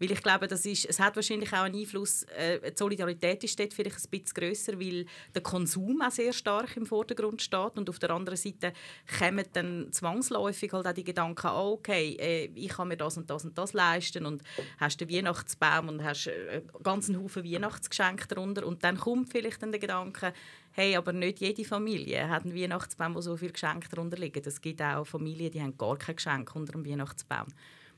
Weil 0.01 0.13
ich 0.13 0.23
glaube, 0.23 0.47
das 0.47 0.65
ist, 0.65 0.85
es 0.85 0.99
hat 0.99 1.15
wahrscheinlich 1.15 1.53
auch 1.53 1.59
einen 1.59 1.79
Einfluss, 1.79 2.23
äh, 2.35 2.71
die 2.71 2.75
Solidarität 2.75 3.43
ist 3.43 3.59
dort 3.59 3.71
vielleicht 3.71 3.97
ein 3.97 4.09
bisschen 4.09 4.33
grösser, 4.33 4.79
weil 4.79 5.05
der 5.35 5.43
Konsum 5.43 6.01
auch 6.01 6.09
sehr 6.09 6.33
stark 6.33 6.75
im 6.75 6.87
Vordergrund 6.87 7.39
steht 7.39 7.77
und 7.77 7.87
auf 7.87 7.99
der 7.99 8.09
anderen 8.09 8.35
Seite 8.35 8.73
kommen 9.19 9.45
dann 9.53 9.91
zwangsläufig 9.91 10.73
halt 10.73 10.87
auch 10.87 10.93
die 10.93 11.03
Gedanken, 11.03 11.51
oh, 11.53 11.73
okay, 11.73 12.17
äh, 12.19 12.45
ich 12.55 12.69
kann 12.69 12.87
mir 12.87 12.97
das 12.97 13.15
und 13.17 13.29
das 13.29 13.45
und 13.45 13.55
das 13.55 13.73
leisten 13.73 14.25
und 14.25 14.41
hast 14.79 14.99
den 14.99 15.07
Weihnachtsbaum 15.07 15.89
und 15.89 16.03
hast 16.03 16.25
äh, 16.25 16.63
einen 16.73 16.83
ganzen 16.83 17.21
Haufen 17.21 17.43
Weihnachtsgeschenke 17.43 18.27
darunter 18.27 18.65
und 18.65 18.83
dann 18.83 18.97
kommt 18.97 19.29
vielleicht 19.29 19.61
dann 19.61 19.71
der 19.71 19.79
Gedanke, 19.79 20.33
hey, 20.71 20.95
aber 20.95 21.13
nicht 21.13 21.41
jede 21.41 21.63
Familie 21.63 22.27
hat 22.27 22.43
einen 22.43 22.55
Weihnachtsbaum, 22.55 23.13
wo 23.13 23.21
so 23.21 23.37
viele 23.37 23.51
Geschenke 23.51 23.87
darunter 23.87 24.17
liegen. 24.17 24.41
Es 24.43 24.61
gibt 24.61 24.81
auch 24.81 25.05
Familien, 25.05 25.51
die 25.51 25.61
haben 25.61 25.77
gar 25.77 25.95
kein 25.95 26.15
Geschenk 26.15 26.55
unter 26.55 26.71
dem 26.71 26.87
Weihnachtsbaum. 26.87 27.49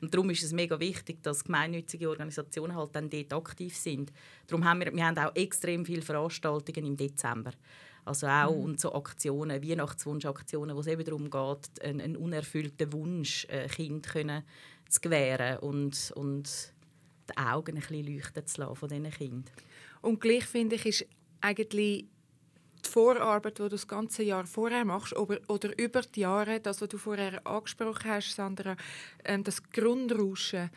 Und 0.03 0.13
darum 0.13 0.29
ist 0.31 0.43
es 0.43 0.51
mega 0.51 0.77
wichtig, 0.81 1.23
dass 1.23 1.45
gemeinnützige 1.45 2.09
Organisationen 2.09 2.75
halt 2.75 2.93
dann 2.93 3.09
dort 3.09 3.31
aktiv 3.31 3.73
sind. 3.73 4.11
Darum 4.47 4.65
haben 4.65 4.81
wir, 4.81 4.93
wir 4.93 5.05
haben 5.05 5.17
auch 5.17 5.33
extrem 5.33 5.85
viele 5.85 6.01
Veranstaltungen 6.01 6.85
im 6.85 6.97
Dezember. 6.97 7.51
Also 8.03 8.27
auch 8.27 8.53
mhm. 8.53 8.63
und 8.63 8.81
so 8.81 8.93
Aktionen, 8.93 9.63
Weihnachtswunschaktionen, 9.63 10.75
wo 10.75 10.81
es 10.81 10.87
eben 10.87 11.05
darum 11.05 11.29
geht, 11.29 11.81
einen, 11.81 12.01
einen 12.01 12.17
unerfüllten 12.17 12.91
Wunsch 12.91 13.45
äh, 13.45 13.69
Kind 13.69 14.05
können 14.09 14.43
zu 14.89 14.99
gewähren 14.99 15.59
und, 15.59 16.11
und 16.17 16.73
die 17.29 17.37
Augen 17.37 17.77
ein 17.77 17.79
bisschen 17.79 18.05
leuchten 18.05 18.45
zu 18.45 18.59
lassen 18.59 18.75
von 18.75 18.89
diesen 18.89 19.09
Kindern. 19.09 19.55
Und 20.01 20.19
gleich 20.19 20.43
finde 20.43 20.75
ich, 20.75 20.85
ist 20.85 21.05
eigentlich 21.39 22.07
die 22.85 22.89
Vorarbeit, 22.89 23.57
die 23.57 23.63
du 23.63 23.69
das 23.69 23.87
ganze 23.87 24.23
Jahr 24.23 24.45
vorher 24.45 24.85
machst, 24.85 25.15
oder, 25.15 25.39
oder 25.47 25.77
über 25.79 26.01
die 26.01 26.21
Jahre, 26.21 26.59
das, 26.59 26.81
was 26.81 26.89
du 26.89 26.97
vorher 26.97 27.45
angesprochen 27.45 28.11
hast, 28.11 28.35
Sandra, 28.35 28.75
ähm, 29.23 29.43
das 29.43 29.63
Grundrauschen, 29.71 30.69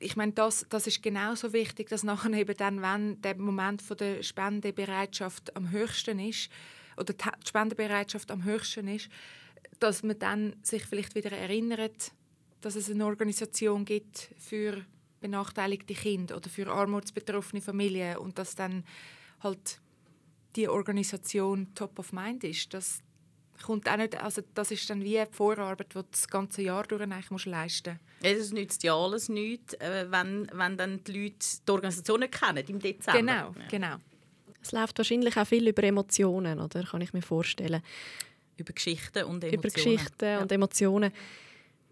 ich 0.00 0.16
meine, 0.16 0.32
das, 0.32 0.64
das 0.68 0.86
ist 0.86 1.02
genauso 1.02 1.52
wichtig, 1.52 1.88
dass 1.88 2.04
nachher 2.04 2.32
eben 2.32 2.56
dann, 2.56 2.82
wenn 2.82 3.20
der 3.20 3.36
Moment 3.36 3.82
von 3.82 3.96
der 3.96 4.22
Spendebereitschaft 4.22 5.56
am 5.56 5.70
höchsten 5.70 6.20
ist, 6.20 6.50
oder 6.96 7.12
die 7.12 7.48
Spendebereitschaft 7.48 8.30
am 8.30 8.44
höchsten 8.44 8.88
ist, 8.88 9.08
dass 9.78 10.02
man 10.02 10.18
dann 10.18 10.56
sich 10.62 10.84
vielleicht 10.84 11.14
wieder 11.14 11.32
erinnert, 11.32 12.12
dass 12.60 12.74
es 12.74 12.90
eine 12.90 13.06
Organisation 13.06 13.84
gibt 13.84 14.30
für 14.36 14.84
benachteiligte 15.20 15.94
Kinder 15.94 16.36
oder 16.36 16.48
für 16.48 16.68
armutsbetroffene 16.68 17.62
Familien 17.62 18.18
und 18.18 18.38
dass 18.38 18.54
dann 18.54 18.84
halt 19.40 19.80
die 20.58 20.68
Organisation 20.68 21.68
top 21.74 21.98
of 21.98 22.12
mind 22.12 22.42
ist. 22.42 22.74
Das 22.74 23.00
kommt 23.62 23.88
auch 23.88 23.96
nicht, 23.96 24.20
also 24.20 24.42
das 24.54 24.70
ist 24.70 24.90
dann 24.90 25.02
wie 25.02 25.14
die 25.14 25.24
Vorarbeit, 25.30 25.90
die 25.90 25.94
du 25.94 26.04
das 26.10 26.26
ganze 26.28 26.62
Jahr 26.62 26.84
durch 26.84 27.02
eigentlich 27.02 27.30
musst 27.30 27.46
leisten 27.46 27.98
musst. 28.20 28.40
Es 28.40 28.52
nützt 28.52 28.82
ja 28.82 28.94
alles 28.94 29.28
nichts, 29.28 29.74
äh, 29.74 30.06
wenn, 30.10 30.48
wenn 30.52 30.76
dann 30.76 31.02
die 31.04 31.12
Leute 31.12 31.46
die 31.66 31.70
Organisation 31.70 32.20
nicht 32.20 32.40
kennen 32.40 32.64
im 32.66 32.78
Dezember. 32.80 33.18
Genau, 33.18 33.54
ja. 33.58 33.68
genau. 33.70 33.96
Es 34.60 34.72
läuft 34.72 34.98
wahrscheinlich 34.98 35.36
auch 35.36 35.46
viel 35.46 35.66
über 35.68 35.84
Emotionen, 35.84 36.58
oder? 36.58 36.82
Kann 36.82 37.00
ich 37.00 37.12
mir 37.12 37.22
vorstellen. 37.22 37.80
Über 38.56 38.72
Geschichten 38.72 39.24
und 39.24 39.44
Emotionen. 39.44 39.54
Über 39.54 39.68
Geschichten 39.68 40.24
ja. 40.24 40.40
und 40.40 40.50
Emotionen. 40.50 41.12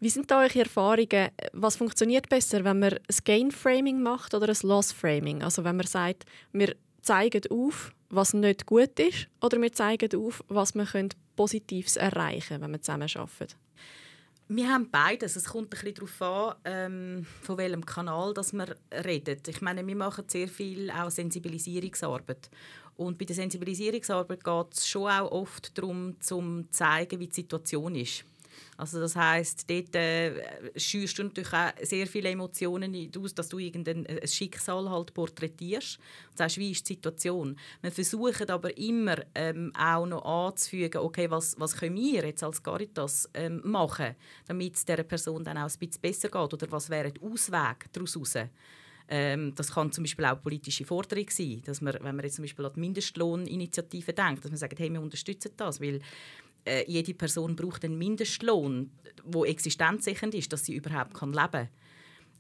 Wie 0.00 0.10
sind 0.10 0.30
da 0.30 0.42
eure 0.42 0.58
Erfahrungen? 0.58 1.30
Was 1.52 1.76
funktioniert 1.76 2.28
besser, 2.28 2.64
wenn 2.64 2.80
man 2.80 2.94
ein 2.94 3.18
Gain-Framing 3.24 4.02
macht 4.02 4.34
oder 4.34 4.48
ein 4.48 4.56
Loss-Framing? 4.60 5.42
Also 5.42 5.62
wenn 5.62 5.76
man 5.76 5.86
sagt, 5.86 6.24
wir 6.52 6.74
zeigen 7.00 7.42
auf, 7.50 7.94
was 8.08 8.34
nicht 8.34 8.66
gut 8.66 8.98
ist, 8.98 9.28
oder 9.40 9.60
wir 9.60 9.72
zeigen 9.72 10.14
auf, 10.16 10.44
was 10.48 10.74
wir 10.74 10.86
Positives 11.36 11.96
erreichen 11.96 12.48
können, 12.48 12.62
wenn 12.62 12.72
wir 12.72 12.82
zusammen 12.82 13.08
arbeiten? 13.14 13.54
Wir 14.48 14.68
haben 14.68 14.88
beides. 14.90 15.34
Es 15.34 15.46
kommt 15.46 15.66
ein 15.66 15.70
bisschen 15.70 15.94
darauf 15.94 16.22
an, 16.22 16.54
ähm, 16.64 17.26
von 17.42 17.58
welchem 17.58 17.84
Kanal 17.84 18.32
dass 18.32 18.52
wir 18.52 18.76
reden. 19.04 19.42
Ich 19.44 19.60
meine, 19.60 19.84
wir 19.84 19.96
machen 19.96 20.24
sehr 20.28 20.46
viel 20.46 20.88
auch 20.90 21.10
Sensibilisierungsarbeit. 21.10 22.48
Und 22.96 23.18
bei 23.18 23.24
der 23.24 23.34
Sensibilisierungsarbeit 23.34 24.44
geht 24.44 24.72
es 24.72 24.88
schon 24.88 25.10
auch 25.10 25.32
oft 25.32 25.76
darum, 25.76 26.18
zu 26.20 26.64
zeigen, 26.70 27.18
wie 27.18 27.26
die 27.26 27.34
Situation 27.34 27.94
ist. 27.96 28.24
Also 28.76 29.00
das 29.00 29.16
heißt, 29.16 29.68
dort 29.70 29.94
äh, 29.96 30.32
schürst 30.78 31.18
du 31.18 31.24
natürlich 31.24 31.52
auch 31.52 31.72
sehr 31.82 32.06
viele 32.06 32.30
Emotionen 32.30 33.10
aus, 33.16 33.34
dass 33.34 33.48
du 33.48 33.58
irgendein 33.58 34.04
äh, 34.06 34.26
Schicksal 34.26 34.90
halt 34.90 35.14
porträtierst. 35.14 35.98
Und 36.30 36.38
sagst, 36.38 36.58
wie 36.58 36.72
ist 36.72 36.88
die 36.88 36.94
Situation. 36.94 37.56
Wir 37.80 37.92
versuchen 37.92 38.50
aber 38.50 38.76
immer 38.76 39.16
ähm, 39.34 39.72
auch 39.78 40.06
noch 40.06 40.24
anzufügen, 40.24 40.98
okay, 40.98 41.30
was, 41.30 41.58
was 41.58 41.76
können 41.76 41.96
wir 41.96 42.26
jetzt 42.26 42.42
als 42.42 42.62
Caritas 42.62 43.28
ähm, 43.34 43.60
machen, 43.64 44.14
damit 44.46 44.76
es 44.76 44.84
dieser 44.84 45.02
Person 45.02 45.44
dann 45.44 45.58
auch 45.58 45.70
ein 45.70 45.78
bisschen 45.78 46.00
besser 46.00 46.28
geht? 46.28 46.54
Oder 46.54 46.70
was 46.70 46.90
wäre 46.90 47.12
der 47.12 47.22
Ausweg 47.22 47.86
daraus 47.92 48.16
ähm, 49.08 49.54
das 49.54 49.72
kann 49.72 49.92
zum 49.92 50.04
Beispiel 50.04 50.24
auch 50.24 50.42
politische 50.42 50.84
Forderung 50.84 51.26
sein, 51.30 51.62
dass 51.64 51.80
man, 51.80 51.94
wenn 51.94 52.16
man 52.16 52.24
jetzt 52.24 52.36
zum 52.36 52.44
Beispiel 52.44 52.64
an 52.64 52.72
die 52.74 52.80
Mindestlohninitiative 52.80 54.12
denkt, 54.12 54.44
dass 54.44 54.50
man 54.50 54.58
sagt, 54.58 54.78
hey, 54.78 54.92
wir 54.92 55.00
unterstützen 55.00 55.52
das, 55.56 55.80
weil 55.80 56.00
äh, 56.66 56.84
jede 56.86 57.14
Person 57.14 57.56
braucht 57.56 57.84
einen 57.84 57.98
Mindestlohn, 57.98 58.90
wo 59.24 59.44
existenzsichernd 59.44 60.34
ist, 60.34 60.52
dass 60.52 60.64
sie 60.64 60.74
überhaupt 60.74 61.14
kann 61.14 61.32
leben 61.32 61.50
kann. 61.50 61.68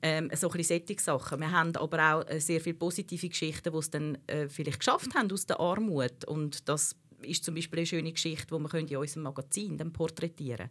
Ähm, 0.02 0.30
so 0.34 0.50
solche 0.50 0.98
Sachen. 0.98 1.40
Wir 1.40 1.50
haben 1.50 1.74
aber 1.76 2.14
auch 2.14 2.28
äh, 2.28 2.38
sehr 2.38 2.60
viele 2.60 2.76
positive 2.76 3.28
Geschichten, 3.28 3.72
die 3.72 3.78
es 3.78 3.90
dann 3.90 4.18
äh, 4.26 4.48
vielleicht 4.48 4.80
geschafft 4.80 5.14
haben 5.14 5.32
aus 5.32 5.46
der 5.46 5.58
Armut. 5.58 6.24
Und 6.26 6.68
das 6.68 6.94
ist 7.22 7.44
zum 7.44 7.54
Beispiel 7.54 7.78
eine 7.80 7.86
schöne 7.86 8.12
Geschichte, 8.12 8.46
die 8.56 8.62
wir 8.62 8.74
in 8.74 8.96
unserem 8.96 9.22
Magazin 9.22 9.78
dann 9.78 9.92
porträtieren 9.92 10.70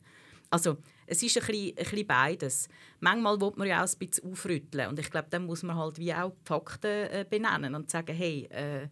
Also 0.50 0.78
es 1.08 1.24
ist 1.24 1.38
ein 1.38 1.46
bisschen, 1.46 1.70
ein 1.70 1.84
bisschen 1.84 2.08
beides. 2.08 2.70
Manchmal 3.00 3.42
will 3.42 3.54
man 3.56 3.68
ja 3.68 3.84
auch 3.84 3.90
ein 3.92 3.98
bisschen 3.98 4.32
aufrütteln 4.32 4.90
und 4.90 5.00
ich 5.00 5.10
glaube, 5.10 5.28
dann 5.30 5.46
muss 5.46 5.64
man 5.64 5.76
halt 5.76 5.98
wie 5.98 6.14
auch 6.14 6.30
die 6.30 6.48
Fakten 6.48 6.92
äh, 6.92 7.26
benennen 7.28 7.74
und 7.76 7.90
sagen, 7.90 8.16
hey, 8.16 8.44
äh, 8.52 8.88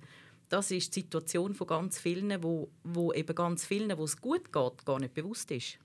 das 0.53 0.69
ist 0.69 0.95
die 0.95 1.01
Situation 1.01 1.55
von 1.55 1.65
ganz 1.65 1.99
vielen, 1.99 2.43
wo, 2.43 2.69
wo 2.83 3.11
eben 3.11 3.33
ganz 3.33 3.65
vielen, 3.65 3.97
wo 3.97 4.03
es 4.03 4.21
gut 4.21 4.53
geht, 4.53 4.85
gar 4.85 4.99
nicht 4.99 5.15
bewusst 5.15 5.49
ist. 5.49 5.79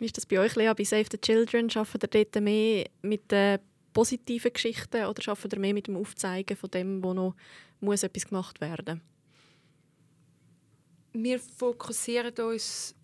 Wie 0.00 0.06
ist 0.06 0.16
das 0.16 0.26
bei 0.26 0.40
euch, 0.40 0.56
Lea? 0.56 0.72
Bei 0.76 0.82
Save 0.82 1.06
the 1.08 1.18
Children 1.18 1.70
arbeitet 1.72 2.14
ihr 2.16 2.24
dort 2.24 2.42
mehr 2.42 2.90
mit 3.02 3.30
den 3.30 3.60
positiven 3.92 4.52
Geschichten 4.52 5.04
oder 5.04 5.28
arbeitet 5.28 5.52
ihr 5.52 5.60
mehr 5.60 5.74
mit 5.74 5.86
dem 5.86 5.96
Aufzeigen 5.96 6.56
von 6.56 6.70
dem, 6.72 7.04
wo 7.04 7.14
noch 7.14 7.36
muss 7.78 8.02
etwas 8.02 8.26
gemacht 8.26 8.60
werden 8.60 9.00
Wir 11.12 11.38
fokussieren 11.38 12.34
uns 12.44 12.96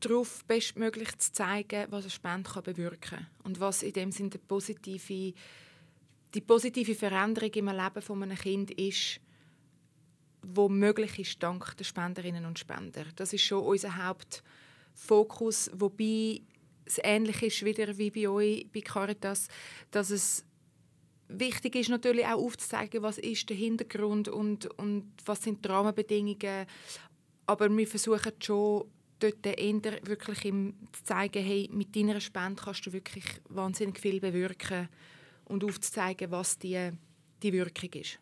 darauf, 0.00 0.42
bestmöglich 0.46 1.18
zu 1.18 1.32
zeigen, 1.34 1.86
was 1.90 2.04
eine 2.04 2.10
Spende 2.10 2.62
bewirken 2.62 3.18
kann 3.18 3.26
und 3.44 3.60
was 3.60 3.82
in 3.82 3.92
dem 3.92 4.12
Sinne 4.12 4.30
die 4.30 4.38
positive, 4.38 5.34
die 6.32 6.40
positive 6.40 6.94
Veränderung 6.94 7.50
im 7.52 7.68
Leben 7.68 8.00
von 8.00 8.22
einem 8.22 8.38
Kind 8.38 8.70
ist, 8.70 9.20
wo 10.42 10.68
möglich 10.68 11.18
ist 11.18 11.42
dank 11.42 11.76
der 11.76 11.84
Spenderinnen 11.84 12.44
und 12.44 12.58
Spender. 12.58 13.04
Das 13.16 13.32
ist 13.32 13.42
schon 13.42 13.64
unser 13.64 13.96
Hauptfokus, 13.96 15.70
wobei 15.74 16.42
es 16.84 17.00
ähnlich 17.02 17.42
ist 17.42 17.64
wieder 17.64 17.96
wie 17.98 18.10
bei 18.10 18.28
euch 18.28 18.66
bei 18.72 18.80
Caritas, 18.80 19.48
dass 19.90 20.10
es 20.10 20.44
wichtig 21.28 21.76
ist 21.76 21.90
natürlich 21.90 22.26
auch 22.26 22.42
aufzuzeigen, 22.42 23.02
was 23.02 23.18
ist 23.18 23.48
der 23.48 23.56
Hintergrund 23.56 24.28
und, 24.28 24.66
und 24.78 25.12
was 25.24 25.42
sind 25.42 25.64
die 25.64 25.68
Rahmenbedingungen. 25.68 26.66
Aber 27.46 27.68
wir 27.68 27.86
versuchen 27.86 28.32
schon 28.40 28.84
dort 29.20 29.46
eher 29.46 30.06
wirklich 30.06 30.44
im 30.46 30.74
zu 30.92 31.04
zeigen, 31.04 31.44
hey, 31.44 31.68
mit 31.72 31.94
deiner 31.94 32.20
Spende 32.20 32.62
kannst 32.62 32.86
du 32.86 32.92
wirklich 32.92 33.24
wahnsinnig 33.48 34.00
viel 34.00 34.20
bewirken 34.20 34.88
und 35.44 35.64
aufzuzeigen, 35.64 36.30
was 36.30 36.58
die, 36.58 36.90
die 37.42 37.52
Wirkung 37.52 37.92
ist. 37.92 38.18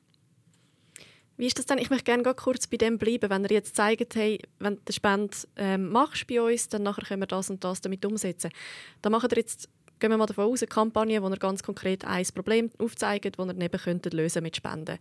Wie 1.39 1.47
ist 1.47 1.57
das 1.57 1.67
denn? 1.67 1.79
Ich 1.79 1.89
möchte 1.89 2.05
gerne 2.05 2.35
kurz 2.35 2.67
bei 2.67 2.79
dem 2.79 2.99
bleiben. 2.99 3.31
Wenn 3.31 3.45
ihr 3.45 3.53
jetzt 3.53 3.77
zeigt, 3.77 4.17
hey, 4.17 4.41
wenn 4.59 4.75
du 4.75 4.81
eine 4.85 4.93
Spende 4.93 5.37
ähm, 5.57 5.89
machst 5.89 6.27
bei 6.27 6.43
uns, 6.43 6.69
dann 6.69 6.83
nachher 6.83 7.05
können 7.05 7.23
wir 7.23 7.27
das 7.29 7.49
und 7.49 7.63
das 7.63 7.81
damit 7.81 8.05
umsetzen. 8.05 8.51
Dann 9.03 9.13
macht 9.13 9.31
ihr 9.31 9.39
jetzt, 9.39 9.69
gehen 10.01 10.11
wir 10.11 10.19
mal 10.19 10.27
davon 10.27 10.47
aus, 10.47 10.63
eine 10.63 10.69
Kampagne, 10.69 11.23
wo 11.23 11.29
ihr 11.29 11.37
ganz 11.37 11.63
konkret 11.63 12.05
ein 12.05 12.27
Problem 12.35 12.73
aufzeigt, 12.79 13.39
das 13.39 13.47
ihr 13.47 13.53
neben 13.53 13.81
könntet 13.81 14.15
lösen 14.15 14.43
mit 14.43 14.57
Spenden. 14.57 14.99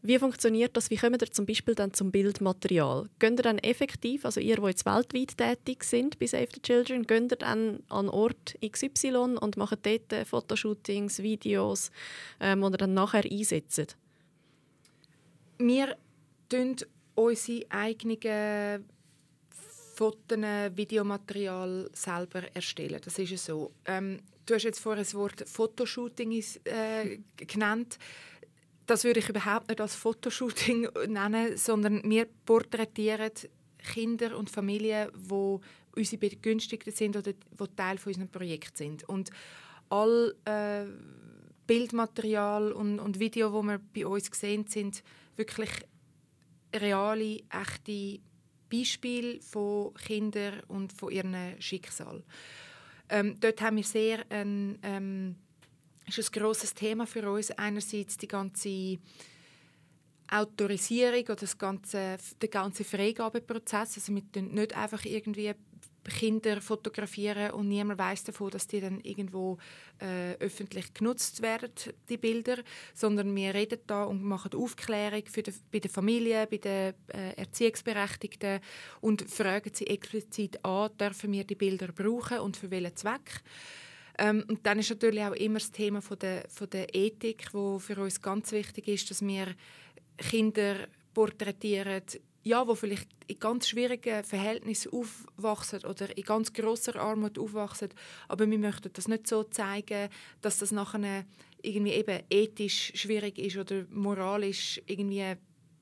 Wie 0.00 0.18
funktioniert 0.18 0.74
das? 0.74 0.88
Wie 0.88 0.96
kommt 0.96 1.20
ihr 1.20 1.30
zum 1.30 1.44
Beispiel 1.44 1.74
dann 1.74 1.92
zum 1.92 2.10
Bildmaterial? 2.10 3.10
Geht 3.18 3.38
ihr 3.38 3.42
dann 3.42 3.58
effektiv, 3.58 4.24
also 4.24 4.40
ihr, 4.40 4.56
die 4.56 4.66
jetzt 4.66 4.86
weltweit 4.86 5.36
tätig 5.36 5.84
sind 5.84 6.18
bei 6.18 6.26
Save 6.26 6.48
the 6.54 6.62
Children, 6.62 7.06
geht 7.06 7.30
ihr 7.30 7.36
dann 7.36 7.82
an 7.90 8.08
Ort 8.08 8.54
XY 8.66 9.36
und 9.38 9.58
macht 9.58 9.84
dort 9.84 10.26
Fotoshootings, 10.26 11.22
Videos, 11.22 11.90
ähm, 12.40 12.62
die 12.62 12.68
ihr 12.68 12.78
dann 12.78 12.94
nachher 12.94 13.24
einsetzt? 13.30 13.98
Wir 15.58 15.96
erstellen 16.50 16.76
unsere 17.14 17.70
eigenen 17.70 18.84
Fotos, 19.94 20.38
Videomaterial 20.76 21.88
selber 21.92 22.42
erstellen. 22.54 23.00
Das 23.04 23.18
ist 23.18 23.32
es 23.32 23.46
so. 23.46 23.72
Ähm, 23.84 24.20
du 24.46 24.54
hast 24.54 24.64
jetzt 24.64 24.80
vorhin 24.80 25.04
das 25.04 25.14
Wort 25.14 25.48
Fotoshooting 25.48 26.32
äh, 26.64 27.18
genannt. 27.36 27.98
Das 28.86 29.04
würde 29.04 29.20
ich 29.20 29.28
überhaupt 29.28 29.68
nicht 29.68 29.80
als 29.80 29.94
Fotoshooting 29.94 30.88
nennen, 31.08 31.56
sondern 31.56 32.02
wir 32.04 32.26
porträtieren 32.44 33.30
Kinder 33.78 34.36
und 34.36 34.50
Familien, 34.50 35.10
die 35.14 35.58
unsere 35.96 36.18
Begünstigten 36.18 36.92
sind 36.92 37.16
oder 37.16 37.32
die 37.32 37.76
Teil 37.76 37.98
von 37.98 38.10
unserem 38.10 38.28
Projekt 38.28 38.76
sind. 38.76 39.08
Und 39.08 39.30
all 39.90 40.34
äh, 40.44 40.86
Bildmaterial 41.66 42.72
und, 42.72 42.98
und 42.98 43.20
Video, 43.20 43.52
wo 43.52 43.62
wir 43.62 43.80
bei 43.94 44.06
uns 44.06 44.30
gesehen 44.30 44.66
sind, 44.66 45.02
wirklich 45.36 45.70
reale, 46.74 47.40
echte 47.50 48.20
Beispiele 48.70 49.40
von 49.40 49.94
Kindern 49.94 50.60
und 50.68 50.92
von 50.92 51.12
ihrem 51.12 51.34
Schicksal. 51.60 52.22
Ähm, 53.08 53.38
dort 53.38 53.60
haben 53.60 53.76
wir 53.76 53.84
sehr 53.84 54.24
ein, 54.30 54.78
ähm, 54.82 55.36
ist 56.06 56.18
ein 56.18 56.40
grosses 56.40 56.74
Thema 56.74 57.06
für 57.06 57.30
uns. 57.30 57.50
Einerseits 57.52 58.16
die 58.16 58.28
ganze 58.28 58.98
Autorisierung 60.28 61.22
oder 61.24 61.36
das 61.36 61.58
ganze, 61.58 62.16
der 62.40 62.48
ganze 62.48 62.84
Freigabeprozess. 62.84 63.96
Also 63.96 64.14
wir 64.14 64.42
nicht 64.42 64.76
einfach 64.76 65.04
irgendwie 65.04 65.52
Kinder 66.10 66.60
fotografieren 66.60 67.52
und 67.52 67.68
niemand 67.68 67.98
weiß 67.98 68.24
davon, 68.24 68.50
dass 68.50 68.66
die 68.66 68.80
dann 68.80 69.00
irgendwo 69.00 69.58
äh, 70.00 70.34
öffentlich 70.34 70.92
genutzt 70.94 71.42
werden, 71.42 71.70
die 72.08 72.16
Bilder, 72.16 72.58
sondern 72.94 73.34
wir 73.34 73.54
reden 73.54 73.80
da 73.86 74.04
und 74.04 74.22
machen 74.22 74.54
Aufklärung 74.54 75.22
für 75.26 75.42
die, 75.42 75.52
bei 75.72 75.78
den 75.78 75.90
Familien, 75.90 76.46
bei 76.50 76.58
den 76.58 76.94
äh, 77.08 77.32
Erziehungsberechtigten 77.36 78.60
und 79.00 79.28
fragen 79.30 79.70
sie 79.72 79.86
explizit 79.86 80.64
an, 80.64 80.90
dürfen 80.98 81.32
wir 81.32 81.44
die 81.44 81.54
Bilder 81.54 81.88
brauchen 81.88 82.40
und 82.40 82.56
für 82.56 82.70
welchen 82.70 82.96
Zweck. 82.96 83.42
Ähm, 84.18 84.44
und 84.48 84.64
dann 84.66 84.78
ist 84.78 84.90
natürlich 84.90 85.22
auch 85.22 85.32
immer 85.32 85.58
das 85.58 85.72
Thema 85.72 86.00
von 86.00 86.18
der, 86.18 86.44
von 86.48 86.70
der 86.70 86.94
Ethik, 86.94 87.48
wo 87.52 87.78
für 87.78 88.00
uns 88.00 88.20
ganz 88.20 88.52
wichtig 88.52 88.88
ist, 88.88 89.10
dass 89.10 89.26
wir 89.26 89.54
Kinder 90.16 90.86
porträtieren, 91.12 92.02
ja, 92.44 92.68
wo 92.68 92.74
vielleicht 92.74 93.08
in 93.26 93.38
ganz 93.40 93.68
schwierigen 93.68 94.22
Verhältnissen 94.22 94.92
aufwachsen 94.92 95.84
oder 95.84 96.16
in 96.16 96.24
ganz 96.24 96.52
grosser 96.52 96.96
Armut 96.96 97.38
aufwachsen, 97.38 97.88
aber 98.28 98.48
wir 98.48 98.58
möchten 98.58 98.92
das 98.92 99.08
nicht 99.08 99.26
so 99.26 99.44
zeigen, 99.44 100.10
dass 100.42 100.58
das 100.58 100.70
nachher 100.70 101.24
irgendwie 101.62 101.92
eben 101.92 102.22
ethisch 102.28 102.92
schwierig 102.94 103.38
ist 103.38 103.56
oder 103.56 103.86
moralisch 103.90 104.80
irgendwie 104.86 105.34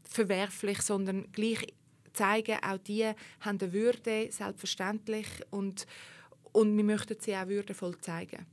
verwerflich, 0.04 0.80
sondern 0.82 1.30
gleich 1.32 1.66
zeigen, 2.12 2.58
auch 2.62 2.78
die 2.78 3.06
haben 3.40 3.58
eine 3.60 3.72
Würde, 3.72 4.28
selbstverständlich, 4.30 5.26
und, 5.50 5.86
und 6.52 6.76
wir 6.76 6.84
möchten 6.84 7.16
sie 7.18 7.34
auch 7.34 7.48
würdevoll 7.48 7.98
zeigen. 8.00 8.46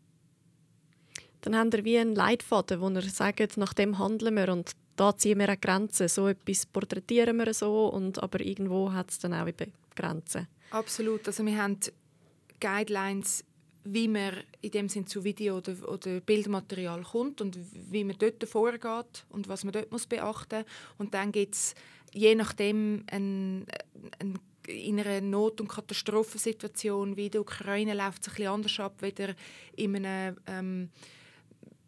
Dann 1.41 1.55
haben 1.55 1.71
wir 1.71 1.85
wie 1.85 1.97
einen 1.97 2.15
Leitfaden, 2.15 2.81
wo 2.81 2.89
ihr 2.89 3.01
sagt, 3.01 3.57
nach 3.57 3.73
dem 3.73 3.99
handeln 3.99 4.35
wir. 4.35 4.49
Und 4.49 4.71
da 4.99 5.15
ziehen 5.15 5.39
wir 5.39 5.47
eine 5.47 5.57
Grenze. 5.57 6.09
So 6.09 6.27
etwas 6.27 6.65
porträtieren 6.65 7.37
wir 7.37 7.53
so, 7.53 7.87
und, 7.87 8.21
aber 8.21 8.41
irgendwo 8.41 8.91
hat 8.91 9.11
es 9.11 9.19
dann 9.19 9.33
auch 9.33 9.47
eben 9.47 9.71
Grenzen. 9.95 10.47
Absolut. 10.71 11.25
Also 11.27 11.45
wir 11.45 11.61
haben 11.61 11.79
Guidelines, 12.59 13.45
wie 13.85 14.09
man 14.09 14.33
in 14.61 14.71
dem 14.71 14.89
Sinn 14.89 15.07
zu 15.07 15.23
Video 15.23 15.57
oder, 15.57 15.73
oder 15.87 16.19
Bildmaterial 16.19 17.03
kommt 17.03 17.39
und 17.39 17.57
wie 17.89 18.03
man 18.03 18.17
dort 18.19 18.43
vorgeht 18.43 19.25
und 19.29 19.47
was 19.47 19.63
man 19.63 19.71
dort 19.71 19.89
muss 19.91 20.05
beachten 20.05 20.59
muss. 20.59 20.97
Und 20.97 21.13
dann 21.13 21.31
gibt 21.31 21.55
es 21.55 21.75
je 22.13 22.35
nachdem 22.35 23.05
ein, 23.09 23.65
ein 24.19 24.37
in 24.67 24.99
einer 24.99 25.21
Not- 25.21 25.61
und 25.61 25.67
Katastrophensituation 25.67 27.15
wie 27.15 27.25
in 27.25 27.31
der 27.31 27.41
Ukraine 27.41 27.93
läuft 27.95 28.21
es 28.21 28.27
ein 28.27 28.35
bisschen 28.35 28.53
anders 28.53 28.79
ab, 28.79 29.01
weder 29.01 29.33
in 29.75 29.95
einem 29.95 30.37
ähm, 30.45 30.89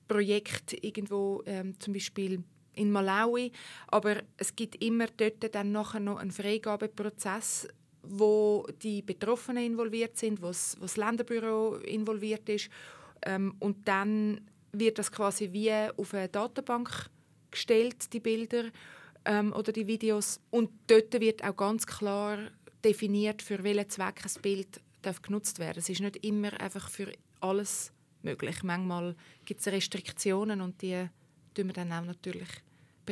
Projekt 0.08 0.84
irgendwo 0.84 1.44
ähm, 1.46 1.80
zum 1.80 1.94
Beispiel 1.94 2.44
in 2.82 2.92
Malawi. 2.92 3.52
Aber 3.88 4.18
es 4.38 4.56
gibt 4.56 4.84
immer 4.84 5.08
dort 5.18 5.54
dann 5.54 5.72
nachher 5.72 6.00
noch 6.00 6.20
einen 6.20 6.32
Freigabeprozess, 6.32 7.68
wo 8.04 8.68
die 8.82 9.02
Betroffenen 9.02 9.66
involviert 9.66 10.18
sind, 10.18 10.42
wo 10.42 10.48
das, 10.48 10.98
Länderbüro 10.98 11.76
involviert 11.78 12.50
ist. 12.50 12.70
Ähm, 13.24 13.56
und 13.60 13.88
dann 13.88 14.42
wird 14.72 14.98
das 14.98 15.12
quasi 15.12 15.52
wie 15.52 15.72
auf 15.72 16.14
eine 16.14 16.30
Datenbank 16.30 17.10
gestellt, 17.52 18.12
die 18.14 18.20
Bilder 18.20 18.66
ähm, 19.26 19.54
oder 19.54 19.72
die 19.72 19.88
Videos. 19.88 20.40
Und 20.50 20.72
dort 20.88 21.20
wird 21.20 21.44
auch 21.44 21.56
ganz 21.56 21.86
klar 21.86 22.38
definiert, 22.84 23.42
für 23.42 23.64
welchen 23.64 23.90
Zweck 23.90 24.22
ein 24.24 24.42
Bild 24.42 24.82
darf 25.02 25.22
genutzt 25.22 25.60
werden 25.60 25.80
Es 25.80 25.90
ist 25.90 26.02
nicht 26.02 26.24
immer 26.26 26.60
einfach 26.60 26.90
für 26.90 27.12
alles 27.40 27.92
möglich. 28.24 28.64
Manchmal 28.64 29.16
gibt 29.46 29.62
es 29.62 29.68
Restriktionen 29.68 30.62
und 30.62 30.82
die 30.82 31.08
tun 31.54 31.68
wir 31.68 31.74
dann 31.74 31.92
auch 31.92 32.06
natürlich 32.06 32.50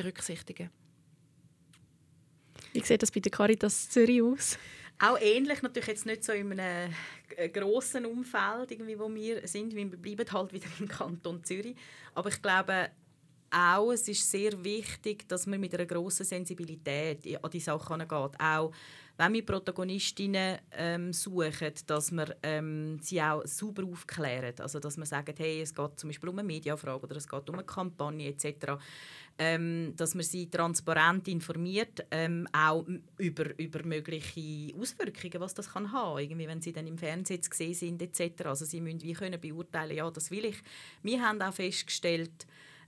berücksichtigen. 0.01 0.69
Wie 2.73 2.81
sieht 2.81 3.01
das 3.01 3.11
bei 3.11 3.19
der 3.19 3.31
Caritas 3.31 3.89
Zürich 3.89 4.21
aus? 4.21 4.57
Auch 4.99 5.17
ähnlich, 5.19 5.61
natürlich 5.61 5.87
jetzt 5.87 6.05
nicht 6.05 6.23
so 6.23 6.33
in 6.33 6.59
einem 6.59 6.93
grossen 7.53 8.05
Umfeld, 8.05 8.71
irgendwie, 8.71 8.99
wo 8.99 9.13
wir 9.13 9.47
sind. 9.47 9.73
Wir 9.73 9.85
bleiben 9.85 10.31
halt 10.31 10.53
wieder 10.53 10.67
im 10.79 10.87
Kanton 10.87 11.43
Zürich. 11.43 11.75
Aber 12.13 12.29
ich 12.29 12.41
glaube, 12.41 12.89
auch, 13.51 13.91
es 13.91 14.07
ist 14.07 14.29
sehr 14.29 14.63
wichtig, 14.63 15.27
dass 15.27 15.47
man 15.47 15.59
mit 15.59 15.73
einer 15.73 15.85
grossen 15.85 16.25
Sensibilität 16.25 17.43
an 17.43 17.49
die 17.49 17.59
Sache 17.59 17.93
angeht. 17.93 18.39
Auch 18.39 18.71
wenn 19.17 19.33
wir 19.33 19.45
Protagonistinnen 19.45 20.59
ähm, 20.71 21.11
suchen, 21.11 21.73
dass 21.87 22.11
wir 22.11 22.37
ähm, 22.43 22.99
sie 23.01 23.21
auch 23.21 23.45
sauber 23.45 23.83
aufklären. 23.83 24.53
Also, 24.59 24.79
dass 24.79 24.97
man 24.97 25.07
sagt, 25.07 25.39
hey, 25.39 25.61
es 25.61 25.73
geht 25.73 25.99
zum 25.99 26.09
Beispiel 26.09 26.29
um 26.29 26.39
eine 26.39 26.47
Mediafrage 26.47 27.03
oder 27.03 27.15
es 27.17 27.27
geht 27.27 27.49
um 27.49 27.55
eine 27.55 27.65
Kampagne 27.65 28.29
etc. 28.29 28.77
Ähm, 29.41 29.93
dass 29.95 30.15
man 30.15 30.25
sie 30.25 30.49
transparent 30.49 31.25
informiert, 31.29 32.05
ähm, 32.11 32.45
auch 32.51 32.85
über, 33.17 33.57
über 33.57 33.85
mögliche 33.85 34.75
Auswirkungen, 34.77 35.39
was 35.39 35.53
das 35.53 35.71
kann 35.71 35.93
haben, 35.93 36.19
irgendwie, 36.19 36.45
wenn 36.45 36.61
sie 36.61 36.73
dann 36.73 36.85
im 36.85 36.97
Fernsehen 36.97 37.41
zu 37.41 37.49
sehen 37.53 37.73
sind 37.73 38.01
etc. 38.01 38.47
Also 38.47 38.65
sie 38.65 38.81
müssen 38.81 39.01
wie 39.01 39.13
können 39.13 39.39
beurteilen, 39.39 39.95
ja, 39.95 40.11
das 40.11 40.29
will 40.29 40.43
ich. 40.43 40.57
Wir 41.03 41.21
haben 41.21 41.41
auch 41.41 41.53
festgestellt, 41.53 42.47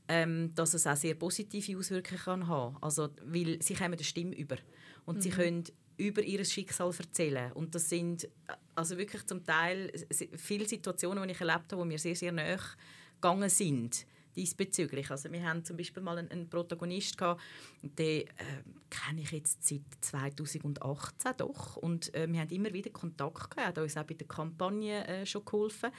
ähm, 0.09 0.53
dass 0.53 0.73
es 0.73 0.85
auch 0.85 0.97
sehr 0.97 1.15
positive 1.15 1.77
Auswirkungen 1.77 2.19
kann 2.19 2.47
haben 2.47 2.75
also, 2.81 3.07
weil 3.23 3.61
sie 3.61 3.73
kommen 3.73 3.93
eine 3.93 4.03
Stimme 4.03 4.35
über 4.35 4.57
und 5.05 5.17
mhm. 5.17 5.21
sie 5.21 5.29
können 5.29 5.63
über 5.95 6.21
ihr 6.21 6.43
Schicksal 6.43 6.91
erzählen 6.97 7.53
und 7.53 7.75
das 7.75 7.89
sind 7.89 8.27
also 8.75 8.97
wirklich 8.97 9.25
zum 9.25 9.45
Teil 9.45 9.91
viele 10.35 10.67
Situationen, 10.67 11.25
die 11.27 11.33
ich 11.33 11.39
erlebt 11.39 11.71
habe, 11.71 11.77
wo 11.77 11.85
mir 11.85 11.99
sehr, 11.99 12.15
sehr 12.15 12.33
nahe 12.33 12.59
gegangen 13.21 13.49
sind 13.49 14.05
diesbezüglich. 14.35 15.11
Also 15.11 15.31
wir 15.31 15.43
haben 15.43 15.63
zum 15.63 15.77
Beispiel 15.77 16.01
mal 16.03 16.17
einen, 16.17 16.31
einen 16.31 16.49
Protagonist 16.49 17.17
gehabt, 17.17 17.41
den 17.81 18.21
äh, 18.21 18.27
kenne 18.89 19.21
ich 19.21 19.31
jetzt 19.31 19.67
seit 19.67 19.81
2018 20.01 21.33
doch 21.37 21.77
und 21.77 22.13
äh, 22.13 22.31
wir 22.31 22.41
haben 22.41 22.49
immer 22.49 22.73
wieder 22.73 22.89
Kontakt 22.91 23.51
gehabt, 23.51 23.57
er 23.57 23.67
hat 23.67 23.77
uns 23.77 23.97
auch 23.97 24.03
bei 24.03 24.13
der 24.13 24.27
Kampagne 24.27 25.07
äh, 25.07 25.25
schon 25.25 25.45
geholfen 25.45 25.91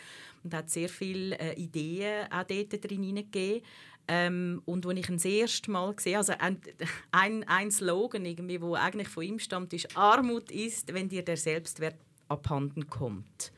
und 0.42 0.54
hat 0.54 0.70
sehr 0.70 0.88
viele 0.88 1.38
äh, 1.38 1.54
Ideen 1.54 2.30
auch 2.30 2.44
dort 2.44 2.84
drin 2.84 3.02
hineingegeben 3.02 3.62
ähm, 4.08 4.62
und 4.64 4.84
als 4.86 4.98
ich 4.98 5.08
ihn 5.08 5.16
das 5.16 5.24
erste 5.24 5.70
Mal 5.70 5.94
gesehen 5.94 6.16
also 6.16 6.32
ein, 6.38 6.60
ein, 7.12 7.44
ein 7.44 7.70
Slogan, 7.70 8.24
wo 8.60 8.74
eigentlich 8.74 9.08
von 9.08 9.22
ihm 9.22 9.38
stammt, 9.38 9.72
ist 9.72 9.96
«Armut 9.96 10.50
ist, 10.50 10.92
wenn 10.92 11.08
dir 11.08 11.24
der 11.24 11.36
Selbstwert 11.36 11.96
abhanden 12.28 12.88
kommt». 12.88 13.52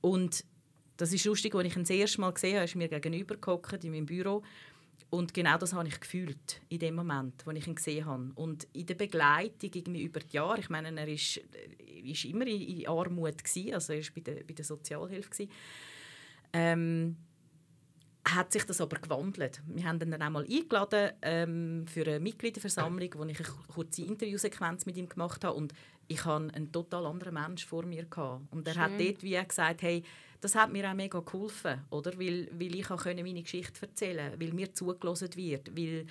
Und 0.00 0.44
das 1.02 1.12
ist 1.12 1.24
lustig, 1.24 1.52
als 1.56 1.66
ich 1.66 1.76
ihn 1.76 1.82
das 1.82 1.90
erste 1.90 2.20
Mal 2.20 2.32
gesehen 2.32 2.54
habe, 2.54 2.64
ist 2.64 2.76
mir 2.76 2.88
gegenüber 2.88 3.36
gehockt 3.36 3.82
in 3.82 3.90
meinem 3.90 4.06
Büro 4.06 4.44
und 5.10 5.34
genau 5.34 5.58
das 5.58 5.72
habe 5.72 5.88
ich 5.88 5.98
gefühlt 5.98 6.62
in 6.68 6.78
dem 6.78 6.94
Moment, 6.94 7.44
wo 7.44 7.50
ich 7.50 7.66
ihn 7.66 7.74
gesehen 7.74 8.06
habe. 8.06 8.30
Und 8.36 8.68
in 8.72 8.86
der 8.86 8.94
Begleitung 8.94 9.70
irgendwie 9.74 10.04
über 10.04 10.20
die 10.20 10.36
Jahre, 10.36 10.60
ich 10.60 10.70
meine, 10.70 10.98
er 10.98 11.08
ist, 11.08 11.40
ist 12.04 12.24
immer 12.24 12.46
in 12.46 12.86
Armut 12.86 13.42
gewesen, 13.42 13.74
also 13.74 13.92
er 13.92 13.98
war 13.98 14.08
bei 14.14 14.20
der, 14.20 14.44
bei 14.44 14.54
der 14.54 14.64
Sozialhilfe 14.64 15.48
Ähm, 16.52 17.16
hat 18.24 18.52
sich 18.52 18.64
das 18.64 18.80
aber 18.80 19.00
gewandelt. 19.00 19.60
Wir 19.66 19.84
haben 19.84 20.00
ihn 20.00 20.12
dann 20.12 20.22
einmal 20.22 20.44
eingeladen 20.44 21.10
ähm, 21.22 21.84
für 21.88 22.06
eine 22.06 22.20
Mitgliederversammlung, 22.20 23.10
wo 23.16 23.24
ich 23.24 23.40
eine 23.40 23.48
kurze 23.74 24.02
Interviewsequenz 24.02 24.86
mit 24.86 24.96
ihm 24.96 25.08
gemacht 25.08 25.44
habe 25.44 25.56
und 25.56 25.74
ich 26.06 26.24
hatte 26.24 26.54
einen 26.54 26.70
total 26.70 27.06
anderen 27.06 27.34
Mensch 27.34 27.66
vor 27.66 27.84
mir 27.84 28.04
gehabt. 28.04 28.50
und 28.52 28.66
er 28.66 28.74
Schön. 28.74 28.82
hat 28.82 28.92
dort 29.00 29.22
wie 29.22 29.44
gesagt, 29.44 29.82
hey, 29.82 30.04
das 30.42 30.56
hat 30.56 30.72
mir 30.72 30.90
auch 30.90 30.94
mega 30.94 31.20
geholfen, 31.20 31.80
oder? 31.90 32.18
Weil, 32.18 32.48
weil 32.52 32.74
ich 32.74 32.88
können 32.88 33.24
meine 33.24 33.42
Geschichte 33.42 33.86
erzählen, 33.86 34.32
weil 34.38 34.52
mir 34.52 34.74
zugelassen 34.74 35.34
wird, 35.36 35.74
weil, 35.76 36.04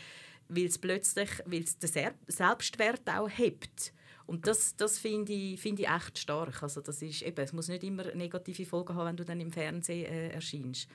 weil 0.47 0.65
es 0.65 0.77
plötzlich, 0.77 1.29
weil 1.45 1.63
es 1.63 1.77
den 1.77 2.13
Selbstwert 2.27 3.09
auch 3.09 3.29
hebt. 3.29 3.93
Und 4.27 4.47
das, 4.47 4.75
das 4.77 4.99
finde 4.99 5.33
ich, 5.33 5.59
find 5.59 5.81
ich 5.81 5.89
echt 5.89 6.17
stark. 6.17 6.63
Also 6.63 6.79
das 6.79 7.01
ist 7.01 7.23
eben, 7.23 7.41
es 7.43 7.51
muss 7.51 7.67
nicht 7.67 7.83
immer 7.83 8.05
negative 8.15 8.65
Folgen 8.65 8.95
haben, 8.95 9.07
wenn 9.07 9.17
du 9.17 9.25
dann 9.25 9.41
im 9.41 9.51
Fernsehen 9.51 10.05
äh, 10.05 10.29
erscheinst. 10.29 10.87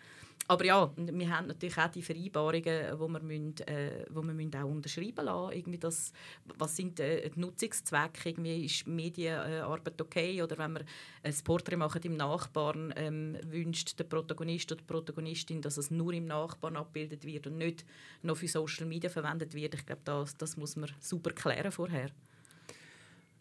Aber 0.49 0.65
ja, 0.65 0.93
wir 0.97 1.37
haben 1.37 1.49
natürlich 1.49 1.77
auch 1.77 1.89
die 1.89 2.03
Vereinbarungen, 2.03 2.63
die 2.65 2.99
wir, 3.01 3.21
müssen, 3.21 3.59
äh, 3.67 4.07
wo 4.11 4.23
wir 4.23 4.33
müssen 4.33 4.55
auch 4.55 4.69
unterschreiben 4.69 5.25
lassen. 5.25 5.57
Irgendwie 5.57 5.79
das, 5.79 6.13
was 6.57 6.77
sind 6.77 7.01
äh, 7.01 7.29
die 7.29 7.41
Nutzungszwecke? 7.41 8.29
Irgendwie 8.29 8.65
ist 8.65 8.87
Medienarbeit 8.87 10.01
okay? 10.01 10.41
Oder 10.41 10.57
wenn 10.59 10.75
wir 10.75 10.85
ein 11.25 11.35
Porträt 11.43 11.77
machen 11.77 12.01
im 12.05 12.17
Nachbarn, 12.17 12.95
ähm, 12.97 13.37
wünscht 13.45 13.99
der 13.99 14.05
Protagonist 14.05 14.71
oder 14.71 14.81
die 14.83 14.87
Protagonistin, 14.87 15.63
dass 15.63 15.79
es 15.79 15.91
nur 15.91 16.13
im 16.13 16.27
Nachbarn 16.27 16.77
abgebildet 16.77 17.25
wird 17.25 17.49
und 17.49 17.59
nicht 17.59 17.85
noch 18.23 18.37
für 18.37 18.49
Social 18.49 18.87
Media 18.87 19.11
verwendet 19.11 19.53
wird. 19.53 19.75
Ich 19.75 19.85
glaube, 19.85 20.03
das, 20.05 20.37
das 20.37 20.57
muss 20.57 20.77
man 20.77 20.91
super 21.01 21.33
klären 21.33 21.73
vorher. 21.73 22.11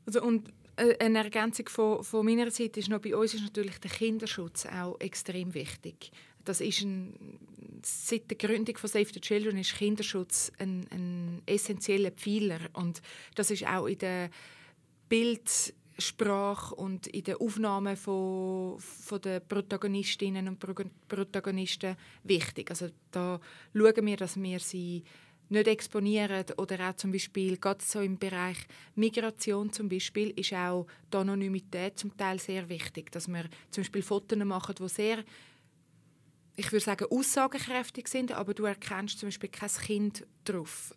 Also 0.07 0.23
und 0.23 0.51
äh, 0.75 0.97
eine 0.99 1.19
Ergänzung 1.19 1.69
von, 1.69 2.03
von 2.03 2.25
meiner 2.25 2.49
Seite 2.51 2.79
ist 2.79 2.89
noch, 2.89 2.99
bei 2.99 3.15
uns 3.15 3.33
ist 3.33 3.43
natürlich 3.43 3.79
der 3.79 3.91
Kinderschutz 3.91 4.65
auch 4.65 4.99
extrem 4.99 5.53
wichtig. 5.53 6.11
Das 6.45 6.61
ist 6.61 6.81
ein, 6.81 7.39
seit 7.83 8.29
der 8.29 8.37
Gründung 8.37 8.77
von 8.77 8.89
Save 8.89 9.07
the 9.13 9.19
Children 9.19 9.57
ist 9.57 9.75
Kinderschutz 9.75 10.51
ein, 10.59 10.87
ein 10.91 11.41
essentieller 11.45 12.11
Pfeiler 12.11 12.59
und 12.73 13.01
das 13.35 13.51
ist 13.51 13.67
auch 13.67 13.87
in 13.87 13.97
der 13.97 14.29
Bildsprache 15.09 16.75
und 16.75 17.07
in 17.07 17.23
der 17.23 17.41
Aufnahme 17.41 17.95
von, 17.95 18.79
von 18.79 19.21
den 19.21 19.41
Protagonistinnen 19.47 20.47
und 20.47 20.59
Protagonisten 21.07 21.95
wichtig. 22.23 22.69
Also 22.69 22.89
da 23.11 23.39
schauen 23.73 24.05
wir, 24.05 24.17
dass 24.17 24.41
wir 24.41 24.59
sie 24.59 25.03
nicht 25.49 25.67
exponieren 25.67 26.45
oder 26.57 26.89
auch 26.89 26.95
zum 26.95 27.11
Beispiel 27.11 27.57
gerade 27.57 27.83
so 27.83 28.01
im 28.01 28.17
Bereich 28.17 28.57
Migration 28.95 29.71
zum 29.71 29.89
Beispiel 29.89 30.31
ist 30.31 30.53
auch 30.53 30.87
die 31.13 31.17
Anonymität 31.17 31.99
zum 31.99 32.15
Teil 32.17 32.39
sehr 32.39 32.67
wichtig, 32.67 33.11
dass 33.11 33.27
wir 33.27 33.45
zum 33.69 33.83
Beispiel 33.83 34.01
Fotos 34.01 34.37
machen, 34.39 34.75
die 34.79 34.89
sehr 34.89 35.23
ich 36.55 36.71
würde 36.71 36.83
sagen 36.83 37.07
aussagekräftig 37.09 38.07
sind, 38.07 38.31
aber 38.31 38.53
du 38.53 38.65
erkennst 38.65 39.19
zum 39.19 39.27
Beispiel 39.27 39.49
kein 39.49 39.69
Kind 39.69 40.25
drauf 40.43 40.95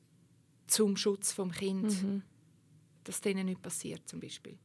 zum 0.66 0.96
Schutz 0.96 1.32
vom 1.32 1.50
Kind, 1.50 2.02
mhm. 2.02 2.22
dass 3.04 3.20
denen 3.20 3.46
nicht 3.46 3.62
passiert 3.62 4.06
zum 4.06 4.20
Beispiel. 4.20 4.58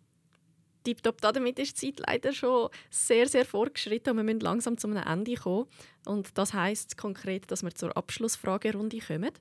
Tipptopp, 0.84 1.22
damit 1.22 1.60
ist 1.60 1.82
die 1.82 1.94
Zeit 1.94 2.06
leider 2.06 2.34
schon 2.34 2.70
sehr, 2.90 3.28
sehr 3.28 3.46
fortgeschritten 3.46 4.12
und 4.12 4.18
wir 4.18 4.24
müssen 4.24 4.42
langsam 4.42 4.78
zu 4.78 4.88
einem 4.88 4.98
Ende 4.98 5.36
kommen. 5.36 5.68
Und 6.06 6.38
das 6.38 6.54
heißt 6.54 6.98
konkret, 6.98 7.50
dass 7.50 7.64
wir 7.64 7.74
zur 7.74 7.96
Abschlussfragerunde 7.96 9.00
kommen. 9.00 9.32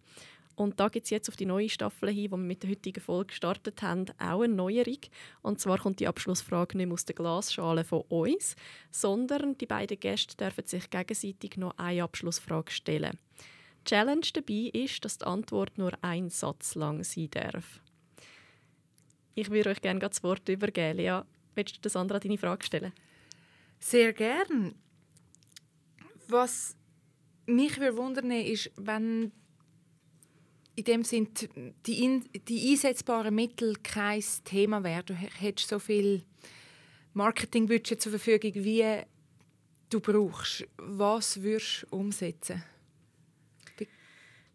Und 0.54 0.78
da 0.80 0.88
gibt 0.88 1.04
es 1.04 1.10
jetzt 1.10 1.28
auf 1.28 1.36
die 1.36 1.46
neue 1.46 1.68
Staffel 1.68 2.10
hin, 2.10 2.24
die 2.24 2.30
wir 2.30 2.36
mit 2.36 2.62
der 2.62 2.70
heutigen 2.70 3.00
Folge 3.00 3.28
gestartet 3.28 3.80
haben, 3.82 4.06
auch 4.18 4.42
eine 4.42 4.54
Neuerung. 4.54 4.98
Und 5.40 5.60
zwar 5.60 5.78
kommt 5.78 6.00
die 6.00 6.06
Abschlussfrage 6.06 6.76
nicht 6.76 6.86
mehr 6.86 6.94
aus 6.94 7.04
der 7.04 7.14
Glasschale 7.14 7.84
von 7.84 8.02
uns, 8.08 8.54
sondern 8.90 9.56
die 9.56 9.66
beiden 9.66 9.98
Gäste 9.98 10.36
dürfen 10.36 10.66
sich 10.66 10.90
gegenseitig 10.90 11.56
noch 11.56 11.76
eine 11.78 12.02
Abschlussfrage 12.02 12.70
stellen. 12.70 13.18
Die 13.80 13.84
Challenge 13.84 14.26
dabei 14.34 14.70
ist, 14.72 15.04
dass 15.04 15.18
die 15.18 15.26
Antwort 15.26 15.78
nur 15.78 15.92
ein 16.02 16.28
Satz 16.28 16.74
lang 16.74 17.02
sein 17.02 17.30
darf. 17.30 17.80
Ich 19.34 19.50
würde 19.50 19.70
euch 19.70 19.80
gerne 19.80 20.00
das 20.00 20.22
Wort 20.22 20.48
übergeben. 20.48 20.98
Lea, 20.98 21.22
willst 21.54 21.84
du 21.84 21.88
Sandra 21.88 22.18
deine 22.18 22.38
Frage 22.38 22.64
stellen? 22.64 22.92
Sehr 23.80 24.12
gern. 24.12 24.74
Was 26.28 26.76
mich 27.46 27.80
würde 27.80 27.96
wundern 27.96 28.30
ist, 28.30 28.70
wenn 28.76 29.32
in 30.74 30.84
dem 30.84 31.04
sind 31.04 31.48
die, 31.86 32.04
in, 32.04 32.24
die 32.48 32.70
einsetzbaren 32.70 33.34
Mittel 33.34 33.76
kein 33.82 34.22
Thema 34.44 34.82
wären. 34.82 35.06
Du 35.06 35.14
hättest 35.14 35.68
so 35.68 35.78
viel 35.78 36.24
Marketingbudget 37.12 38.00
zur 38.00 38.12
Verfügung, 38.12 38.52
wie 38.54 39.02
du 39.90 40.00
brauchst. 40.00 40.66
Was 40.78 41.42
würdest 41.42 41.82
du 41.90 41.96
umsetzen? 41.96 42.62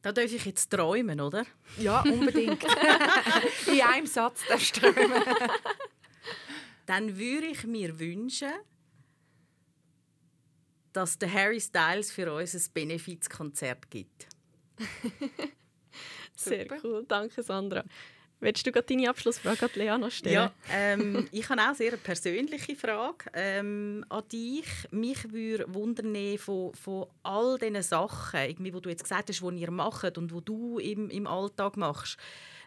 Da 0.01 0.11
darf 0.11 0.31
ich 0.31 0.45
jetzt 0.45 0.69
träumen, 0.69 1.19
oder? 1.19 1.45
Ja, 1.77 2.01
unbedingt. 2.01 2.63
in 3.67 3.81
einem 3.81 4.07
Satz 4.07 4.41
darfst 4.47 4.77
du 4.77 4.81
träumen. 4.81 5.23
Dann 6.85 7.17
würde 7.17 7.47
ich 7.47 7.65
mir 7.65 7.99
wünschen, 7.99 8.53
dass 10.93 11.19
der 11.19 11.31
Harry 11.31 11.59
Styles 11.59 12.11
für 12.11 12.33
uns 12.33 12.55
ein 12.55 12.73
Benefizkonzert 12.73 13.89
gibt. 13.91 14.27
Sehr 16.37 16.67
cool, 16.83 17.05
danke 17.07 17.43
Sandra. 17.43 17.83
Willst 18.39 18.67
du 18.67 18.71
gerade 18.71 18.85
deine 18.85 19.09
Abschlussfrage 19.09 19.65
an 19.65 19.71
Lea 19.73 19.97
noch 19.97 20.11
stellen? 20.11 20.33
Ja, 20.35 20.53
ähm, 20.71 21.27
ich 21.31 21.49
habe 21.49 21.59
auch 21.59 21.73
sehr 21.73 21.93
eine 21.93 21.97
persönliche 21.97 22.75
Frage 22.75 23.25
ähm, 23.33 24.05
an 24.09 24.23
dich. 24.31 24.67
Mich 24.91 25.31
würde 25.31 25.73
wundern 25.73 26.37
von, 26.37 26.73
von 26.75 27.07
all 27.23 27.57
diesen 27.57 27.81
Sachen, 27.81 28.39
irgendwie, 28.41 28.73
wo 28.73 28.79
du 28.79 28.89
jetzt 28.89 29.03
gesagt 29.03 29.29
hast, 29.29 29.41
die 29.41 29.59
ihr 29.59 29.71
macht 29.71 30.19
und 30.19 30.31
wo 30.31 30.39
du 30.39 30.77
im, 30.77 31.09
im 31.09 31.25
Alltag 31.25 31.77
machst. 31.77 32.17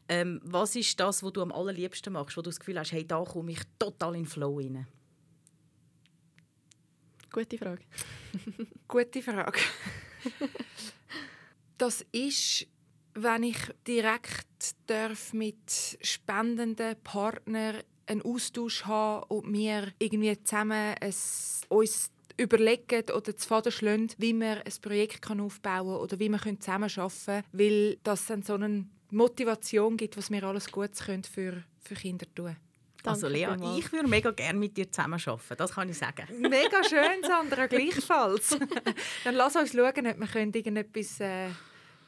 Ähm, 0.08 0.40
was 0.42 0.74
ist 0.74 0.98
das, 0.98 1.22
was 1.22 1.32
du 1.32 1.40
am 1.40 1.52
allerliebsten 1.52 2.12
machst, 2.12 2.36
wo 2.36 2.42
du 2.42 2.50
das 2.50 2.58
Gefühl 2.58 2.80
hast, 2.80 2.90
hey, 2.90 3.06
da 3.06 3.22
komme 3.22 3.52
ich 3.52 3.60
total 3.78 4.16
in 4.16 4.24
den 4.24 4.26
Flow 4.26 4.58
rein? 4.58 4.88
Gute 7.30 7.58
Frage. 7.58 7.82
Gute 8.88 9.22
Frage. 9.22 9.60
das 11.78 12.04
ist 12.10 12.66
wenn 13.14 13.42
ich 13.42 13.58
direkt 13.86 14.46
darf 14.86 15.32
mit 15.32 15.98
spendenden 16.02 16.96
Partnern 17.02 17.76
einen 18.06 18.22
Austausch 18.22 18.84
haben 18.84 19.24
und 19.28 19.52
wir 19.52 19.92
irgendwie 19.98 20.42
zusammen 20.42 20.94
es, 21.00 21.62
uns 21.68 22.10
überlegen 22.36 23.04
oder 23.14 23.36
zu 23.36 23.46
Faden 23.46 23.72
schlagen, 23.72 24.08
wie 24.18 24.34
wir 24.34 24.64
ein 24.64 24.72
Projekt 24.82 25.30
aufbauen 25.30 25.86
können 25.86 26.00
oder 26.00 26.18
wie 26.18 26.28
wir 26.28 26.60
zusammenarbeiten 26.60 27.12
können, 27.24 27.44
weil 27.52 27.98
das 28.02 28.26
dann 28.26 28.42
so 28.42 28.54
eine 28.54 28.86
Motivation 29.10 29.96
gibt, 29.96 30.16
was 30.16 30.30
wir 30.30 30.42
alles 30.44 30.70
Gutes 30.70 31.04
können 31.04 31.24
für, 31.24 31.62
für 31.80 31.94
Kinder 31.94 32.26
tun 32.34 32.46
können. 32.46 32.56
Also 33.04 33.28
Lea, 33.28 33.48
ich 33.78 33.90
würde 33.92 34.08
mega 34.08 34.30
gerne 34.30 34.58
mit 34.58 34.76
dir 34.76 34.90
zusammenarbeiten, 34.90 35.56
das 35.56 35.72
kann 35.72 35.88
ich 35.88 35.96
sagen. 35.96 36.26
Mega 36.38 36.84
schön, 36.84 37.22
Sandra, 37.22 37.66
gleichfalls. 37.66 38.58
Dann 39.24 39.34
lass 39.34 39.56
uns 39.56 39.72
schauen, 39.72 40.06
ob 40.06 40.34
wir 40.34 40.54
irgendetwas 40.54 41.20
äh, 41.20 41.48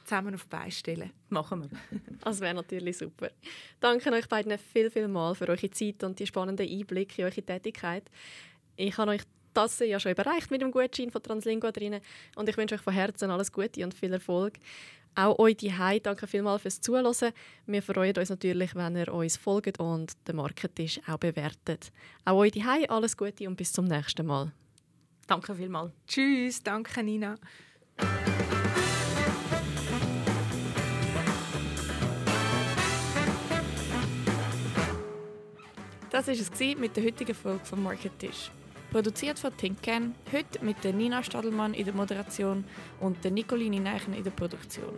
zusammen 0.04 0.34
auf 0.34 0.42
die 0.42 0.48
Beine 0.48 0.70
stellen. 0.70 1.10
Machen 1.28 1.62
wir. 1.62 2.00
Das 2.20 2.40
wäre 2.40 2.54
natürlich 2.54 2.98
super. 2.98 3.30
Danke 3.80 4.12
euch 4.12 4.28
beiden 4.28 4.56
viel, 4.58 4.90
viel 4.90 5.08
mal 5.08 5.34
für 5.34 5.48
eure 5.48 5.70
Zeit 5.70 6.04
und 6.04 6.18
die 6.18 6.26
spannenden 6.26 6.68
Einblicke 6.68 7.22
in 7.22 7.28
eure 7.28 7.42
Tätigkeit. 7.42 8.04
Ich 8.76 8.96
habe 8.96 9.12
euch 9.12 9.22
das 9.54 9.78
ja 9.80 9.98
schon 10.00 10.12
überreicht 10.12 10.50
mit 10.50 10.62
dem 10.62 10.70
Gutschein 10.70 11.10
von 11.10 11.22
Translingua 11.22 11.72
drin 11.72 12.00
und 12.36 12.48
ich 12.48 12.56
wünsche 12.56 12.76
euch 12.76 12.80
von 12.80 12.94
Herzen 12.94 13.30
alles 13.30 13.52
Gute 13.52 13.84
und 13.84 13.94
viel 13.94 14.12
Erfolg. 14.12 14.54
Auch 15.14 15.38
euch 15.38 15.56
die 15.58 15.72
danke 16.02 16.26
vielmals 16.26 16.62
fürs 16.62 16.80
Zuhören. 16.80 17.32
Wir 17.66 17.82
freuen 17.82 18.16
uns 18.16 18.30
natürlich, 18.30 18.74
wenn 18.74 18.96
ihr 18.96 19.12
uns 19.12 19.36
folgt 19.36 19.78
und 19.78 20.12
den 20.26 20.36
Marketisch 20.36 21.00
auch 21.06 21.18
bewertet. 21.18 21.92
Auch 22.24 22.38
euch 22.38 22.52
die 22.52 22.64
alles 22.64 23.16
Gute 23.16 23.46
und 23.46 23.56
bis 23.56 23.72
zum 23.72 23.84
nächsten 23.86 24.26
Mal. 24.26 24.52
Danke 25.26 25.54
vielmals. 25.54 25.92
Tschüss, 26.06 26.62
danke 26.62 27.02
Nina. 27.02 27.36
Das 36.12 36.26
war 36.26 36.34
es 36.34 36.78
mit 36.78 36.94
der 36.94 37.04
heutigen 37.04 37.34
Folge 37.34 37.64
vom 37.64 37.84
Market 37.84 38.18
Tisch. 38.18 38.50
Produziert 38.90 39.38
von 39.38 39.56
Tinken, 39.56 40.14
heute 40.30 40.62
mit 40.62 40.84
der 40.84 40.92
Nina 40.92 41.22
Stadelmann 41.22 41.72
in 41.72 41.86
der 41.86 41.94
Moderation 41.94 42.64
und 43.00 43.24
der 43.24 43.30
Nicoline 43.30 43.80
Neichen 43.80 44.12
in 44.12 44.22
der 44.22 44.30
Produktion. 44.30 44.92